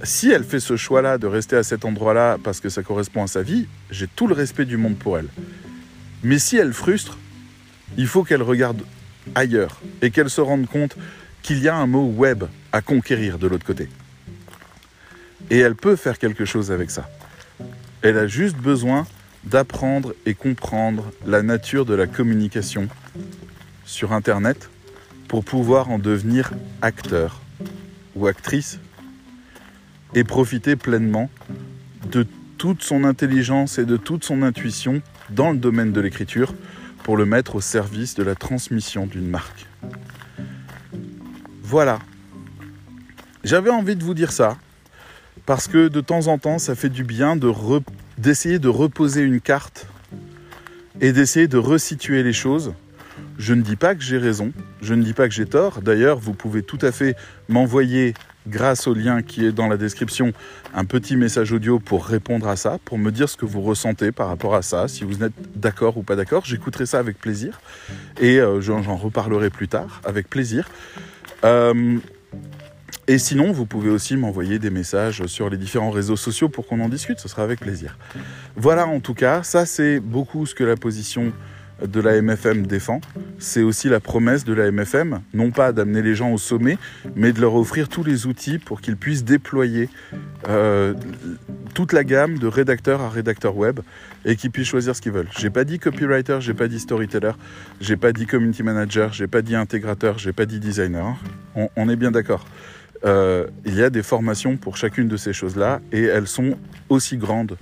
Si 0.02 0.30
elle 0.30 0.44
fait 0.44 0.60
ce 0.60 0.76
choix-là 0.76 1.18
de 1.18 1.26
rester 1.26 1.56
à 1.56 1.62
cet 1.62 1.84
endroit-là 1.84 2.38
parce 2.42 2.60
que 2.60 2.68
ça 2.68 2.82
correspond 2.82 3.22
à 3.22 3.26
sa 3.26 3.42
vie, 3.42 3.66
j'ai 3.90 4.06
tout 4.06 4.26
le 4.26 4.34
respect 4.34 4.64
du 4.64 4.76
monde 4.76 4.96
pour 4.96 5.18
elle. 5.18 5.28
Mais 6.22 6.38
si 6.38 6.56
elle 6.56 6.72
frustre, 6.72 7.18
il 7.98 8.06
faut 8.06 8.24
qu'elle 8.24 8.42
regarde 8.42 8.82
ailleurs 9.34 9.80
et 10.00 10.10
qu'elle 10.10 10.30
se 10.30 10.40
rende 10.40 10.66
compte 10.66 10.96
qu'il 11.42 11.58
y 11.58 11.68
a 11.68 11.76
un 11.76 11.86
mot 11.86 12.06
web 12.06 12.44
à 12.72 12.80
conquérir 12.80 13.38
de 13.38 13.46
l'autre 13.46 13.66
côté. 13.66 13.88
Et 15.50 15.58
elle 15.58 15.74
peut 15.74 15.96
faire 15.96 16.18
quelque 16.18 16.44
chose 16.44 16.72
avec 16.72 16.90
ça. 16.90 17.08
Elle 18.02 18.18
a 18.18 18.26
juste 18.26 18.56
besoin 18.56 19.06
d'apprendre 19.44 20.14
et 20.26 20.34
comprendre 20.34 21.10
la 21.26 21.42
nature 21.42 21.84
de 21.84 21.94
la 21.94 22.06
communication 22.06 22.88
sur 23.84 24.12
Internet 24.12 24.70
pour 25.28 25.44
pouvoir 25.44 25.90
en 25.90 25.98
devenir 25.98 26.52
acteur 26.82 27.40
ou 28.14 28.26
actrice 28.26 28.78
et 30.14 30.24
profiter 30.24 30.76
pleinement 30.76 31.28
de 32.10 32.26
toute 32.58 32.82
son 32.82 33.04
intelligence 33.04 33.78
et 33.78 33.84
de 33.84 33.96
toute 33.96 34.24
son 34.24 34.42
intuition 34.42 35.02
dans 35.30 35.52
le 35.52 35.58
domaine 35.58 35.92
de 35.92 36.00
l'écriture 36.00 36.54
pour 37.02 37.16
le 37.16 37.26
mettre 37.26 37.56
au 37.56 37.60
service 37.60 38.14
de 38.14 38.22
la 38.22 38.34
transmission 38.34 39.06
d'une 39.06 39.28
marque. 39.28 39.66
Voilà. 41.62 41.98
J'avais 43.42 43.70
envie 43.70 43.96
de 43.96 44.04
vous 44.04 44.14
dire 44.14 44.32
ça 44.32 44.56
parce 45.46 45.68
que 45.68 45.88
de 45.88 46.00
temps 46.00 46.26
en 46.28 46.38
temps, 46.38 46.58
ça 46.58 46.74
fait 46.74 46.88
du 46.88 47.04
bien 47.04 47.36
d'essayer 48.18 48.58
de 48.58 48.68
reposer 48.68 49.22
une 49.22 49.40
carte 49.40 49.86
et 51.00 51.12
d'essayer 51.12 51.48
de 51.48 51.58
resituer 51.58 52.22
les 52.22 52.32
choses. 52.32 52.74
Je 53.38 53.54
ne 53.54 53.62
dis 53.62 53.76
pas 53.76 53.94
que 53.94 54.02
j'ai 54.02 54.18
raison, 54.18 54.52
je 54.80 54.94
ne 54.94 55.02
dis 55.02 55.12
pas 55.12 55.28
que 55.28 55.34
j'ai 55.34 55.46
tort. 55.46 55.82
D'ailleurs, 55.82 56.18
vous 56.18 56.34
pouvez 56.34 56.62
tout 56.62 56.78
à 56.82 56.92
fait 56.92 57.16
m'envoyer, 57.48 58.14
grâce 58.46 58.86
au 58.86 58.94
lien 58.94 59.22
qui 59.22 59.44
est 59.44 59.52
dans 59.52 59.68
la 59.68 59.76
description, 59.76 60.32
un 60.74 60.84
petit 60.84 61.16
message 61.16 61.52
audio 61.52 61.78
pour 61.78 62.06
répondre 62.06 62.48
à 62.48 62.56
ça, 62.56 62.78
pour 62.84 62.98
me 62.98 63.10
dire 63.10 63.28
ce 63.28 63.36
que 63.36 63.46
vous 63.46 63.62
ressentez 63.62 64.12
par 64.12 64.28
rapport 64.28 64.54
à 64.54 64.62
ça, 64.62 64.88
si 64.88 65.04
vous 65.04 65.22
êtes 65.22 65.32
d'accord 65.56 65.96
ou 65.96 66.02
pas 66.02 66.16
d'accord. 66.16 66.44
J'écouterai 66.44 66.86
ça 66.86 66.98
avec 66.98 67.18
plaisir 67.18 67.60
et 68.20 68.38
euh, 68.38 68.60
j'en 68.60 68.96
reparlerai 68.96 69.50
plus 69.50 69.68
tard 69.68 70.00
avec 70.04 70.28
plaisir. 70.28 70.68
Euh, 71.44 71.98
et 73.06 73.18
sinon, 73.18 73.52
vous 73.52 73.66
pouvez 73.66 73.90
aussi 73.90 74.16
m'envoyer 74.16 74.58
des 74.58 74.70
messages 74.70 75.26
sur 75.26 75.50
les 75.50 75.56
différents 75.56 75.90
réseaux 75.90 76.16
sociaux 76.16 76.48
pour 76.48 76.66
qu'on 76.66 76.80
en 76.80 76.88
discute, 76.88 77.18
ce 77.18 77.28
sera 77.28 77.42
avec 77.42 77.60
plaisir. 77.60 77.98
Voilà 78.56 78.86
en 78.86 79.00
tout 79.00 79.14
cas, 79.14 79.42
ça 79.42 79.66
c'est 79.66 80.00
beaucoup 80.00 80.46
ce 80.46 80.54
que 80.54 80.64
la 80.64 80.76
position 80.76 81.32
de 81.84 82.00
la 82.00 82.20
MFM 82.22 82.66
défend. 82.66 83.00
C'est 83.38 83.62
aussi 83.62 83.88
la 83.88 84.00
promesse 84.00 84.44
de 84.44 84.54
la 84.54 84.70
MFM, 84.70 85.20
non 85.34 85.50
pas 85.50 85.72
d'amener 85.72 86.02
les 86.02 86.14
gens 86.14 86.32
au 86.32 86.38
sommet, 86.38 86.78
mais 87.16 87.32
de 87.32 87.40
leur 87.40 87.54
offrir 87.56 87.88
tous 87.88 88.04
les 88.04 88.26
outils 88.26 88.58
pour 88.58 88.80
qu'ils 88.80 88.96
puissent 88.96 89.24
déployer 89.24 89.88
euh, 90.48 90.94
toute 91.74 91.92
la 91.92 92.04
gamme 92.04 92.38
de 92.38 92.46
rédacteurs 92.46 93.02
à 93.02 93.10
rédacteurs 93.10 93.56
web 93.56 93.80
et 94.24 94.36
qu'ils 94.36 94.50
puissent 94.50 94.68
choisir 94.68 94.94
ce 94.94 95.02
qu'ils 95.02 95.12
veulent. 95.12 95.28
J'ai 95.36 95.50
pas 95.50 95.64
dit 95.64 95.78
copywriter, 95.78 96.38
j'ai 96.40 96.54
pas 96.54 96.68
dit 96.68 96.78
storyteller, 96.78 97.32
j'ai 97.80 97.96
pas 97.96 98.12
dit 98.12 98.26
community 98.26 98.62
manager, 98.62 99.12
j'ai 99.12 99.26
pas 99.26 99.42
dit 99.42 99.56
intégrateur, 99.56 100.18
j'ai 100.18 100.32
pas 100.32 100.46
dit 100.46 100.60
designer. 100.60 101.16
on 101.54 101.88
est 101.88 101.96
bien 101.96 102.12
d'accord. 102.12 102.46
Euh, 103.04 103.46
il 103.66 103.74
y 103.74 103.82
a 103.82 103.90
des 103.90 104.02
formations 104.02 104.56
pour 104.56 104.76
chacune 104.76 105.08
de 105.08 105.16
ces 105.16 105.32
choses-là 105.32 105.80
et 105.92 106.02
elles 106.04 106.26
sont 106.26 106.56
aussi 106.88 107.18
grandes, 107.18 107.58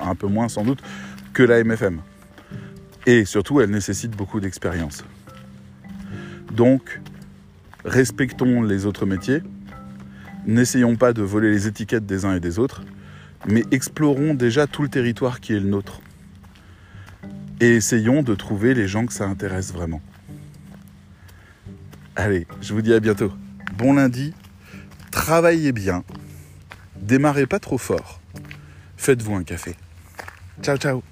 un 0.00 0.14
peu 0.14 0.26
moins 0.26 0.48
sans 0.48 0.64
doute, 0.64 0.82
que 1.32 1.42
la 1.42 1.62
MFM. 1.64 2.00
Et 3.06 3.24
surtout, 3.24 3.60
elles 3.60 3.70
nécessitent 3.70 4.16
beaucoup 4.16 4.40
d'expérience. 4.40 5.04
Donc, 6.52 7.00
respectons 7.84 8.62
les 8.62 8.84
autres 8.84 9.06
métiers, 9.06 9.42
n'essayons 10.46 10.96
pas 10.96 11.14
de 11.14 11.22
voler 11.22 11.50
les 11.50 11.66
étiquettes 11.66 12.04
des 12.04 12.26
uns 12.26 12.34
et 12.34 12.40
des 12.40 12.58
autres, 12.58 12.82
mais 13.48 13.64
explorons 13.70 14.34
déjà 14.34 14.66
tout 14.66 14.82
le 14.82 14.88
territoire 14.88 15.40
qui 15.40 15.54
est 15.54 15.60
le 15.60 15.68
nôtre. 15.68 16.02
Et 17.60 17.76
essayons 17.76 18.22
de 18.22 18.34
trouver 18.34 18.74
les 18.74 18.88
gens 18.88 19.06
que 19.06 19.12
ça 19.12 19.26
intéresse 19.26 19.72
vraiment. 19.72 20.02
Allez, 22.16 22.46
je 22.60 22.74
vous 22.74 22.82
dis 22.82 22.92
à 22.92 23.00
bientôt. 23.00 23.32
Bon 23.78 23.94
lundi 23.94 24.34
Travaillez 25.10 25.72
bien. 25.72 26.04
Démarrez 26.96 27.46
pas 27.46 27.58
trop 27.58 27.78
fort. 27.78 28.20
Faites-vous 28.96 29.34
un 29.34 29.44
café. 29.44 29.74
Ciao, 30.62 30.76
ciao. 30.76 31.02